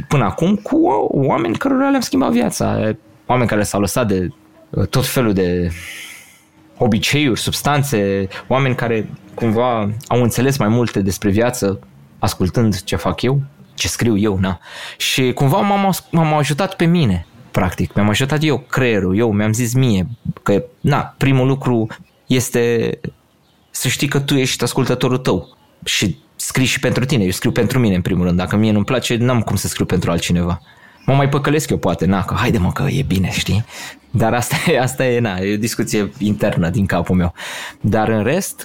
până 0.08 0.24
acum 0.24 0.54
cu 0.54 0.76
oameni 1.08 1.56
cărora 1.56 1.88
le-am 1.88 2.00
schimbat 2.00 2.30
viața. 2.30 2.94
Oameni 3.26 3.48
care 3.48 3.62
s-au 3.62 3.80
lăsat 3.80 4.06
de 4.06 4.28
uh, 4.70 4.86
tot 4.86 5.06
felul 5.06 5.32
de 5.32 5.70
obiceiuri, 6.76 7.40
substanțe, 7.40 8.28
oameni 8.46 8.74
care 8.74 9.10
cumva 9.34 9.90
au 10.06 10.22
înțeles 10.22 10.56
mai 10.56 10.68
multe 10.68 11.00
despre 11.00 11.30
viață 11.30 11.78
ascultând 12.18 12.82
ce 12.82 12.96
fac 12.96 13.22
eu, 13.22 13.42
ce 13.74 13.88
scriu 13.88 14.16
eu, 14.16 14.38
na. 14.38 14.60
Și 14.96 15.32
cumva 15.32 15.60
m-am, 15.60 15.92
m-am 16.10 16.34
ajutat 16.34 16.76
pe 16.76 16.84
mine, 16.84 17.26
practic. 17.50 17.94
Mi-am 17.94 18.08
ajutat 18.08 18.38
eu 18.42 18.58
creierul, 18.58 19.16
eu 19.16 19.32
mi-am 19.32 19.52
zis 19.52 19.74
mie 19.74 20.06
că, 20.42 20.64
na, 20.80 21.14
primul 21.16 21.46
lucru 21.46 21.86
este 22.34 22.98
să 23.70 23.88
știi 23.88 24.08
că 24.08 24.20
tu 24.20 24.34
ești 24.34 24.64
ascultătorul 24.64 25.18
tău 25.18 25.56
și 25.84 26.16
scrii 26.36 26.66
și 26.66 26.80
pentru 26.80 27.04
tine. 27.04 27.24
Eu 27.24 27.30
scriu 27.30 27.52
pentru 27.52 27.78
mine, 27.78 27.94
în 27.94 28.02
primul 28.02 28.24
rând. 28.24 28.36
Dacă 28.36 28.56
mie 28.56 28.72
nu-mi 28.72 28.84
place, 28.84 29.16
n-am 29.16 29.40
cum 29.40 29.56
să 29.56 29.68
scriu 29.68 29.84
pentru 29.84 30.10
altcineva. 30.10 30.60
Mă 31.06 31.14
mai 31.14 31.28
păcălesc 31.28 31.70
eu, 31.70 31.78
poate, 31.78 32.06
na, 32.06 32.24
că 32.24 32.34
haide 32.34 32.58
mă, 32.58 32.72
că 32.72 32.82
e 32.82 33.02
bine, 33.02 33.30
știi? 33.30 33.64
Dar 34.10 34.34
asta 34.34 34.56
e, 34.70 34.80
asta 34.80 35.06
e, 35.06 35.20
na, 35.20 35.38
e 35.38 35.54
o 35.54 35.56
discuție 35.56 36.12
internă 36.18 36.68
din 36.68 36.86
capul 36.86 37.16
meu. 37.16 37.34
Dar 37.80 38.08
în 38.08 38.22
rest, 38.22 38.62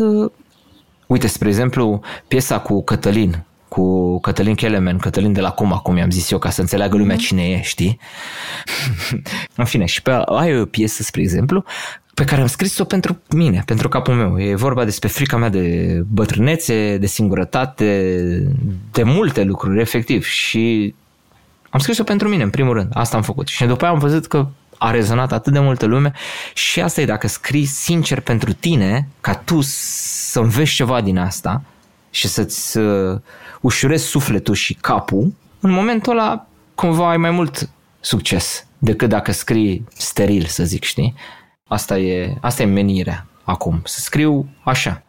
uite, 1.07 1.27
spre 1.27 1.47
exemplu, 1.47 2.01
piesa 2.27 2.59
cu 2.59 2.83
Cătălin, 2.83 3.43
cu 3.67 4.19
Cătălin 4.19 4.55
Kelemen, 4.55 4.97
Cătălin 4.97 5.33
de 5.33 5.41
la 5.41 5.51
Coma, 5.51 5.77
cum 5.77 5.97
i-am 5.97 6.09
zis 6.09 6.31
eu, 6.31 6.37
ca 6.37 6.49
să 6.49 6.61
înțeleagă 6.61 6.97
lumea 6.97 7.15
mm-hmm. 7.15 7.19
cine 7.19 7.49
e, 7.49 7.61
știi? 7.61 7.99
în 9.55 9.65
fine, 9.65 9.85
și 9.85 10.01
pe 10.01 10.11
ai 10.11 10.59
o 10.59 10.65
piesă, 10.65 11.03
spre 11.03 11.21
exemplu, 11.21 11.63
pe 12.15 12.23
care 12.23 12.41
am 12.41 12.47
scris-o 12.47 12.83
pentru 12.83 13.21
mine, 13.29 13.63
pentru 13.65 13.87
capul 13.87 14.13
meu. 14.13 14.39
E 14.41 14.55
vorba 14.55 14.83
despre 14.83 15.07
frica 15.07 15.37
mea 15.37 15.49
de 15.49 16.01
bătrânețe, 16.07 16.97
de 16.97 17.05
singurătate, 17.05 18.17
de 18.91 19.03
multe 19.03 19.43
lucruri, 19.43 19.79
efectiv. 19.79 20.25
Și 20.25 20.95
am 21.69 21.79
scris-o 21.79 22.03
pentru 22.03 22.29
mine, 22.29 22.43
în 22.43 22.49
primul 22.49 22.73
rând. 22.73 22.89
Asta 22.93 23.17
am 23.17 23.23
făcut. 23.23 23.47
Și 23.47 23.65
după 23.65 23.83
aia 23.83 23.93
am 23.93 23.99
văzut 23.99 24.27
că 24.27 24.47
a 24.77 24.91
rezonat 24.91 25.31
atât 25.31 25.53
de 25.53 25.59
multă 25.59 25.85
lume 25.85 26.11
și 26.53 26.81
asta 26.81 27.01
e 27.01 27.05
dacă 27.05 27.27
scrii 27.27 27.65
sincer 27.65 28.19
pentru 28.19 28.53
tine, 28.53 29.07
ca 29.21 29.35
tu 29.35 29.59
să 29.61 30.39
înveți 30.39 30.73
ceva 30.73 31.01
din 31.01 31.17
asta 31.17 31.61
și 32.09 32.27
să-ți 32.27 32.77
uh, 32.77 33.19
ușurezi 33.61 34.05
sufletul 34.05 34.53
și 34.53 34.73
capul, 34.73 35.33
în 35.59 35.71
momentul 35.71 36.11
ăla 36.11 36.47
cumva 36.75 37.09
ai 37.09 37.17
mai 37.17 37.31
mult 37.31 37.69
succes 37.99 38.65
decât 38.77 39.09
dacă 39.09 39.31
scrii 39.31 39.85
steril, 39.97 40.45
să 40.45 40.63
zic, 40.63 40.83
știi? 40.83 41.15
Asta 41.67 41.97
e, 41.97 42.37
asta 42.41 42.61
e 42.61 42.65
menirea 42.65 43.25
acum, 43.43 43.81
să 43.83 43.99
scriu 43.99 44.47
așa. 44.63 45.03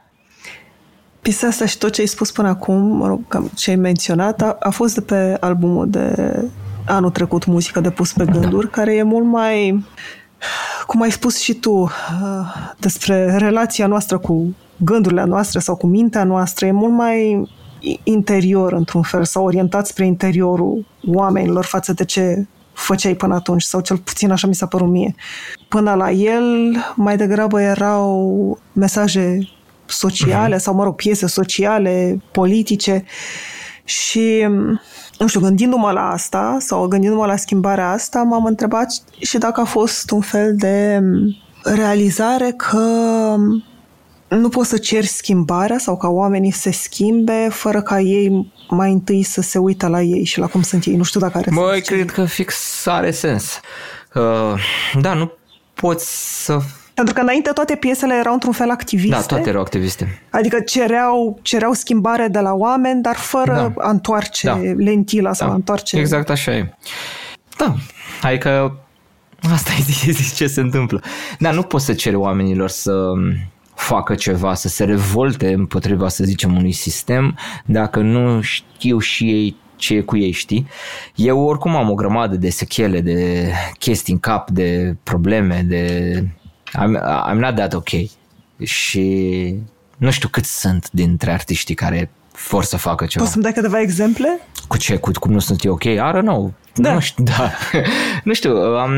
Piesa 1.21 1.47
asta 1.47 1.67
și 1.67 1.79
tot 1.79 1.93
ce 1.93 2.01
ai 2.01 2.07
spus 2.07 2.31
până 2.31 2.49
acum, 2.49 2.83
mă 2.83 3.07
rog, 3.07 3.51
ce 3.55 3.71
ai 3.71 3.77
menționat, 3.77 4.43
a, 4.43 4.57
a 4.61 4.71
fost 4.71 4.95
de 4.95 5.01
pe 5.01 5.37
albumul 5.41 5.91
de 5.91 6.15
anul 6.87 7.11
trecut, 7.11 7.45
Muzică 7.45 7.81
de 7.81 7.91
pus 7.91 8.13
pe 8.13 8.25
da. 8.25 8.33
gânduri, 8.33 8.67
da. 8.67 8.73
care 8.73 8.95
e 8.95 9.03
mult 9.03 9.27
mai, 9.27 9.85
cum 10.87 11.03
ai 11.03 11.11
spus 11.11 11.39
și 11.39 11.55
tu, 11.55 11.71
uh, 11.73 11.91
despre 12.79 13.37
relația 13.37 13.87
noastră 13.87 14.19
cu 14.19 14.55
gândurile 14.77 15.25
noastre 15.25 15.59
sau 15.59 15.77
cu 15.77 15.87
mintea 15.87 16.25
noastră, 16.25 16.67
e 16.67 16.73
mult 16.73 16.93
mai 16.93 17.49
interior, 18.03 18.73
într-un 18.73 19.03
fel, 19.03 19.25
sau 19.25 19.45
orientat 19.45 19.87
spre 19.87 20.07
interiorul 20.07 20.87
oamenilor 21.07 21.65
față 21.65 21.93
de 21.93 22.05
ce 22.05 22.47
făceai 22.77 23.15
până 23.15 23.35
atunci, 23.35 23.63
sau 23.63 23.81
cel 23.81 23.97
puțin 23.97 24.31
așa 24.31 24.47
mi 24.47 24.55
s-a 24.55 24.67
părut 24.67 24.89
mie. 24.89 25.15
Până 25.69 25.95
la 25.95 26.11
el, 26.11 26.77
mai 26.95 27.17
degrabă 27.17 27.61
erau 27.61 28.59
mesaje 28.73 29.49
sociale, 29.87 30.57
uh-huh. 30.57 30.61
sau, 30.61 30.75
mă 30.75 30.85
rog, 30.85 30.95
piese 30.95 31.27
sociale, 31.27 32.21
politice 32.33 33.05
și 33.85 34.47
nu 35.19 35.27
știu, 35.27 35.41
gândindu-mă 35.41 35.91
la 35.91 36.11
asta 36.11 36.57
sau 36.61 36.87
gândindu-mă 36.87 37.27
la 37.27 37.37
schimbarea 37.37 37.91
asta, 37.91 38.23
m-am 38.23 38.45
întrebat 38.45 38.93
și 39.19 39.39
dacă 39.39 39.61
a 39.61 39.65
fost 39.65 40.11
un 40.11 40.21
fel 40.21 40.57
de 40.57 41.01
realizare 41.63 42.55
că 42.57 42.81
nu 44.29 44.49
poți 44.49 44.69
să 44.69 44.79
ceri 44.79 45.07
schimbarea 45.07 45.79
sau 45.79 45.97
ca 45.97 46.09
oamenii 46.09 46.51
să 46.51 46.61
se 46.61 46.71
schimbe 46.71 47.49
fără 47.51 47.83
ca 47.83 48.01
ei 48.01 48.53
mai 48.69 48.93
întâi 48.93 49.23
să 49.23 49.41
se 49.41 49.59
uită 49.59 49.87
la 49.87 50.03
ei 50.03 50.25
și 50.25 50.39
la 50.39 50.47
cum 50.47 50.63
sunt 50.63 50.85
ei. 50.85 50.97
Nu 50.97 51.03
știu 51.03 51.21
dacă 51.21 51.39
are 51.39 51.51
Băi, 51.55 51.73
sens. 51.73 51.87
cred 51.87 52.11
că 52.11 52.25
fix 52.25 52.87
are 52.87 53.11
sens. 53.11 53.61
Uh, 54.15 54.55
da, 55.01 55.15
nu 55.15 55.33
poți 55.75 56.45
să 56.45 56.61
pentru 56.95 57.15
că 57.15 57.21
înainte 57.21 57.51
toate 57.51 57.75
piesele 57.75 58.15
erau 58.15 58.33
într-un 58.33 58.53
fel 58.53 58.71
activiste. 58.71 59.17
Da, 59.17 59.23
toate 59.23 59.49
erau 59.49 59.61
activiste. 59.61 60.23
Adică 60.31 60.61
cereau, 60.61 61.39
cereau 61.43 61.73
schimbare 61.73 62.29
de 62.29 62.39
la 62.39 62.53
oameni, 62.53 63.03
dar 63.03 63.17
fără 63.17 63.73
da. 63.77 63.85
a 63.85 63.91
întoarce 63.91 64.47
da. 64.47 64.61
lentila 64.77 65.33
sau 65.33 65.47
da. 65.47 65.53
a 65.53 65.57
întoarce... 65.57 65.97
Exact 65.97 66.31
așa 66.31 66.53
e. 66.53 66.75
Da, 67.57 67.75
adică 68.23 68.79
asta 69.53 69.71
e 70.07 70.13
ce 70.35 70.47
se 70.47 70.61
întâmplă. 70.61 71.03
Dar 71.39 71.55
nu 71.55 71.63
poți 71.63 71.85
să 71.85 71.95
ceri 71.95 72.15
oamenilor 72.15 72.69
să 72.69 73.13
facă 73.77 74.15
ceva, 74.15 74.55
să 74.55 74.69
se 74.69 74.85
revolte 74.85 75.53
împotriva, 75.53 76.09
să 76.09 76.25
zicem, 76.25 76.57
unui 76.57 76.73
sistem, 76.73 77.39
dacă 77.65 78.01
nu 78.01 78.41
știu 78.41 78.99
și 78.99 79.25
ei 79.25 79.57
ce 79.77 79.95
e 79.95 80.01
cu 80.01 80.17
ei, 80.17 80.31
știi? 80.31 80.67
Eu 81.15 81.41
oricum 81.41 81.77
am 81.77 81.91
o 81.91 81.95
grămadă 81.95 82.37
de 82.37 82.51
sechele, 82.51 83.01
de 83.01 83.51
chestii 83.79 84.13
în 84.13 84.19
cap, 84.19 84.51
de 84.51 84.97
probleme, 85.03 85.65
de... 85.69 86.23
I'm, 86.69 87.01
I'm 87.31 87.39
not 87.39 87.55
that 87.55 87.75
ok. 87.75 87.89
Și 88.63 89.55
nu 89.97 90.11
știu 90.11 90.29
cât 90.29 90.45
sunt 90.45 90.91
dintre 90.91 91.33
artiștii 91.33 91.75
care 91.75 92.11
vor 92.51 92.65
să 92.65 92.77
facă 92.77 93.07
ceva. 93.07 93.23
Poți 93.23 93.33
să-mi 93.33 93.45
dai 93.45 93.53
câteva 93.53 93.81
exemple? 93.81 94.41
Cu 94.69 94.77
ce? 94.77 94.97
Cu 94.97 95.11
cum 95.11 95.33
nu 95.33 95.39
sunt 95.39 95.65
eu 95.65 95.73
ok? 95.73 95.85
I 95.85 95.99
don't 95.99 96.21
know. 96.21 96.53
Da. 96.75 96.93
Nu 96.93 97.01
știu, 97.01 97.25
da. 97.37 97.53
nu 98.25 98.35
știu, 98.35 98.57
am... 98.57 98.93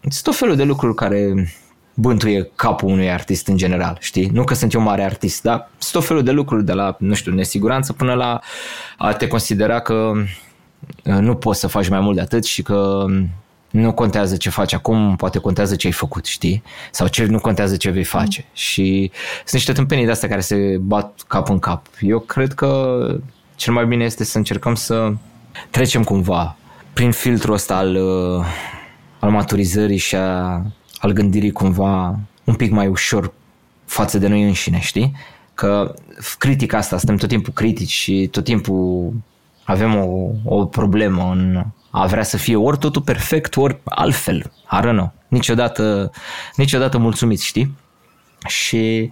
Sunt 0.00 0.22
tot 0.22 0.36
felul 0.36 0.56
de 0.56 0.64
lucruri 0.64 0.94
care 0.94 1.48
bântuie 1.98 2.50
capul 2.54 2.88
unui 2.88 3.10
artist 3.10 3.46
în 3.46 3.56
general, 3.56 3.96
știi? 4.00 4.26
Nu 4.32 4.44
că 4.44 4.54
sunt 4.54 4.72
eu 4.72 4.80
mare 4.80 5.04
artist, 5.04 5.42
dar 5.42 5.70
sunt 5.78 5.92
tot 5.92 6.04
felul 6.04 6.22
de 6.22 6.30
lucruri 6.30 6.64
de 6.64 6.72
la, 6.72 6.96
nu 6.98 7.14
știu, 7.14 7.32
nesiguranță 7.32 7.92
până 7.92 8.14
la 8.14 8.40
a 8.96 9.12
te 9.12 9.26
considera 9.26 9.80
că 9.80 10.12
uh, 11.04 11.14
nu 11.14 11.34
poți 11.34 11.60
să 11.60 11.66
faci 11.66 11.88
mai 11.88 12.00
mult 12.00 12.16
de 12.16 12.20
atât 12.20 12.44
și 12.44 12.62
că 12.62 13.04
nu 13.70 13.92
contează 13.92 14.36
ce 14.36 14.50
faci 14.50 14.72
acum, 14.72 15.16
poate 15.16 15.38
contează 15.38 15.76
ce 15.76 15.86
ai 15.86 15.92
făcut, 15.92 16.24
știi? 16.24 16.62
Sau 16.90 17.06
ce 17.06 17.24
nu 17.24 17.40
contează 17.40 17.76
ce 17.76 17.90
vei 17.90 18.04
face. 18.04 18.44
Mm. 18.46 18.50
Și 18.52 19.10
sunt 19.36 19.52
niște 19.52 19.72
tâmpenii 19.72 20.04
de 20.04 20.10
astea 20.10 20.28
care 20.28 20.40
se 20.40 20.76
bat 20.80 21.20
cap 21.26 21.48
în 21.48 21.58
cap. 21.58 21.86
Eu 22.00 22.18
cred 22.18 22.52
că 22.52 23.00
cel 23.54 23.72
mai 23.72 23.86
bine 23.86 24.04
este 24.04 24.24
să 24.24 24.38
încercăm 24.38 24.74
să 24.74 25.12
trecem 25.70 26.04
cumva 26.04 26.56
prin 26.92 27.12
filtrul 27.12 27.54
ăsta 27.54 27.76
al, 27.76 27.96
uh, 27.96 28.44
al 29.18 29.30
maturizării 29.30 29.96
și 29.96 30.16
a 30.16 30.62
al 31.06 31.12
gândirii 31.12 31.50
cumva 31.50 32.18
un 32.44 32.54
pic 32.54 32.70
mai 32.70 32.86
ușor 32.86 33.32
față 33.84 34.18
de 34.18 34.28
noi 34.28 34.42
înșine, 34.42 34.80
știi? 34.80 35.12
Că 35.54 35.94
critica 36.38 36.76
asta, 36.76 36.98
suntem 36.98 37.16
tot 37.16 37.28
timpul 37.28 37.52
critici 37.52 37.90
și 37.90 38.28
tot 38.30 38.44
timpul 38.44 39.12
avem 39.64 39.96
o, 39.96 40.30
o 40.44 40.64
problemă 40.64 41.30
în 41.30 41.64
a 41.90 42.06
vrea 42.06 42.22
să 42.22 42.36
fie 42.36 42.56
ori 42.56 42.78
totul 42.78 43.02
perfect, 43.02 43.56
ori 43.56 43.78
altfel. 43.84 44.52
Arănă. 44.64 45.12
Niciodată, 45.28 46.10
niciodată 46.56 46.98
mulțumiți, 46.98 47.46
știi? 47.46 47.76
Și 48.46 49.10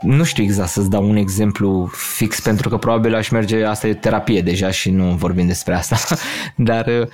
nu 0.00 0.24
știu 0.24 0.42
exact 0.42 0.68
să-ți 0.68 0.90
dau 0.90 1.08
un 1.08 1.16
exemplu 1.16 1.90
fix 1.92 2.40
pentru 2.40 2.68
că 2.68 2.76
probabil 2.76 3.14
aș 3.14 3.28
merge, 3.28 3.64
asta 3.64 3.86
e 3.86 3.94
terapie 3.94 4.42
deja 4.42 4.70
și 4.70 4.90
nu 4.90 5.04
vorbim 5.04 5.46
despre 5.46 5.74
asta, 5.74 6.16
dar 6.56 7.08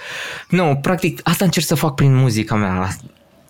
nu, 0.49 0.79
practic 0.83 1.21
asta 1.23 1.45
încerc 1.45 1.67
să 1.67 1.75
fac 1.75 1.95
prin 1.95 2.15
muzica 2.15 2.55
mea, 2.55 2.89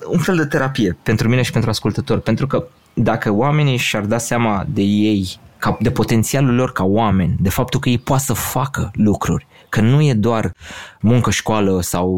un 0.07 0.19
fel 0.19 0.37
de 0.37 0.45
terapie 0.45 0.97
pentru 1.03 1.29
mine 1.29 1.43
și 1.43 1.53
pentru 1.53 1.71
ascultător, 1.71 2.19
pentru 2.19 2.47
că 2.47 2.67
dacă 2.95 3.33
oamenii 3.33 3.77
și-ar 3.77 4.05
da 4.05 4.19
seama 4.19 4.65
de 4.69 4.83
ei, 4.83 5.41
ca, 5.59 5.77
de 5.81 5.91
potențialul 5.91 6.55
lor 6.55 6.73
ca 6.73 6.85
oameni, 6.85 7.37
de 7.41 7.49
faptul 7.49 7.81
că 7.81 7.89
ei 7.89 7.99
poate 7.99 8.23
să 8.23 8.33
facă 8.33 8.91
lucruri, 8.95 9.47
că 9.69 9.81
nu 9.81 10.03
e 10.03 10.15
doar 10.15 10.53
muncă, 11.01 11.31
școală 11.31 11.81
sau 11.81 12.11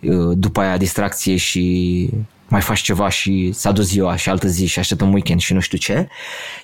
uh, 0.00 0.10
uh 0.10 0.36
după 0.38 0.60
aia 0.60 0.76
distracție 0.76 1.36
și 1.36 2.10
mai 2.48 2.60
faci 2.60 2.80
ceva 2.80 3.08
și 3.08 3.52
s-a 3.52 3.72
dus 3.72 3.86
ziua 3.86 4.16
și 4.16 4.28
altă 4.28 4.48
zi 4.48 4.66
și 4.66 4.78
așteptăm 4.78 5.12
weekend 5.12 5.40
și 5.40 5.52
nu 5.52 5.60
știu 5.60 5.78
ce. 5.78 6.08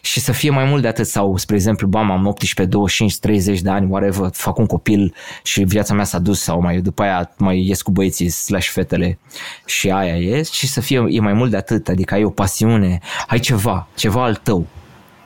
Și 0.01 0.20
să 0.20 0.32
fie 0.32 0.51
mai 0.51 0.64
mult 0.64 0.82
de 0.82 0.89
atât 0.89 1.07
sau, 1.07 1.37
spre 1.37 1.57
exemplu, 1.57 1.87
bam, 1.87 2.11
am 2.11 2.26
18, 2.26 2.76
25, 2.76 3.18
30 3.18 3.61
de 3.61 3.70
ani, 3.70 3.91
whatever, 3.91 4.30
fac 4.32 4.59
un 4.59 4.66
copil 4.66 5.14
și 5.43 5.62
viața 5.62 5.95
mea 5.95 6.05
s-a 6.05 6.18
dus 6.18 6.41
sau 6.41 6.61
mai 6.61 6.80
după 6.80 7.03
aia 7.03 7.35
mai 7.37 7.66
ies 7.66 7.82
cu 7.82 7.91
băieții 7.91 8.28
slash 8.28 8.68
fetele 8.68 9.18
și 9.66 9.91
aia 9.91 10.16
ies 10.16 10.51
și 10.51 10.66
să 10.66 10.80
fie 10.80 11.05
e 11.09 11.20
mai 11.20 11.32
mult 11.32 11.51
de 11.51 11.57
atât, 11.57 11.89
adică 11.89 12.14
ai 12.14 12.24
o 12.24 12.30
pasiune, 12.30 12.99
ai 13.26 13.39
ceva, 13.39 13.89
ceva 13.95 14.22
al 14.22 14.35
tău 14.35 14.66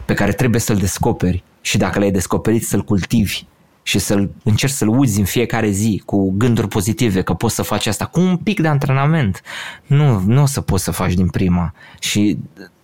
pe 0.04 0.14
care 0.14 0.32
trebuie 0.32 0.60
să-l 0.60 0.76
descoperi 0.76 1.42
și 1.60 1.76
dacă 1.76 1.98
l-ai 1.98 2.10
descoperit 2.10 2.66
să-l 2.66 2.82
cultivi 2.82 3.44
și 3.88 3.98
să-l 3.98 4.30
încerci 4.44 4.72
să-l 4.72 4.88
uzi 4.88 5.18
în 5.18 5.24
fiecare 5.24 5.70
zi 5.70 6.02
cu 6.04 6.30
gânduri 6.36 6.68
pozitive 6.68 7.22
că 7.22 7.34
poți 7.34 7.54
să 7.54 7.62
faci 7.62 7.86
asta 7.86 8.04
cu 8.04 8.20
un 8.20 8.36
pic 8.36 8.60
de 8.60 8.68
antrenament. 8.68 9.42
Nu, 9.86 10.22
nu 10.26 10.42
o 10.42 10.46
să 10.46 10.60
poți 10.60 10.84
să 10.84 10.90
faci 10.90 11.12
din 11.12 11.28
prima. 11.28 11.74
Și 11.98 12.38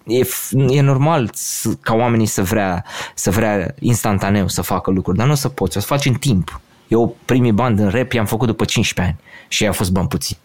e, 0.06 0.20
e 0.68 0.80
normal 0.80 1.30
ca 1.80 1.94
oamenii 1.94 2.26
să 2.26 2.42
vrea, 2.42 2.84
să 3.14 3.30
vrea 3.30 3.74
instantaneu 3.78 4.48
să 4.48 4.62
facă 4.62 4.90
lucruri, 4.90 5.16
dar 5.16 5.26
nu 5.26 5.32
o 5.32 5.36
să 5.36 5.48
poți, 5.48 5.76
o 5.76 5.80
să 5.80 5.86
faci 5.86 6.04
în 6.04 6.14
timp. 6.14 6.60
Eu 6.88 7.16
primii 7.24 7.52
bani 7.52 7.80
în 7.80 7.88
rap 7.88 8.12
i-am 8.12 8.26
făcut 8.26 8.46
după 8.46 8.64
15 8.64 9.14
ani 9.14 9.24
și 9.48 9.62
ei 9.62 9.68
au 9.68 9.74
fost 9.74 9.92
bani 9.92 10.08
puțini. 10.08 10.38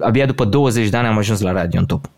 Abia 0.00 0.26
după 0.26 0.44
20 0.44 0.88
de 0.88 0.96
ani 0.96 1.06
am 1.06 1.18
ajuns 1.18 1.40
la 1.40 1.52
radio 1.52 1.80
în 1.80 1.86
top. 1.86 2.08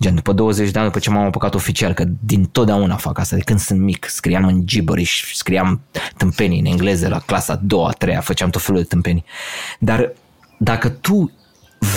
Gen, 0.00 0.14
după 0.14 0.32
20 0.32 0.70
de 0.70 0.78
ani, 0.78 0.86
după 0.86 0.98
ce 0.98 1.10
m-am 1.10 1.24
apucat 1.24 1.54
oficial, 1.54 1.92
că 1.92 2.04
din 2.20 2.44
totdeauna 2.44 2.96
fac 2.96 3.18
asta, 3.18 3.36
de 3.36 3.42
când 3.42 3.58
sunt 3.58 3.80
mic, 3.80 4.06
scriam 4.08 4.44
în 4.44 4.66
gibberish, 4.66 5.32
scriam 5.34 5.80
tâmpenii 6.16 6.60
în 6.60 6.66
engleză 6.66 7.08
la 7.08 7.18
clasa 7.18 7.52
a 7.52 7.60
doua, 7.62 7.88
a 7.88 7.92
treia, 7.92 8.20
făceam 8.20 8.50
tot 8.50 8.62
felul 8.62 8.80
de 8.80 8.86
tâmpenii. 8.86 9.24
Dar 9.78 10.12
dacă 10.58 10.88
tu 10.88 11.32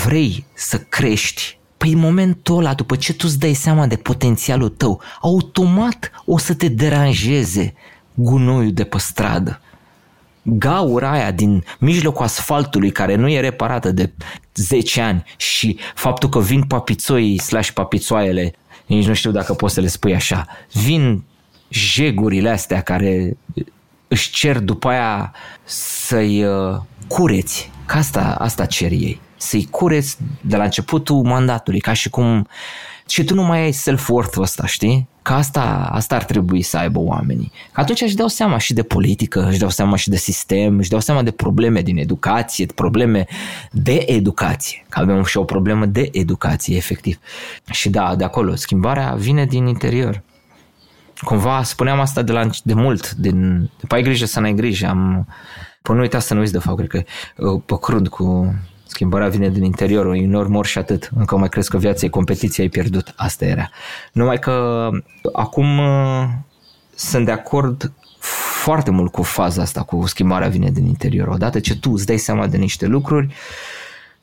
vrei 0.05 0.45
să 0.53 0.77
crești, 0.77 1.59
păi 1.77 1.91
în 1.91 1.99
momentul 1.99 2.57
ăla, 2.57 2.73
după 2.73 2.95
ce 2.95 3.13
tu 3.13 3.25
îți 3.27 3.39
dai 3.39 3.53
seama 3.53 3.87
de 3.87 3.95
potențialul 3.95 4.69
tău, 4.69 5.01
automat 5.21 6.11
o 6.25 6.37
să 6.37 6.53
te 6.53 6.67
deranjeze 6.67 7.73
gunoiul 8.13 8.73
de 8.73 8.83
pe 8.83 8.97
stradă 8.97 9.61
gaura 10.43 11.11
aia 11.11 11.31
din 11.31 11.63
mijlocul 11.79 12.25
asfaltului 12.25 12.91
care 12.91 13.15
nu 13.15 13.29
e 13.29 13.39
reparată 13.39 13.91
de 13.91 14.11
10 14.55 15.01
ani 15.01 15.23
și 15.37 15.77
faptul 15.95 16.29
că 16.29 16.39
vin 16.39 16.63
papițoii 16.63 17.39
slash 17.39 17.69
papițoaiele, 17.69 18.53
nici 18.85 19.07
nu 19.07 19.13
știu 19.13 19.31
dacă 19.31 19.53
poți 19.53 19.73
să 19.73 19.81
le 19.81 19.87
spui 19.87 20.15
așa, 20.15 20.47
vin 20.71 21.23
jegurile 21.69 22.49
astea 22.49 22.81
care 22.81 23.37
își 24.07 24.31
cer 24.31 24.59
după 24.59 24.89
aia 24.89 25.33
să-i 25.63 26.43
uh, 26.43 26.77
cureți, 27.07 27.71
că 27.85 27.97
asta, 27.97 28.35
asta 28.39 28.65
cer 28.65 28.91
ei, 28.91 29.21
să-i 29.37 29.67
cureți 29.69 30.17
de 30.41 30.55
la 30.55 30.63
începutul 30.63 31.21
mandatului, 31.23 31.79
ca 31.79 31.93
și 31.93 32.09
cum 32.09 32.47
și 33.07 33.23
tu 33.23 33.33
nu 33.33 33.43
mai 33.43 33.59
ai 33.59 33.71
self-worth-ul 33.71 34.43
ăsta, 34.43 34.65
știi? 34.65 35.07
Că 35.21 35.33
asta, 35.33 35.89
asta 35.91 36.15
ar 36.15 36.23
trebui 36.23 36.61
să 36.61 36.77
aibă 36.77 36.99
oamenii. 36.99 37.51
Că 37.71 37.79
atunci 37.79 38.01
își 38.01 38.15
dau 38.15 38.27
seama 38.27 38.57
și 38.57 38.73
de 38.73 38.83
politică, 38.83 39.47
își 39.47 39.59
dau 39.59 39.69
seama 39.69 39.95
și 39.95 40.09
de 40.09 40.15
sistem, 40.15 40.77
își 40.77 40.89
dau 40.89 40.99
seama 40.99 41.23
de 41.23 41.31
probleme 41.31 41.81
din 41.81 41.97
educație, 41.97 42.65
de 42.65 42.73
probleme 42.73 43.25
de 43.71 44.03
educație. 44.07 44.85
Că 44.89 44.99
avem 44.99 45.23
și 45.23 45.37
o 45.37 45.43
problemă 45.43 45.85
de 45.85 46.09
educație, 46.11 46.75
efectiv. 46.75 47.19
Și 47.71 47.89
da, 47.89 48.15
de 48.15 48.23
acolo, 48.23 48.55
schimbarea 48.55 49.13
vine 49.13 49.45
din 49.45 49.65
interior. 49.65 50.23
Cumva 51.21 51.63
spuneam 51.63 51.99
asta 51.99 52.21
de, 52.21 52.31
la, 52.31 52.49
de 52.63 52.73
mult, 52.73 53.11
din, 53.11 53.69
după 53.79 53.95
ai 53.95 54.01
grijă 54.01 54.25
să 54.25 54.39
n-ai 54.39 54.53
grijă. 54.53 54.87
Am, 54.87 55.27
până 55.81 55.97
nu 55.97 56.03
uita 56.03 56.19
să 56.19 56.33
nu 56.33 56.39
uiți 56.39 56.51
de 56.51 56.59
fapt, 56.59 56.77
cred 56.77 56.89
că 56.89 57.03
uh, 57.37 57.61
pe 57.65 57.75
crud 57.81 58.07
cu 58.07 58.55
Schimbarea 58.91 59.27
vine 59.27 59.49
din 59.49 59.63
interior, 59.63 60.05
uneori 60.05 60.49
mor 60.49 60.65
și 60.65 60.77
atât. 60.77 61.09
Încă 61.15 61.37
mai 61.37 61.49
crezi 61.49 61.69
că 61.69 61.77
viața 61.77 62.05
e 62.05 62.09
competiție, 62.09 62.63
ai 62.63 62.69
pierdut. 62.69 63.13
Asta 63.15 63.45
era. 63.45 63.69
Numai 64.11 64.39
că 64.39 64.89
acum 65.33 65.77
uh, 65.77 66.27
sunt 66.95 67.25
de 67.25 67.31
acord 67.31 67.91
foarte 68.63 68.91
mult 68.91 69.11
cu 69.11 69.23
faza 69.23 69.61
asta, 69.61 69.81
cu 69.81 70.05
schimbarea 70.07 70.47
vine 70.47 70.69
din 70.69 70.85
interior. 70.85 71.27
Odată 71.27 71.59
ce 71.59 71.75
tu 71.75 71.91
îți 71.91 72.05
dai 72.05 72.17
seama 72.17 72.47
de 72.47 72.57
niște 72.57 72.85
lucruri, 72.85 73.33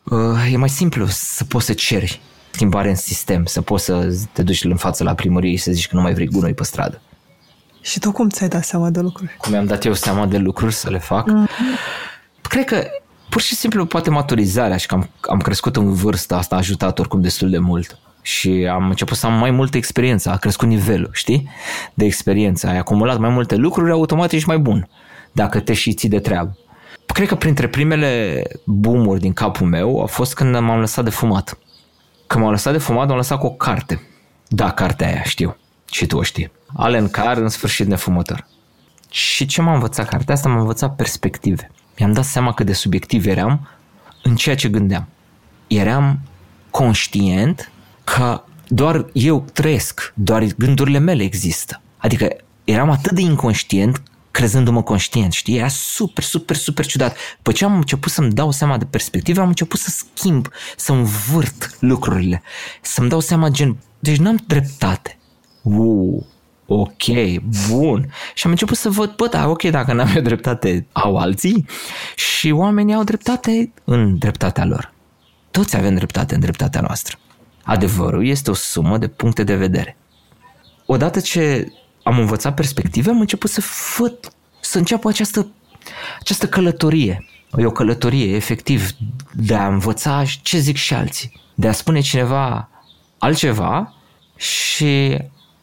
uh, 0.02 0.52
e 0.52 0.56
mai 0.56 0.68
simplu 0.68 1.06
să 1.06 1.44
poți 1.44 1.66
să 1.66 1.72
ceri 1.72 2.20
schimbare 2.50 2.88
în 2.88 2.96
sistem, 2.96 3.44
să 3.44 3.60
poți 3.60 3.84
să 3.84 4.16
te 4.32 4.42
duci 4.42 4.64
în 4.64 4.76
față 4.76 5.04
la 5.04 5.14
primărie 5.14 5.56
și 5.56 5.62
să 5.62 5.72
zici 5.72 5.88
că 5.88 5.96
nu 5.96 6.02
mai 6.02 6.14
vrei 6.14 6.26
gunoi 6.26 6.54
pe 6.54 6.64
stradă. 6.64 7.00
Și 7.80 7.98
tu 7.98 8.12
cum 8.12 8.28
ți-ai 8.28 8.48
dat 8.48 8.64
seama 8.64 8.90
de 8.90 9.00
lucruri? 9.00 9.36
Cum 9.38 9.52
mi-am 9.52 9.66
dat 9.66 9.84
eu 9.84 9.92
seama 9.92 10.26
de 10.26 10.38
lucruri 10.38 10.74
să 10.74 10.90
le 10.90 10.98
fac? 10.98 11.26
Mm-hmm. 11.30 11.98
Cred 12.42 12.64
că 12.64 12.86
pur 13.38 13.46
și 13.46 13.54
simplu 13.54 13.86
poate 13.86 14.10
maturizarea 14.10 14.76
și 14.76 14.86
că 14.86 14.94
am, 14.94 15.08
am 15.20 15.38
crescut 15.38 15.76
în 15.76 15.92
vârstă, 15.92 16.34
asta 16.34 16.54
a 16.54 16.58
ajutat 16.58 16.98
oricum 16.98 17.20
destul 17.20 17.50
de 17.50 17.58
mult 17.58 17.98
și 18.22 18.68
am 18.70 18.88
început 18.88 19.16
să 19.16 19.26
am 19.26 19.32
mai 19.32 19.50
multă 19.50 19.76
experiență, 19.76 20.30
a 20.30 20.36
crescut 20.36 20.68
nivelul, 20.68 21.10
știi, 21.12 21.48
de 21.94 22.04
experiență, 22.04 22.66
ai 22.66 22.78
acumulat 22.78 23.18
mai 23.18 23.30
multe 23.30 23.54
lucruri, 23.54 23.90
automat 23.90 24.32
ești 24.32 24.48
mai 24.48 24.58
bun 24.58 24.88
dacă 25.32 25.60
te 25.60 25.72
și 25.72 25.92
ții 25.92 26.08
de 26.08 26.18
treabă. 26.18 26.58
Cred 27.06 27.28
că 27.28 27.34
printre 27.34 27.68
primele 27.68 28.42
boom 28.64 29.18
din 29.18 29.32
capul 29.32 29.66
meu 29.66 30.02
a 30.02 30.06
fost 30.06 30.34
când 30.34 30.58
m-am 30.58 30.80
lăsat 30.80 31.04
de 31.04 31.10
fumat. 31.10 31.58
Când 32.26 32.42
m-am 32.42 32.52
lăsat 32.52 32.72
de 32.72 32.78
fumat, 32.78 33.08
m-am 33.08 33.16
lăsat 33.16 33.38
cu 33.38 33.46
o 33.46 33.50
carte. 33.50 34.08
Da, 34.48 34.70
cartea 34.70 35.06
aia, 35.06 35.22
știu. 35.22 35.56
Și 35.90 36.06
tu 36.06 36.16
o 36.16 36.22
știi. 36.22 36.52
Allen 36.76 37.08
Carr, 37.08 37.40
în 37.40 37.48
sfârșit 37.48 37.86
nefumător. 37.86 38.46
Și 39.10 39.46
ce 39.46 39.62
m-a 39.62 39.72
învățat 39.72 40.08
cartea 40.08 40.34
asta? 40.34 40.48
M-a 40.48 40.58
învățat 40.58 40.96
perspective 40.96 41.70
mi-am 41.98 42.12
dat 42.12 42.24
seama 42.24 42.52
cât 42.52 42.66
de 42.66 42.72
subiectiv 42.72 43.26
eram 43.26 43.68
în 44.22 44.36
ceea 44.36 44.54
ce 44.54 44.68
gândeam. 44.68 45.08
Eram 45.66 46.20
conștient 46.70 47.72
că 48.04 48.42
doar 48.68 49.06
eu 49.12 49.44
trăiesc, 49.52 50.12
doar 50.16 50.44
gândurile 50.56 50.98
mele 50.98 51.22
există. 51.22 51.80
Adică 51.96 52.28
eram 52.64 52.90
atât 52.90 53.12
de 53.12 53.20
inconștient 53.20 54.02
crezându-mă 54.30 54.82
conștient, 54.82 55.32
știi? 55.32 55.56
Era 55.56 55.68
super, 55.68 56.24
super, 56.24 56.56
super 56.56 56.86
ciudat. 56.86 57.16
După 57.36 57.52
ce 57.52 57.64
am 57.64 57.74
început 57.74 58.12
să-mi 58.12 58.32
dau 58.32 58.50
seama 58.50 58.76
de 58.76 58.84
perspective, 58.84 59.40
am 59.40 59.48
început 59.48 59.78
să 59.78 59.90
schimb, 59.90 60.48
să 60.76 60.92
învârt 60.92 61.76
lucrurile, 61.80 62.42
să-mi 62.82 63.08
dau 63.08 63.20
seama 63.20 63.48
gen, 63.48 63.76
deci 63.98 64.16
nu 64.16 64.28
am 64.28 64.38
dreptate. 64.46 65.18
Wow, 65.62 66.26
ok, 66.70 67.04
bun. 67.68 68.10
Și 68.34 68.42
am 68.44 68.50
început 68.50 68.76
să 68.76 68.90
văd, 68.90 69.14
bă, 69.16 69.26
da, 69.26 69.48
ok, 69.48 69.62
dacă 69.62 69.92
n-am 69.92 70.12
eu 70.14 70.22
dreptate, 70.22 70.86
au 70.92 71.16
alții 71.16 71.66
și 72.16 72.50
oamenii 72.50 72.94
au 72.94 73.04
dreptate 73.04 73.72
în 73.84 74.18
dreptatea 74.18 74.64
lor. 74.64 74.92
Toți 75.50 75.76
avem 75.76 75.94
dreptate 75.94 76.34
în 76.34 76.40
dreptatea 76.40 76.80
noastră. 76.80 77.16
Adevărul 77.62 78.26
este 78.26 78.50
o 78.50 78.54
sumă 78.54 78.98
de 78.98 79.08
puncte 79.08 79.44
de 79.44 79.54
vedere. 79.54 79.96
Odată 80.86 81.20
ce 81.20 81.72
am 82.02 82.18
învățat 82.18 82.54
perspective, 82.54 83.10
am 83.10 83.20
început 83.20 83.50
să 83.50 83.62
văd, 83.98 84.18
să 84.60 84.78
înceapă 84.78 85.08
această, 85.08 85.48
această 86.20 86.48
călătorie. 86.48 87.24
E 87.56 87.66
o 87.66 87.70
călătorie, 87.70 88.34
efectiv, 88.34 88.90
de 89.32 89.54
a 89.54 89.66
învăța 89.66 90.22
ce 90.42 90.58
zic 90.58 90.76
și 90.76 90.94
alții. 90.94 91.40
De 91.54 91.68
a 91.68 91.72
spune 91.72 92.00
cineva 92.00 92.68
altceva 93.18 93.94
și 94.36 95.18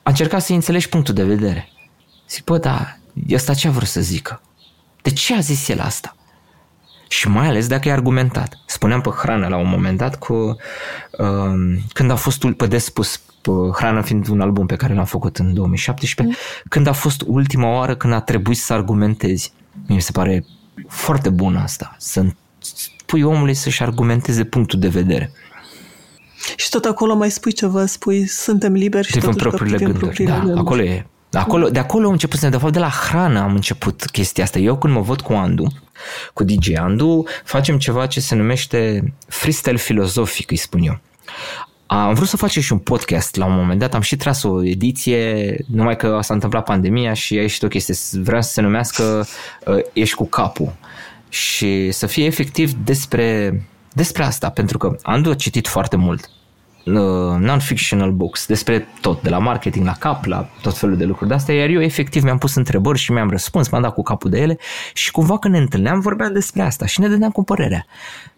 a 0.06 0.10
încercat 0.10 0.42
să 0.42 0.54
înțelegi 0.54 0.90
punctul 0.90 1.14
de 1.14 1.24
vedere. 1.24 1.70
Zic, 2.30 2.44
bă, 2.44 2.58
da, 2.58 2.98
ăsta 3.32 3.54
ce 3.54 3.68
a 3.68 3.72
vrut 3.72 3.88
să 3.88 4.02
zică? 4.02 4.42
De 5.02 5.10
ce 5.10 5.36
a 5.36 5.40
zis 5.40 5.68
el 5.68 5.80
asta? 5.80 6.16
Și 7.08 7.28
mai 7.28 7.48
ales 7.48 7.68
dacă 7.68 7.88
e 7.88 7.92
argumentat. 7.92 8.58
Spuneam 8.66 9.02
pe 9.02 9.10
hrană 9.10 9.48
la 9.48 9.58
un 9.58 9.68
moment 9.68 9.98
dat 9.98 10.16
cu 10.16 10.34
uh, 10.34 11.78
când 11.94 12.12
a 12.12 12.16
fost 12.16 12.46
pe 12.58 12.68
de 12.68 12.78
spus 12.78 13.18
pe 13.42 13.52
hrană 13.76 14.02
fiind 14.02 14.28
un 14.28 14.42
album 14.42 14.66
pe 14.66 14.76
care 14.76 14.94
l-am 14.94 15.06
făcut 15.06 15.38
în 15.38 15.54
2017, 15.54 16.36
mm. 16.36 16.64
când 16.70 16.88
a 16.88 16.94
fost 16.94 17.24
ultima 17.26 17.74
oară 17.74 17.96
când 17.96 18.14
a 18.14 18.20
trebuit 18.20 18.58
să 18.58 18.74
argumentezi. 18.74 19.54
Mi 19.88 20.02
se 20.02 20.12
pare 20.12 20.46
foarte 20.88 21.30
bun 21.30 21.56
asta, 21.56 21.96
să 21.98 22.26
pui 23.06 23.22
omului 23.22 23.54
să-și 23.54 23.84
argumenteze 23.84 24.44
punctul 24.44 24.80
de 24.80 24.88
vedere. 24.88 25.32
Și 26.56 26.70
tot 26.70 26.86
acolo 26.86 27.16
mai 27.16 27.32
spui 27.32 27.52
ceva, 27.52 27.86
spui 27.86 28.28
suntem 28.28 28.74
liberi 28.74 29.08
și 29.08 29.20
totuși 29.20 29.38
propriile 29.38 29.78
gânduri. 29.78 30.00
Propriile 30.00 30.32
da, 30.32 30.38
gânduri. 30.38 30.60
acolo 30.60 30.82
e. 30.82 31.06
Acolo, 31.32 31.70
de 31.70 31.80
acolo 31.80 32.06
am 32.06 32.12
început 32.12 32.40
să 32.40 32.46
ne, 32.46 32.52
de 32.52 32.58
fapt 32.58 32.74
de 32.74 32.80
la 32.80 32.90
hrană 32.90 33.40
am 33.40 33.54
început 33.54 34.06
chestia 34.06 34.44
asta. 34.44 34.60
Eu 34.60 34.78
când 34.78 34.94
mă 34.94 35.02
văd 35.02 35.22
cu 35.22 35.34
Andu, 35.34 35.68
cu 36.34 36.44
DJ 36.44 36.76
Andu, 36.76 37.26
facem 37.44 37.78
ceva 37.78 38.06
ce 38.06 38.20
se 38.20 38.36
numește 38.36 39.14
freestyle 39.28 39.78
filozofic, 39.78 40.52
îi 40.52 40.58
spun 40.58 40.82
eu. 40.84 41.00
Am 41.86 42.14
vrut 42.14 42.28
să 42.28 42.38
facem 42.38 42.62
și 42.62 42.72
un 42.72 42.78
podcast 42.78 43.36
la 43.36 43.46
un 43.46 43.56
moment 43.56 43.80
dat, 43.80 43.94
am 43.94 44.02
și 44.02 44.16
tras 44.16 44.44
o 44.44 44.64
ediție, 44.64 45.56
numai 45.68 45.96
că 45.96 46.20
s-a 46.22 46.34
întâmplat 46.34 46.64
pandemia 46.64 47.14
și 47.14 47.38
a 47.38 47.42
ieșit 47.42 47.64
o 47.64 47.68
chestie, 47.68 47.96
vreau 48.22 48.42
să 48.42 48.52
se 48.52 48.62
numească 48.62 49.28
uh, 49.66 49.78
Ești 49.94 50.16
cu 50.16 50.26
capul 50.26 50.74
și 51.30 51.92
să 51.92 52.06
fie 52.06 52.26
efectiv 52.26 52.72
despre, 52.72 53.62
despre 53.96 54.24
asta, 54.24 54.50
pentru 54.50 54.78
că 54.78 54.96
Andu 55.02 55.30
a 55.30 55.36
citit 55.36 55.68
foarte 55.68 55.96
mult 55.96 56.30
uh, 56.86 56.94
non-fictional 57.40 58.12
books 58.12 58.46
despre 58.46 58.88
tot, 59.02 59.22
de 59.22 59.30
la 59.30 59.38
marketing 59.38 59.86
la 59.86 59.96
cap, 60.00 60.26
la 60.26 60.50
tot 60.62 60.78
felul 60.78 60.98
de 60.98 61.06
lucruri 61.06 61.30
de 61.30 61.36
astea, 61.36 61.56
iar 61.56 61.70
eu 61.70 61.82
efectiv 61.82 62.24
mi-am 62.24 62.38
pus 62.38 62.56
întrebări 62.56 63.00
și 63.00 63.12
mi-am 63.12 63.30
răspuns, 63.30 63.70
m-am 63.70 63.82
dat 63.82 63.94
cu 63.94 64.02
capul 64.02 64.30
de 64.30 64.40
ele 64.40 64.58
și 64.94 65.12
cumva 65.12 65.40
când 65.40 65.54
ne 65.54 65.60
întâlneam 65.60 66.00
vorbeam 66.00 66.34
despre 66.34 66.62
asta 66.62 66.86
și 66.86 67.00
ne 67.00 67.08
dădeam 67.08 67.32
cu 67.32 67.44
părerea. 67.44 67.86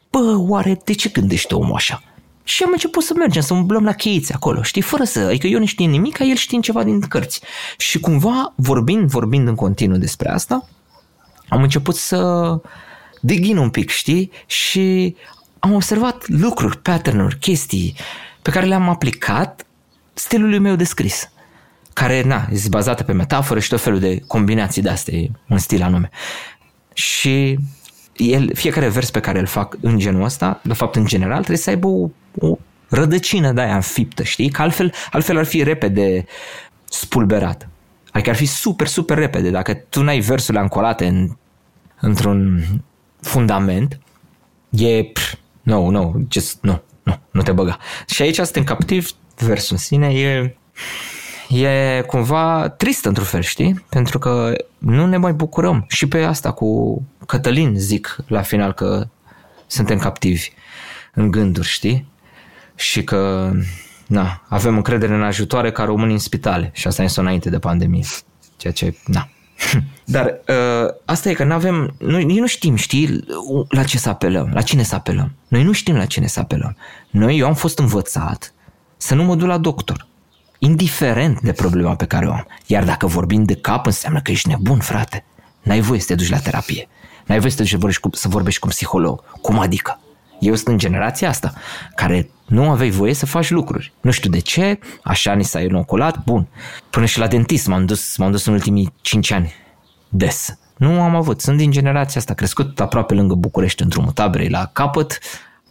Bă, 0.09 0.35
oare 0.37 0.81
de 0.85 0.93
ce 0.93 1.09
gândește 1.09 1.55
omul 1.55 1.75
așa? 1.75 2.01
Și 2.43 2.63
am 2.63 2.69
început 2.71 3.03
să 3.03 3.13
mergem, 3.17 3.41
să 3.41 3.53
umblăm 3.53 3.83
la 3.83 3.93
cheițe 3.93 4.33
acolo, 4.33 4.61
știi, 4.61 4.81
fără 4.81 5.03
să, 5.03 5.19
adică 5.19 5.47
eu 5.47 5.59
nu 5.59 5.65
știu 5.65 5.85
nimic, 5.85 6.19
el 6.19 6.35
știe 6.35 6.59
ceva 6.59 6.83
din 6.83 6.99
cărți. 6.99 7.41
Și 7.77 7.99
cumva, 7.99 8.53
vorbind, 8.55 9.09
vorbind 9.09 9.47
în 9.47 9.55
continuu 9.55 9.97
despre 9.97 10.29
asta, 10.29 10.67
am 11.47 11.61
început 11.61 11.95
să 11.95 12.61
dighin 13.21 13.57
un 13.57 13.69
pic, 13.69 13.89
știi, 13.89 14.31
și 14.45 15.15
am 15.67 15.73
observat 15.73 16.27
lucruri, 16.27 16.77
pattern-uri, 16.77 17.37
chestii, 17.37 17.95
pe 18.41 18.49
care 18.49 18.65
le-am 18.65 18.89
aplicat 18.89 19.65
stilului 20.13 20.59
meu 20.59 20.75
de 20.75 20.83
scris, 20.83 21.31
care, 21.93 22.23
na, 22.23 22.47
este 22.51 22.69
bazată 22.69 23.03
pe 23.03 23.11
metaforă 23.11 23.59
și 23.59 23.69
tot 23.69 23.81
felul 23.81 23.99
de 23.99 24.19
combinații 24.27 24.81
de 24.81 24.89
astea, 24.89 25.19
un 25.49 25.57
stil 25.57 25.83
anume. 25.83 26.09
și 26.93 27.59
el, 28.15 28.55
fiecare 28.55 28.87
vers 28.87 29.09
pe 29.09 29.19
care 29.19 29.39
îl 29.39 29.45
fac 29.45 29.77
în 29.81 29.97
genul 29.97 30.23
ăsta, 30.23 30.61
de 30.63 30.73
fapt 30.73 30.95
în 30.95 31.05
general, 31.05 31.37
trebuie 31.37 31.57
să 31.57 31.69
aibă 31.69 31.87
o, 31.87 32.09
o 32.39 32.57
rădăcină 32.89 33.51
de 33.51 33.61
aia 33.61 33.75
înfiptă, 33.75 34.23
știi? 34.23 34.49
Că 34.49 34.61
altfel, 34.61 34.93
altfel 35.11 35.37
ar 35.37 35.45
fi 35.45 35.63
repede 35.63 36.25
spulberat. 36.89 37.69
Adică 38.11 38.29
ar 38.29 38.35
fi 38.35 38.45
super, 38.45 38.87
super 38.87 39.17
repede. 39.17 39.49
Dacă 39.49 39.73
tu 39.73 40.03
n-ai 40.03 40.19
versurile 40.19 40.63
ancorate 40.63 41.05
în, 41.05 41.29
într-un 41.99 42.63
fundament, 43.21 43.99
e... 44.69 45.11
Nu, 45.67 45.89
nu, 45.89 46.25
just, 46.29 46.57
nu, 46.61 46.81
nu, 47.03 47.19
nu 47.31 47.41
te 47.41 47.51
băga. 47.51 47.77
Și 48.05 48.21
aici 48.21 48.35
suntem 48.35 48.63
captiv, 48.63 49.09
versul 49.37 49.75
în 49.75 49.77
sine 49.77 50.13
e 50.13 50.55
e 51.49 52.01
cumva 52.01 52.69
trist 52.69 53.05
într-un 53.05 53.25
fel, 53.25 53.41
știi? 53.41 53.85
Pentru 53.89 54.19
că 54.19 54.53
nu 54.77 55.05
ne 55.05 55.17
mai 55.17 55.33
bucurăm. 55.33 55.85
Și 55.87 56.07
pe 56.07 56.23
asta 56.23 56.51
cu 56.51 57.01
Cătălin 57.25 57.73
zic 57.77 58.17
la 58.27 58.41
final 58.41 58.73
că 58.73 59.07
suntem 59.67 59.97
captivi 59.97 60.49
în 61.13 61.31
gânduri, 61.31 61.67
știi? 61.67 62.11
Și 62.75 63.03
că 63.03 63.51
na, 64.07 64.43
avem 64.47 64.75
încredere 64.75 65.13
în 65.13 65.23
ajutoare 65.23 65.71
ca 65.71 65.83
români 65.83 66.11
în 66.11 66.19
spitale. 66.19 66.71
Și 66.73 66.87
asta 66.87 67.03
este 67.03 67.19
înainte 67.19 67.49
de 67.49 67.59
pandemie. 67.59 68.03
Ceea 68.57 68.73
ce, 68.73 68.97
na. 69.05 69.29
Dar 70.05 70.41
uh, 70.47 70.93
asta 71.05 71.29
e 71.29 71.33
că 71.33 71.43
nu 71.43 71.53
avem, 71.53 71.95
noi, 71.99 72.23
noi 72.23 72.39
nu 72.39 72.47
știm, 72.47 72.75
știi, 72.75 73.23
la 73.69 73.83
ce 73.83 73.97
să 73.97 74.09
apelăm, 74.09 74.51
la 74.53 74.61
cine 74.61 74.83
să 74.83 74.95
apelăm. 74.95 75.35
Noi 75.47 75.63
nu 75.63 75.71
știm 75.71 75.95
la 75.95 76.05
cine 76.05 76.27
să 76.27 76.39
apelăm. 76.39 76.77
Noi, 77.09 77.37
eu 77.37 77.47
am 77.47 77.53
fost 77.53 77.79
învățat 77.79 78.53
să 78.97 79.15
nu 79.15 79.23
mă 79.23 79.35
duc 79.35 79.47
la 79.47 79.57
doctor 79.57 80.07
indiferent 80.59 81.41
de 81.41 81.51
problema 81.51 81.95
pe 81.95 82.05
care 82.05 82.27
o 82.27 82.31
am. 82.31 82.47
Iar 82.65 82.83
dacă 82.83 83.07
vorbim 83.07 83.43
de 83.43 83.55
cap, 83.55 83.85
înseamnă 83.85 84.21
că 84.21 84.31
ești 84.31 84.47
nebun, 84.47 84.79
frate. 84.79 85.25
N-ai 85.61 85.81
voie 85.81 85.99
să 85.99 86.05
te 86.07 86.15
duci 86.15 86.29
la 86.29 86.39
terapie. 86.39 86.87
N-ai 87.25 87.39
voie 87.39 87.51
să 87.51 87.57
te 87.57 87.63
duci 87.63 87.71
să 87.71 87.77
vorbești 87.77 88.01
cu, 88.01 88.15
să 88.15 88.27
vorbești 88.27 88.59
cu 88.59 88.65
un 88.65 88.73
psiholog. 88.73 89.23
Cum 89.41 89.59
adică? 89.59 89.99
Eu 90.39 90.55
sunt 90.55 90.67
în 90.67 90.77
generația 90.77 91.29
asta, 91.29 91.53
care 91.95 92.29
nu 92.45 92.69
aveai 92.69 92.89
voie 92.89 93.13
să 93.13 93.25
faci 93.25 93.49
lucruri. 93.49 93.93
Nu 94.01 94.11
știu 94.11 94.29
de 94.29 94.39
ce, 94.39 94.79
așa 95.03 95.33
ni 95.33 95.43
s-a 95.43 95.59
inoculat, 95.59 96.23
bun. 96.23 96.47
Până 96.89 97.05
și 97.05 97.19
la 97.19 97.27
dentist 97.27 97.67
m-am 97.67 97.85
dus, 97.85 98.17
m-am 98.17 98.31
dus 98.31 98.45
în 98.45 98.53
ultimii 98.53 98.93
5 99.01 99.31
ani. 99.31 99.53
Des. 100.09 100.57
Nu 100.77 101.01
am 101.01 101.15
avut. 101.15 101.41
Sunt 101.41 101.57
din 101.57 101.71
generația 101.71 102.19
asta, 102.19 102.33
crescut 102.33 102.79
aproape 102.79 103.13
lângă 103.13 103.33
București, 103.33 103.81
în 103.81 103.89
drumul 103.89 104.11
taberei 104.11 104.49
la 104.49 104.69
capăt. 104.73 105.19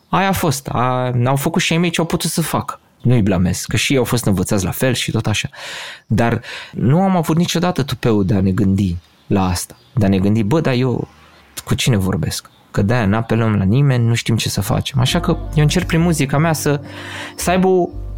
Aia 0.08 0.28
a 0.28 0.32
fost. 0.32 0.68
A, 0.68 1.12
au 1.24 1.36
făcut 1.36 1.62
și 1.62 1.72
ei 1.72 1.78
mei 1.78 1.90
ce 1.90 2.00
au 2.00 2.06
putut 2.06 2.30
să 2.30 2.40
facă 2.40 2.80
nu-i 3.06 3.22
blamez, 3.22 3.64
că 3.64 3.76
și 3.76 3.92
ei 3.92 3.98
au 3.98 4.04
fost 4.04 4.24
învățați 4.24 4.64
la 4.64 4.70
fel 4.70 4.94
și 4.94 5.10
tot 5.10 5.26
așa. 5.26 5.48
Dar 6.06 6.42
nu 6.72 7.00
am 7.00 7.16
avut 7.16 7.36
niciodată 7.36 7.82
tupeul 7.82 8.24
de 8.24 8.34
a 8.34 8.40
ne 8.40 8.50
gândi 8.50 8.96
la 9.26 9.48
asta, 9.48 9.76
de 9.94 10.04
a 10.04 10.08
ne 10.08 10.18
gândi, 10.18 10.42
bă, 10.42 10.60
dar 10.60 10.74
eu 10.74 11.08
cu 11.64 11.74
cine 11.74 11.96
vorbesc? 11.96 12.50
Că 12.76 12.82
de-aia 12.82 13.06
nu 13.06 13.16
apelăm 13.16 13.54
la 13.54 13.64
nimeni, 13.64 14.06
nu 14.06 14.14
știm 14.14 14.36
ce 14.36 14.48
să 14.48 14.60
facem. 14.60 15.00
Așa 15.00 15.20
că 15.20 15.30
eu 15.30 15.62
încerc 15.62 15.86
prin 15.86 16.00
muzica 16.00 16.38
mea 16.38 16.52
să, 16.52 16.80
să 17.36 17.50
aibă 17.50 17.68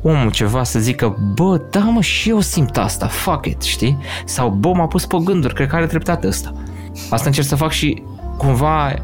omul 0.03 0.31
ceva 0.31 0.63
să 0.63 0.79
zică, 0.79 1.17
bă, 1.35 1.61
da 1.71 1.81
mă, 1.81 2.01
și 2.01 2.29
eu 2.29 2.41
simt 2.41 2.77
asta, 2.77 3.07
fuck 3.07 3.47
it, 3.47 3.63
știi? 3.63 3.99
Sau, 4.25 4.51
bă, 4.51 4.73
m-a 4.73 4.87
pus 4.87 5.07
pe 5.07 5.17
gânduri, 5.25 5.55
cred 5.55 5.69
că 5.69 5.77
are 5.77 5.87
dreptate 5.87 6.27
ăsta. 6.27 6.53
Asta 7.11 7.27
încerc 7.27 7.47
să 7.47 7.57
fac 7.57 7.71
și 7.71 8.03
cumva 8.37 8.95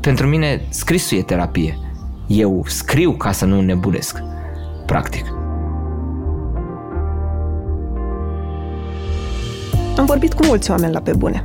pentru 0.00 0.26
mine 0.26 0.60
scrisul 0.68 1.18
e 1.18 1.22
terapie. 1.22 1.78
Eu 2.26 2.64
scriu 2.66 3.12
ca 3.12 3.32
să 3.32 3.44
nu 3.44 3.60
nebunesc 3.60 4.18
practic. 4.86 5.24
Am 9.96 10.04
vorbit 10.04 10.34
cu 10.34 10.46
mulți 10.46 10.70
oameni 10.70 10.92
la 10.92 11.00
pe 11.00 11.12
bune, 11.12 11.44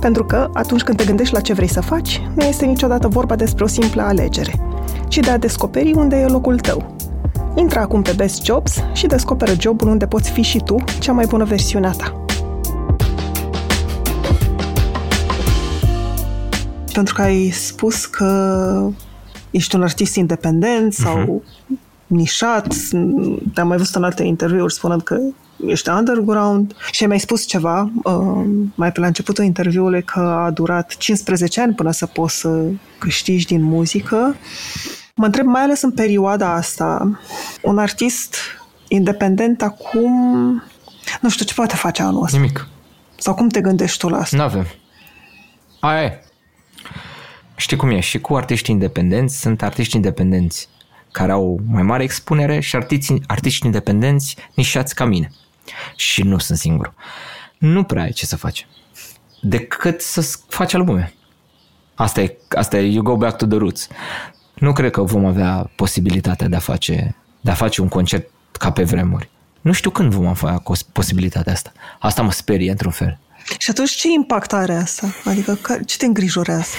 Pentru 0.00 0.24
că, 0.24 0.48
atunci 0.52 0.82
când 0.82 0.98
te 0.98 1.04
gândești 1.04 1.34
la 1.34 1.40
ce 1.40 1.52
vrei 1.52 1.68
să 1.68 1.80
faci, 1.80 2.22
nu 2.34 2.44
este 2.44 2.64
niciodată 2.64 3.08
vorba 3.08 3.36
despre 3.36 3.64
o 3.64 3.66
simplă 3.66 4.02
alegere, 4.02 4.60
ci 5.08 5.18
de 5.18 5.30
a 5.30 5.38
descoperi 5.38 5.92
unde 5.92 6.16
e 6.16 6.26
locul 6.26 6.58
tău. 6.58 6.94
Intră 7.54 7.78
acum 7.78 8.02
pe 8.02 8.12
Best 8.16 8.44
Jobs 8.44 8.82
și 8.92 9.06
descoperă 9.06 9.52
jobul 9.60 9.88
unde 9.88 10.06
poți 10.06 10.30
fi 10.30 10.42
și 10.42 10.58
tu 10.64 10.76
cea 10.98 11.12
mai 11.12 11.26
bună 11.28 11.44
versiune 11.44 11.86
a 11.86 11.90
ta. 11.90 12.20
pentru 16.96 17.14
că 17.14 17.22
ai 17.22 17.50
spus 17.50 18.06
că 18.06 18.90
ești 19.50 19.74
un 19.74 19.82
artist 19.82 20.16
independent 20.16 20.92
sau 20.92 21.42
uh-huh. 21.42 21.76
nișat. 22.06 22.74
Te-am 23.54 23.68
mai 23.68 23.76
văzut 23.76 23.94
în 23.94 24.04
alte 24.04 24.22
interviuri 24.22 24.72
spunând 24.72 25.02
că 25.02 25.18
ești 25.66 25.88
underground 25.88 26.74
și 26.90 27.02
ai 27.02 27.08
mai 27.08 27.20
spus 27.20 27.46
ceva 27.46 27.90
uh, 28.02 28.44
mai 28.74 28.92
pe 28.92 29.00
la 29.00 29.06
începutul 29.06 29.44
interviului 29.44 30.02
că 30.02 30.20
a 30.20 30.50
durat 30.50 30.96
15 30.96 31.60
ani 31.60 31.74
până 31.74 31.90
să 31.90 32.06
poți 32.06 32.38
să 32.38 32.64
câștigi 32.98 33.46
din 33.46 33.62
muzică. 33.62 34.36
Mă 35.14 35.24
întreb 35.24 35.46
mai 35.46 35.62
ales 35.62 35.82
în 35.82 35.90
perioada 35.90 36.52
asta, 36.52 37.18
un 37.62 37.78
artist 37.78 38.36
independent 38.88 39.62
acum, 39.62 40.12
nu 41.20 41.28
știu 41.28 41.44
ce 41.44 41.54
poate 41.54 41.74
face 41.74 42.02
anul 42.02 42.22
ăsta. 42.22 42.36
Nimic. 42.36 42.68
Sau 43.16 43.34
cum 43.34 43.48
te 43.48 43.60
gândești 43.60 43.98
tu 43.98 44.08
la 44.08 44.18
asta? 44.18 44.36
Nu 44.36 44.42
avem. 44.42 44.66
Aia 45.80 46.02
e. 46.02 46.24
Știi 47.56 47.76
cum 47.76 47.90
e, 47.90 48.00
și 48.00 48.20
cu 48.20 48.34
artiști 48.34 48.70
independenți 48.70 49.40
sunt 49.40 49.62
artiști 49.62 49.96
independenți 49.96 50.68
care 51.12 51.32
au 51.32 51.60
mai 51.70 51.82
mare 51.82 52.02
expunere 52.02 52.60
și 52.60 52.76
artiști, 52.76 53.14
artiști 53.26 53.66
independenți 53.66 54.36
nișați 54.54 54.94
ca 54.94 55.04
mine. 55.04 55.30
Și 55.96 56.22
nu 56.22 56.38
sunt 56.38 56.58
singur. 56.58 56.94
Nu 57.58 57.82
prea 57.82 58.02
ai 58.02 58.12
ce 58.12 58.26
să 58.26 58.36
faci. 58.36 58.66
Decât 59.40 60.00
să 60.00 60.38
faci 60.48 60.74
albume. 60.74 61.14
Asta 61.94 62.20
e, 62.20 62.36
asta 62.48 62.78
e, 62.78 62.90
you 62.90 63.02
go 63.02 63.16
back 63.16 63.36
to 63.36 63.46
the 63.46 63.58
roots. 63.58 63.88
Nu 64.54 64.72
cred 64.72 64.90
că 64.90 65.02
vom 65.02 65.24
avea 65.24 65.70
posibilitatea 65.76 66.48
de 66.48 66.56
a 66.56 66.58
face, 66.58 67.16
de 67.40 67.50
a 67.50 67.54
face 67.54 67.80
un 67.80 67.88
concert 67.88 68.28
ca 68.52 68.72
pe 68.72 68.82
vremuri. 68.82 69.30
Nu 69.60 69.72
știu 69.72 69.90
când 69.90 70.12
vom 70.12 70.26
avea 70.26 70.62
posibilitatea 70.92 71.52
asta. 71.52 71.72
Asta 71.98 72.22
mă 72.22 72.32
sperie 72.32 72.70
într-un 72.70 72.90
fel. 72.90 73.18
Și 73.58 73.70
atunci 73.70 73.90
ce 73.90 74.08
impact 74.08 74.52
are 74.52 74.74
asta? 74.74 75.06
Adică 75.24 75.58
ce 75.86 75.96
te 75.96 76.06
îngrijorează? 76.06 76.76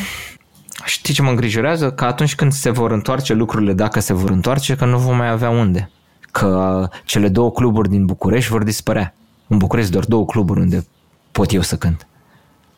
Știi 0.86 1.14
ce 1.14 1.22
mă 1.22 1.30
îngrijorează? 1.30 1.92
Că 1.92 2.06
atunci 2.06 2.36
când 2.36 2.52
se 2.52 2.70
vor 2.70 2.92
întoarce 2.92 3.34
lucrurile, 3.34 3.74
dacă 3.74 4.00
se 4.00 4.14
vor 4.14 4.30
întoarce, 4.30 4.76
că 4.76 4.86
nu 4.86 4.98
vom 4.98 5.18
mai 5.18 5.30
avea 5.30 5.50
unde. 5.50 5.90
Că 6.38 6.90
cele 7.06 7.28
două 7.30 7.52
cluburi 7.52 7.90
din 7.90 8.06
București 8.06 8.52
vor 8.52 8.64
dispărea. 8.64 9.14
În 9.48 9.58
București 9.58 9.92
doar 9.92 10.06
două 10.06 10.26
cluburi 10.26 10.60
unde 10.60 10.88
pot 11.32 11.52
eu 11.52 11.62
să 11.62 11.78
cânt. 11.78 12.08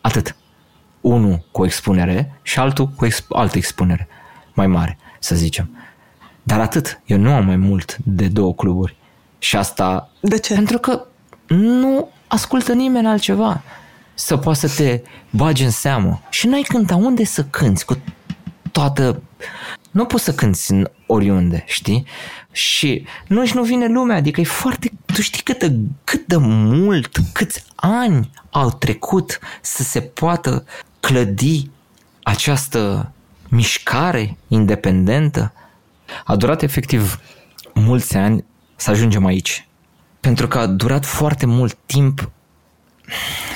Atât. 0.01 0.36
Unul 1.01 1.45
cu 1.51 1.66
expunere 1.66 2.39
și 2.41 2.60
altul 2.60 2.88
cu 2.88 3.07
exp- 3.07 3.28
altă 3.30 3.57
expunere. 3.57 4.07
Mai 4.53 4.68
mare, 4.68 4.97
să 5.20 5.36
zicem. 5.36 5.70
Dar 6.43 6.60
atât. 6.60 7.01
Eu 7.05 7.18
nu 7.18 7.34
am 7.34 7.45
mai 7.45 7.55
mult 7.55 7.97
de 8.03 8.28
două 8.28 8.53
cluburi. 8.53 8.95
Și 9.39 9.55
asta... 9.55 10.10
De 10.22 10.39
ce? 10.39 10.53
Pentru 10.53 10.78
că 10.78 11.05
nu 11.47 12.10
ascultă 12.28 12.74
nimeni 12.74 13.07
altceva 13.07 13.62
să 14.14 14.38
poată 14.38 14.68
să 14.68 14.82
te 14.84 15.01
bagi 15.30 15.64
în 15.64 15.72
seamă. 15.72 16.22
Și 16.30 16.47
n-ai 16.47 16.62
cânta 16.62 16.95
unde 16.95 17.24
să 17.24 17.43
cânti 17.43 17.86
cu 17.86 17.97
toată... 18.72 19.22
Nu 19.91 20.05
poți 20.05 20.24
să 20.24 20.34
cânti 20.34 20.72
în 20.72 20.88
oriunde, 21.07 21.64
știi? 21.68 22.05
Și 22.52 23.06
nu 23.28 23.45
și 23.45 23.56
nu 23.56 23.64
vine 23.64 23.88
lumea, 23.88 24.16
adică 24.16 24.41
e 24.41 24.43
foarte... 24.43 24.91
Tu 25.06 25.22
știi 25.22 25.43
cât 25.43 25.60
de, 25.60 25.76
cât 26.04 26.28
de 26.28 26.38
mult, 26.38 27.18
câți 27.34 27.64
ani 27.76 28.32
au 28.50 28.72
trecut 28.72 29.39
să 29.62 29.84
se 29.84 30.02
poată 30.02 30.66
clădi 31.00 31.70
această 32.24 33.12
mișcare 33.50 34.38
independentă? 34.47 35.54
A 36.26 36.36
durat 36.36 36.62
efectiv 36.62 37.20
mulți 37.74 38.18
ani 38.18 38.45
să 38.76 38.89
ajungem 38.89 39.26
aici. 39.26 39.68
Pentru 40.20 40.47
că 40.47 40.58
a 40.58 40.66
durat 40.66 41.06
foarte 41.06 41.45
mult 41.45 41.78
timp 41.86 42.32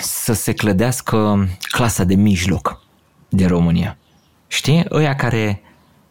să 0.02 0.34
se 0.34 0.54
clădească 0.54 1.48
clasa 1.60 2.04
de 2.04 2.16
mijloc 2.16 2.82
din 3.30 3.48
România. 3.48 3.98
Știi? 4.48 4.86
Ăia 4.92 5.16
care 5.16 5.62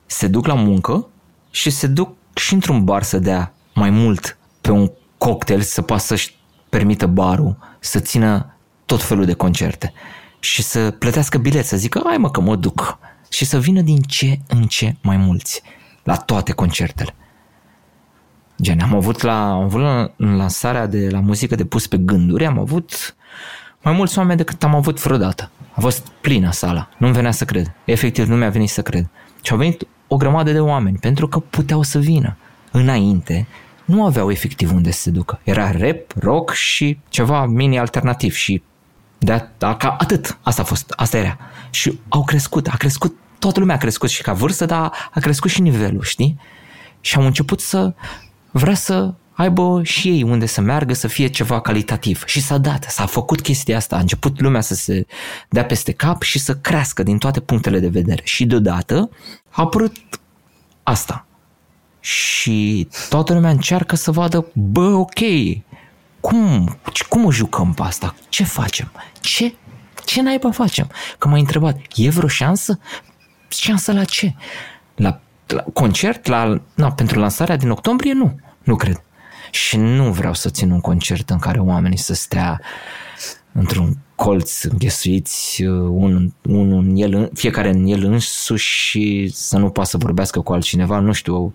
se 0.07 0.27
duc 0.27 0.47
la 0.47 0.55
muncă 0.55 1.07
și 1.51 1.71
se 1.71 1.87
duc 1.87 2.17
și 2.35 2.55
într-un 2.55 2.85
bar 2.85 3.03
să 3.03 3.19
dea 3.19 3.55
mai 3.75 3.91
mult 3.91 4.39
pe 4.61 4.71
un 4.71 4.91
cocktail, 5.19 5.61
să 5.61 5.83
poată 5.83 6.03
să-și 6.03 6.37
permită 6.69 7.07
barul 7.07 7.57
să 7.81 8.01
țină 8.01 8.57
tot 8.87 9.03
felul 9.03 9.25
de 9.25 9.33
concerte 9.33 9.93
și 10.41 10.63
să 10.63 10.91
plătească 10.91 11.39
bilet, 11.39 11.65
să 11.65 11.77
zică, 11.77 12.03
hai 12.05 12.17
mă 12.17 12.31
că 12.31 12.41
mă 12.41 12.57
duc 12.57 12.99
și 13.31 13.45
să 13.45 13.59
vină 13.59 13.81
din 13.81 14.01
ce 14.01 14.39
în 14.49 14.63
ce 14.63 14.97
mai 15.03 15.17
mulți 15.17 15.63
la 16.03 16.17
toate 16.17 16.53
concertele. 16.53 17.15
Gen, 18.63 18.81
am 18.81 18.95
avut 18.95 19.21
la, 19.21 19.51
am 19.51 19.63
avut 19.63 19.81
la 19.81 20.13
în 20.17 20.37
lansarea 20.37 20.87
de 20.87 21.09
la 21.11 21.21
muzică 21.21 21.55
de 21.55 21.65
pus 21.65 21.87
pe 21.87 21.97
gânduri, 21.97 22.47
am 22.47 22.59
avut 22.59 23.17
mai 23.83 23.93
mulți 23.93 24.19
oameni 24.19 24.39
decât 24.39 24.63
am 24.63 24.75
avut 24.75 25.01
vreodată. 25.01 25.51
A 25.73 25.81
fost 25.81 26.09
plină 26.21 26.53
sala, 26.53 26.89
nu-mi 26.97 27.13
venea 27.13 27.31
să 27.31 27.45
cred. 27.45 27.73
Efectiv, 27.85 28.29
nu 28.29 28.37
mi-a 28.37 28.51
venit 28.51 28.69
să 28.69 28.83
cred. 28.83 29.09
Și 29.43 29.53
au 29.53 29.59
venit 29.59 29.87
o 30.07 30.17
grămadă 30.17 30.53
de 30.53 30.61
oameni, 30.61 30.99
pentru 30.99 31.29
că 31.29 31.39
puteau 31.39 31.83
să 31.83 31.99
vină. 31.99 32.37
Înainte, 32.71 33.47
nu 33.85 34.05
aveau 34.05 34.31
efectiv 34.31 34.73
unde 34.75 34.91
să 34.91 35.01
se 35.01 35.11
ducă. 35.11 35.41
Era 35.43 35.71
rap, 35.71 36.13
rock 36.19 36.53
și 36.53 36.99
ceva 37.09 37.47
mini-alternativ 37.47 38.33
și 38.33 38.63
de 39.19 39.49
ca 39.59 39.97
atât. 39.99 40.39
Asta 40.43 40.63
a 40.63 40.65
fost, 40.65 40.93
asta 40.97 41.19
era. 41.19 41.39
Și 41.71 41.99
au 42.09 42.25
crescut, 42.25 42.67
a 42.67 42.77
crescut, 42.77 43.17
toată 43.39 43.61
lumea 43.61 43.75
a 43.75 43.79
crescut 43.79 44.09
și 44.09 44.23
ca 44.23 44.33
vârstă, 44.33 44.65
dar 44.65 44.93
a 45.15 45.21
crescut 45.21 45.51
și 45.51 45.61
nivelul, 45.61 46.03
știi? 46.03 46.39
Și 47.01 47.17
au 47.17 47.25
început 47.25 47.61
să 47.61 47.95
vrea 48.51 48.75
să 48.75 49.15
aibă 49.43 49.81
și 49.83 50.09
ei 50.09 50.23
unde 50.23 50.47
să 50.47 50.61
meargă 50.61 50.95
să 50.95 51.09
fie 51.09 51.27
ceva 51.27 51.61
calitativ. 51.61 52.25
Și 52.25 52.41
s-a 52.41 52.59
dat, 52.59 52.85
s-a 52.89 53.07
făcut 53.07 53.41
chestia 53.41 53.77
asta, 53.77 53.97
a 53.97 54.01
început 54.01 54.41
lumea 54.41 54.61
să 54.61 54.75
se 54.75 55.07
dea 55.49 55.65
peste 55.65 55.93
cap 55.93 56.23
și 56.23 56.39
să 56.39 56.57
crească 56.57 57.03
din 57.03 57.19
toate 57.19 57.41
punctele 57.41 57.79
de 57.79 57.89
vedere. 57.89 58.21
Și 58.25 58.47
deodată 58.47 59.11
a 59.51 59.63
apărut 59.63 59.97
asta. 60.83 61.27
Și 62.01 62.89
toată 63.09 63.33
lumea 63.33 63.51
încearcă 63.51 63.97
să 63.97 64.11
vadă, 64.11 64.47
bă, 64.53 64.93
ok, 64.93 65.21
cum, 66.21 66.77
cum 67.09 67.25
o 67.25 67.33
jucăm 67.33 67.75
pe 67.75 67.83
asta? 67.83 68.15
Ce 68.29 68.45
facem? 68.45 68.93
Ce, 69.21 69.55
ce 70.05 70.23
naiba 70.23 70.51
facem? 70.51 70.91
Că 71.19 71.29
m-ai 71.29 71.41
întrebat, 71.41 71.81
e 71.95 72.09
vreo 72.09 72.29
șansă? 72.29 72.79
Șansă 73.49 73.93
la 73.93 74.05
ce? 74.05 74.35
La, 74.95 75.21
la 75.47 75.65
concert? 75.73 76.27
La, 76.27 76.61
na, 76.75 76.93
pentru 76.93 77.19
lansarea 77.19 77.57
din 77.57 77.71
octombrie? 77.71 78.13
Nu, 78.13 78.37
nu 78.63 78.77
cred. 78.77 79.03
Și 79.53 79.77
nu 79.77 80.13
vreau 80.13 80.35
să 80.35 80.49
țin 80.49 80.71
un 80.71 80.81
concert 80.81 81.31
în 81.31 81.39
care 81.39 81.59
oamenii 81.59 81.99
să 81.99 82.15
stea 82.15 82.61
într-un 83.53 83.97
colț 84.15 84.63
înghesuiți, 84.63 85.63
un, 85.65 86.33
un, 86.43 86.73
un 86.73 86.97
el, 86.97 87.31
fiecare 87.35 87.69
în 87.69 87.87
el 87.87 88.05
însuși 88.05 88.77
și 88.77 89.31
să 89.35 89.59
nu 89.59 89.71
poată 89.71 89.89
să 89.89 89.97
vorbească 89.97 90.41
cu 90.41 90.53
altcineva, 90.53 90.99
nu 90.99 91.13
știu, 91.13 91.55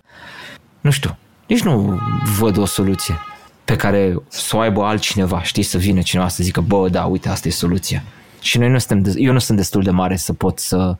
nu 0.81 0.91
știu, 0.91 1.17
nici 1.47 1.61
nu 1.61 1.99
văd 2.39 2.57
o 2.57 2.65
soluție 2.65 3.19
pe 3.65 3.75
care 3.75 4.15
să 4.27 4.55
o 4.55 4.59
aibă 4.59 4.83
altcineva, 4.83 5.43
știi, 5.43 5.63
să 5.63 5.77
vină 5.77 6.01
cineva 6.01 6.27
să 6.27 6.43
zică, 6.43 6.61
bă, 6.61 6.89
da, 6.89 7.03
uite, 7.03 7.29
asta 7.29 7.47
e 7.47 7.51
soluția. 7.51 8.03
Și 8.41 8.57
noi 8.57 8.69
nu 8.69 8.77
suntem, 8.77 9.13
eu 9.15 9.33
nu 9.33 9.39
sunt 9.39 9.57
destul 9.57 9.83
de 9.83 9.89
mare 9.89 10.15
să 10.15 10.33
pot 10.33 10.59
să 10.59 10.97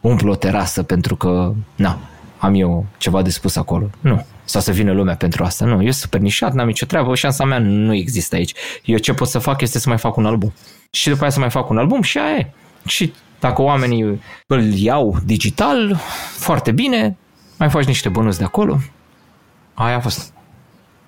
umplu 0.00 0.30
o 0.30 0.34
terasă 0.34 0.82
pentru 0.82 1.16
că, 1.16 1.52
na, 1.74 1.98
am 2.38 2.54
eu 2.54 2.86
ceva 2.96 3.22
de 3.22 3.30
spus 3.30 3.56
acolo. 3.56 3.90
Nu. 4.00 4.26
Sau 4.46 4.60
să 4.60 4.72
vină 4.72 4.92
lumea 4.92 5.16
pentru 5.16 5.44
asta. 5.44 5.64
Nu, 5.64 5.72
eu 5.72 5.78
sunt 5.78 5.92
super 5.92 6.20
nișat, 6.20 6.52
n-am 6.52 6.66
nicio 6.66 6.86
treabă, 6.86 7.14
șansa 7.14 7.44
mea 7.44 7.58
nu 7.58 7.94
există 7.94 8.34
aici. 8.34 8.52
Eu 8.84 8.98
ce 8.98 9.12
pot 9.12 9.28
să 9.28 9.38
fac 9.38 9.60
este 9.60 9.78
să 9.78 9.88
mai 9.88 9.98
fac 9.98 10.16
un 10.16 10.26
album. 10.26 10.52
Și 10.90 11.08
după 11.08 11.22
aia 11.22 11.30
să 11.30 11.38
mai 11.38 11.50
fac 11.50 11.70
un 11.70 11.78
album 11.78 12.02
și 12.02 12.18
aia 12.18 12.36
e. 12.36 12.50
Și 12.86 13.12
dacă 13.40 13.62
oamenii 13.62 14.20
îl 14.46 14.72
iau 14.72 15.16
digital, 15.24 16.00
foarte 16.36 16.70
bine, 16.70 17.16
mai 17.58 17.70
faci 17.70 17.84
niște 17.84 18.08
bonus 18.08 18.36
de 18.38 18.44
acolo. 18.44 18.78
Aia 19.74 19.96
a 19.96 20.00
fost. 20.00 20.32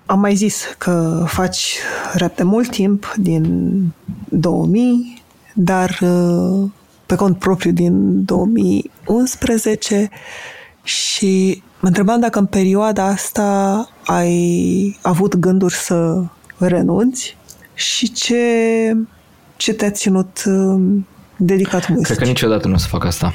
Am 0.05 0.19
mai 0.19 0.35
zis 0.35 0.75
că 0.77 1.23
faci 1.27 1.77
rap 2.13 2.35
de 2.35 2.43
mult 2.43 2.69
timp, 2.69 3.13
din 3.17 3.83
2000, 4.29 5.23
dar 5.53 5.99
uh, 6.01 6.69
pe 7.05 7.15
cont 7.15 7.37
propriu 7.37 7.71
din 7.71 8.25
2011 8.25 10.09
și 10.83 11.63
mă 11.79 11.87
întrebam 11.87 12.19
dacă 12.19 12.39
în 12.39 12.45
perioada 12.45 13.05
asta 13.05 13.89
ai 14.05 14.99
avut 15.01 15.35
gânduri 15.35 15.73
să 15.73 16.23
renunți 16.57 17.37
și 17.73 18.11
ce, 18.11 18.43
ce 19.57 19.73
te-a 19.73 19.91
ținut 19.91 20.43
uh, 20.45 20.81
dedicat 21.37 21.89
muzicii. 21.89 22.05
Cred 22.05 22.17
că 22.17 22.25
niciodată 22.25 22.67
nu 22.67 22.73
o 22.73 22.77
să 22.77 22.87
fac 22.87 23.05
asta. 23.05 23.33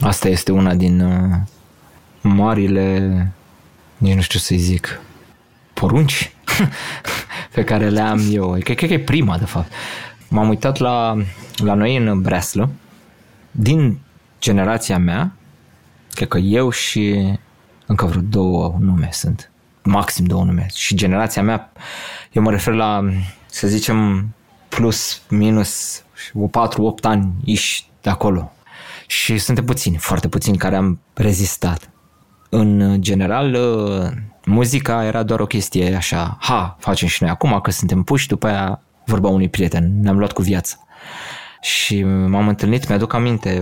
Asta 0.00 0.28
este 0.28 0.52
una 0.52 0.74
din 0.74 1.00
uh, 1.00 1.36
marile, 2.20 3.32
nici 3.96 4.14
nu 4.14 4.20
știu 4.20 4.38
să-i 4.38 4.58
zic, 4.58 5.00
porunci 5.74 6.32
pe 7.54 7.64
care 7.64 7.88
le 7.88 8.00
am 8.00 8.22
eu. 8.30 8.50
Cred, 8.50 8.76
cred 8.76 8.88
că 8.88 8.94
e 8.94 9.00
prima, 9.00 9.38
de 9.38 9.44
fapt. 9.44 9.72
M-am 10.28 10.48
uitat 10.48 10.78
la, 10.78 11.16
la 11.56 11.74
noi 11.74 11.96
în 11.96 12.20
Breslă, 12.20 12.68
din 13.50 13.98
generația 14.40 14.98
mea, 14.98 15.32
cred 16.14 16.28
că 16.28 16.38
eu 16.38 16.70
și 16.70 17.32
încă 17.90 18.06
vreo 18.06 18.20
două 18.20 18.76
nume 18.78 19.08
sunt, 19.12 19.50
maxim 19.82 20.24
două 20.24 20.44
nume. 20.44 20.66
Și 20.74 20.94
generația 20.94 21.42
mea, 21.42 21.72
eu 22.32 22.42
mă 22.42 22.50
refer 22.50 22.74
la, 22.74 23.04
să 23.46 23.68
zicem, 23.68 24.28
plus, 24.68 25.22
minus, 25.28 26.02
4-8 26.02 26.02
ani 27.02 27.32
iși 27.44 27.86
de 28.02 28.10
acolo. 28.10 28.52
Și 29.06 29.38
suntem 29.38 29.64
puțini, 29.64 29.96
foarte 29.96 30.28
puțini 30.28 30.56
care 30.56 30.76
am 30.76 31.00
rezistat. 31.14 31.90
În 32.48 32.96
general, 33.02 33.58
muzica 34.44 35.04
era 35.04 35.22
doar 35.22 35.40
o 35.40 35.46
chestie 35.46 35.94
așa, 35.94 36.36
ha, 36.40 36.76
facem 36.80 37.08
și 37.08 37.22
noi 37.22 37.30
acum 37.30 37.60
că 37.62 37.70
suntem 37.70 38.02
puși, 38.02 38.28
după 38.28 38.46
aia 38.46 38.80
vorba 39.04 39.28
unui 39.28 39.48
prieten, 39.48 40.00
ne-am 40.00 40.18
luat 40.18 40.32
cu 40.32 40.42
viață. 40.42 40.78
Și 41.60 42.02
m-am 42.02 42.48
întâlnit, 42.48 42.88
mi-aduc 42.88 43.12
aminte, 43.12 43.54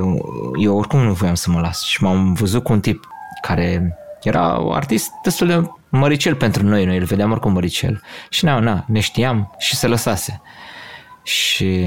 eu 0.60 0.76
oricum 0.76 1.00
nu 1.00 1.12
voiam 1.12 1.34
să 1.34 1.50
mă 1.50 1.60
las 1.60 1.82
și 1.82 2.02
m-am 2.02 2.32
văzut 2.32 2.62
cu 2.62 2.72
un 2.72 2.80
tip 2.80 3.08
care 3.40 3.96
era 4.28 4.46
un 4.48 4.74
artist 4.74 5.10
destul 5.22 5.46
de 5.46 5.70
măricel 5.88 6.34
pentru 6.34 6.64
noi, 6.64 6.84
noi 6.84 6.98
îl 6.98 7.04
vedeam 7.04 7.30
oricum 7.30 7.52
măricel. 7.52 8.02
Și 8.28 8.44
na, 8.44 8.58
na, 8.58 8.84
ne 8.86 9.00
știam 9.00 9.54
și 9.58 9.76
se 9.76 9.86
lăsase. 9.86 10.40
Și 11.22 11.86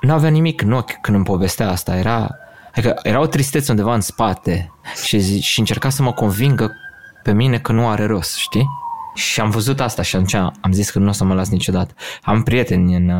nu 0.00 0.12
avea 0.12 0.30
nimic 0.30 0.60
în 0.60 0.72
ochi 0.72 1.00
când 1.00 1.16
îmi 1.16 1.26
povestea 1.26 1.70
asta, 1.70 1.96
era, 1.96 2.28
adică 2.74 3.00
era 3.02 3.20
o 3.20 3.26
tristețe 3.26 3.70
undeva 3.70 3.94
în 3.94 4.00
spate 4.00 4.72
și, 5.04 5.40
și 5.40 5.58
încerca 5.58 5.88
să 5.88 6.02
mă 6.02 6.12
convingă 6.12 6.72
pe 7.22 7.32
mine 7.32 7.58
că 7.58 7.72
nu 7.72 7.88
are 7.88 8.04
rost, 8.04 8.36
știi? 8.36 8.66
Și 9.14 9.40
am 9.40 9.50
văzut 9.50 9.80
asta 9.80 10.02
și 10.02 10.14
atunci 10.14 10.34
am 10.34 10.72
zis 10.72 10.90
că 10.90 10.98
nu 10.98 11.08
o 11.08 11.12
să 11.12 11.24
mă 11.24 11.34
las 11.34 11.48
niciodată. 11.48 11.94
Am 12.22 12.42
prieteni 12.42 12.94
în, 12.94 13.10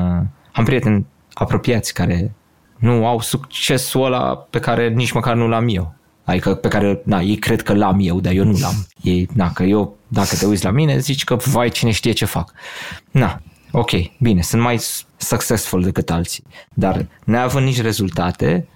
am 0.52 0.64
prieteni 0.64 1.06
apropiați 1.32 1.94
care 1.94 2.34
nu 2.78 3.06
au 3.06 3.20
succesul 3.20 4.04
ăla 4.04 4.36
pe 4.36 4.60
care 4.60 4.88
nici 4.88 5.12
măcar 5.12 5.34
nu 5.34 5.48
l-am 5.48 5.66
eu. 5.68 5.94
Adică 6.28 6.54
pe 6.54 6.68
care, 6.68 7.00
na, 7.04 7.20
ei 7.20 7.36
cred 7.36 7.62
că 7.62 7.74
l-am 7.74 7.98
eu, 8.00 8.20
dar 8.20 8.32
eu 8.32 8.44
nu 8.44 8.58
l-am. 8.60 8.86
Ei, 9.02 9.28
na, 9.34 9.52
că 9.52 9.62
eu, 9.62 9.96
dacă 10.08 10.36
te 10.36 10.46
uiți 10.46 10.64
la 10.64 10.70
mine, 10.70 10.98
zici 10.98 11.24
că, 11.24 11.34
vai, 11.34 11.68
cine 11.68 11.90
știe 11.90 12.12
ce 12.12 12.24
fac. 12.24 12.52
Na, 13.10 13.40
ok, 13.70 13.90
bine, 14.20 14.42
sunt 14.42 14.62
mai 14.62 14.80
successful 15.16 15.82
decât 15.82 16.10
alții. 16.10 16.44
Dar 16.74 17.06
neavând 17.24 17.66
nici 17.66 17.80
rezultate, 17.80 18.68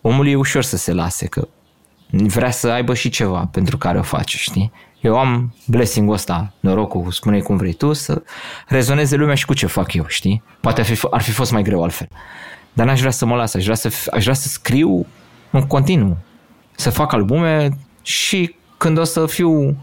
omul 0.00 0.26
e 0.26 0.34
ușor 0.34 0.62
să 0.62 0.76
se 0.76 0.92
lase, 0.92 1.26
că 1.26 1.48
vrea 2.10 2.50
să 2.50 2.68
aibă 2.68 2.94
și 2.94 3.08
ceva 3.08 3.48
pentru 3.52 3.78
care 3.78 3.98
o 3.98 4.02
face, 4.02 4.36
știi? 4.36 4.72
Eu 5.00 5.18
am 5.18 5.54
blessing-ul 5.66 6.14
ăsta, 6.14 6.52
norocul, 6.60 7.10
spune 7.10 7.40
cum 7.40 7.56
vrei 7.56 7.72
tu, 7.72 7.92
să 7.92 8.22
rezoneze 8.68 9.16
lumea 9.16 9.34
și 9.34 9.44
cu 9.44 9.54
ce 9.54 9.66
fac 9.66 9.92
eu, 9.92 10.04
știi? 10.08 10.42
Poate 10.60 10.80
ar 10.80 10.86
fi, 10.86 11.06
ar 11.10 11.22
fi 11.22 11.30
fost 11.30 11.52
mai 11.52 11.62
greu 11.62 11.82
altfel. 11.82 12.08
Dar 12.72 12.86
n-aș 12.86 12.98
vrea 12.98 13.10
să 13.10 13.26
mă 13.26 13.36
las, 13.36 13.54
aș 13.54 13.62
vrea 13.62 13.74
să, 13.74 13.90
aș 14.12 14.22
vrea 14.22 14.34
să 14.34 14.48
scriu 14.48 15.06
în 15.50 15.66
continuu, 15.66 16.16
să 16.76 16.90
fac 16.90 17.12
albume 17.12 17.78
și 18.02 18.54
când 18.76 18.98
o 18.98 19.04
să 19.04 19.26
fiu 19.26 19.76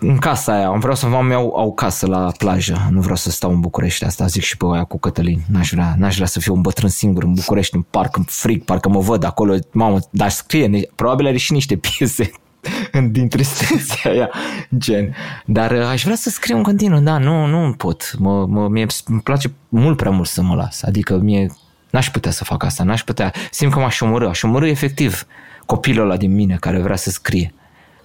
în 0.00 0.18
casa 0.18 0.54
aia, 0.54 0.70
vreau 0.70 0.94
să 0.94 1.06
am 1.06 1.30
iau 1.30 1.46
o 1.46 1.70
casă 1.70 2.06
la 2.06 2.32
plajă, 2.38 2.88
nu 2.90 3.00
vreau 3.00 3.16
să 3.16 3.30
stau 3.30 3.50
în 3.50 3.60
București, 3.60 4.04
asta 4.04 4.26
zic 4.26 4.42
și 4.42 4.56
pe 4.56 4.64
aia 4.72 4.84
cu 4.84 4.98
Cătălin, 4.98 5.40
n-aș 5.46 5.70
vrea, 5.70 5.94
n-aș 5.98 6.14
vrea 6.14 6.26
să 6.26 6.40
fiu 6.40 6.54
un 6.54 6.60
bătrân 6.60 6.88
singur 6.88 7.22
în 7.22 7.32
București, 7.32 7.76
în 7.76 7.82
parc, 7.82 8.16
în 8.16 8.22
fric, 8.22 8.64
parcă 8.64 8.88
mă 8.88 9.00
văd 9.00 9.24
acolo, 9.24 9.54
mamă, 9.72 9.98
dar 10.10 10.30
scrie, 10.30 10.90
probabil 10.94 11.26
are 11.26 11.36
și 11.36 11.52
niște 11.52 11.76
piese 11.76 12.30
din 13.10 13.28
tristețea 13.28 14.10
aia, 14.10 14.30
gen. 14.78 15.14
Dar 15.44 15.70
uh, 15.70 15.86
aș 15.86 16.04
vrea 16.04 16.16
să 16.16 16.30
scriu 16.30 16.56
în 16.56 16.62
continuu, 16.62 17.00
da, 17.00 17.18
nu, 17.18 17.46
nu 17.46 17.72
pot. 17.72 18.14
Mă, 18.18 18.46
mă, 18.46 18.68
mie 18.68 18.86
îmi 19.06 19.20
place 19.20 19.52
mult 19.68 19.96
prea 19.96 20.10
mult 20.10 20.28
să 20.28 20.42
mă 20.42 20.54
las. 20.54 20.82
Adică 20.82 21.16
mie 21.16 21.52
n-aș 21.90 22.10
putea 22.10 22.30
să 22.30 22.44
fac 22.44 22.64
asta, 22.64 22.84
n-aș 22.84 23.04
putea. 23.04 23.32
Simt 23.50 23.72
că 23.72 23.78
m-aș 23.78 24.00
omorâ, 24.00 24.28
aș 24.28 24.42
omorâ 24.42 24.66
efectiv 24.66 25.26
copilul 25.70 26.04
ăla 26.04 26.16
din 26.16 26.34
mine 26.34 26.56
care 26.56 26.78
vrea 26.78 26.96
să 26.96 27.10
scrie. 27.10 27.54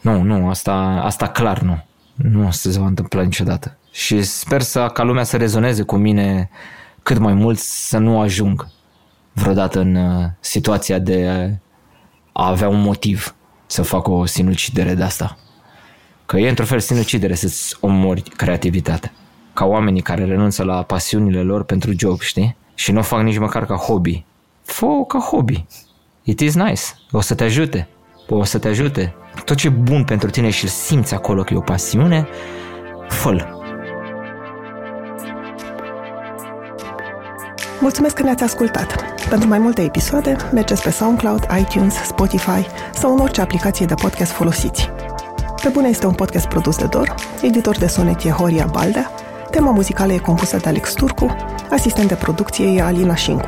Nu, 0.01 0.21
nu, 0.21 0.49
asta, 0.49 0.73
asta 1.03 1.27
clar 1.27 1.59
nu. 1.59 1.83
Nu 2.13 2.51
se 2.51 2.79
va 2.79 2.85
întâmpla 2.85 3.21
niciodată. 3.21 3.77
Și 3.91 4.21
sper 4.21 4.61
să, 4.61 4.89
ca 4.93 5.03
lumea 5.03 5.23
să 5.23 5.37
rezoneze 5.37 5.83
cu 5.83 5.95
mine 5.95 6.49
cât 7.03 7.17
mai 7.17 7.33
mult 7.33 7.57
să 7.57 7.97
nu 7.97 8.19
ajung 8.19 8.67
vreodată 9.33 9.79
în 9.79 9.95
uh, 9.95 10.25
situația 10.39 10.99
de 10.99 11.49
a 12.31 12.47
avea 12.47 12.69
un 12.69 12.81
motiv 12.81 13.35
să 13.65 13.81
fac 13.81 14.07
o 14.07 14.25
sinucidere 14.25 14.93
de 14.93 15.03
asta. 15.03 15.37
Că 16.25 16.37
e 16.37 16.49
într-un 16.49 16.65
fel 16.65 16.79
sinucidere 16.79 17.35
să-ți 17.35 17.77
omori 17.79 18.21
creativitatea. 18.21 19.11
Ca 19.53 19.65
oamenii 19.65 20.01
care 20.01 20.25
renunță 20.25 20.63
la 20.63 20.83
pasiunile 20.83 21.41
lor 21.41 21.63
pentru 21.63 21.93
job, 21.97 22.19
știi? 22.19 22.55
Și 22.73 22.91
nu 22.91 22.99
o 22.99 23.03
fac 23.03 23.21
nici 23.21 23.37
măcar 23.37 23.65
ca 23.65 23.75
hobby. 23.75 24.25
fă 24.61 24.87
ca 25.07 25.19
hobby. 25.19 25.65
It 26.27 26.39
is 26.39 26.55
nice. 26.55 26.81
O 27.11 27.21
să 27.21 27.35
te 27.35 27.43
ajute. 27.43 27.87
o 28.29 28.43
să 28.43 28.57
te 28.57 28.67
ajute. 28.67 29.15
Tot 29.43 29.57
ce 29.57 29.67
e 29.67 29.69
bun 29.69 30.03
pentru 30.03 30.29
tine 30.29 30.49
și 30.49 30.63
îl 30.63 30.69
simți 30.69 31.13
acolo 31.13 31.43
că 31.43 31.53
e 31.53 31.57
o 31.57 31.61
pasiune, 31.61 32.27
fă 33.07 33.47
Mulțumesc 37.79 38.15
că 38.15 38.23
ne-ați 38.23 38.43
ascultat! 38.43 38.95
Pentru 39.29 39.47
mai 39.47 39.59
multe 39.59 39.81
episoade, 39.81 40.35
mergeți 40.53 40.81
pe 40.81 40.89
SoundCloud, 40.89 41.47
iTunes, 41.59 41.93
Spotify 41.93 42.65
sau 42.93 43.13
în 43.13 43.19
orice 43.19 43.41
aplicație 43.41 43.85
de 43.85 43.93
podcast 43.93 44.31
folosiți. 44.31 44.89
Pe 45.61 45.69
bune 45.69 45.87
este 45.87 46.05
un 46.05 46.13
podcast 46.13 46.47
produs 46.47 46.77
de 46.77 46.85
Dor, 46.85 47.15
editor 47.41 47.77
de 47.77 47.87
sonet 47.87 48.23
e 48.23 48.29
Horia 48.29 48.65
Baldea, 48.71 49.11
tema 49.51 49.71
muzicală 49.71 50.13
e 50.13 50.17
compusă 50.17 50.57
de 50.57 50.69
Alex 50.69 50.93
Turcu, 50.93 51.35
asistent 51.69 52.07
de 52.07 52.15
producție 52.15 52.65
e 52.65 52.81
Alina 52.81 53.15
Șincu. 53.15 53.47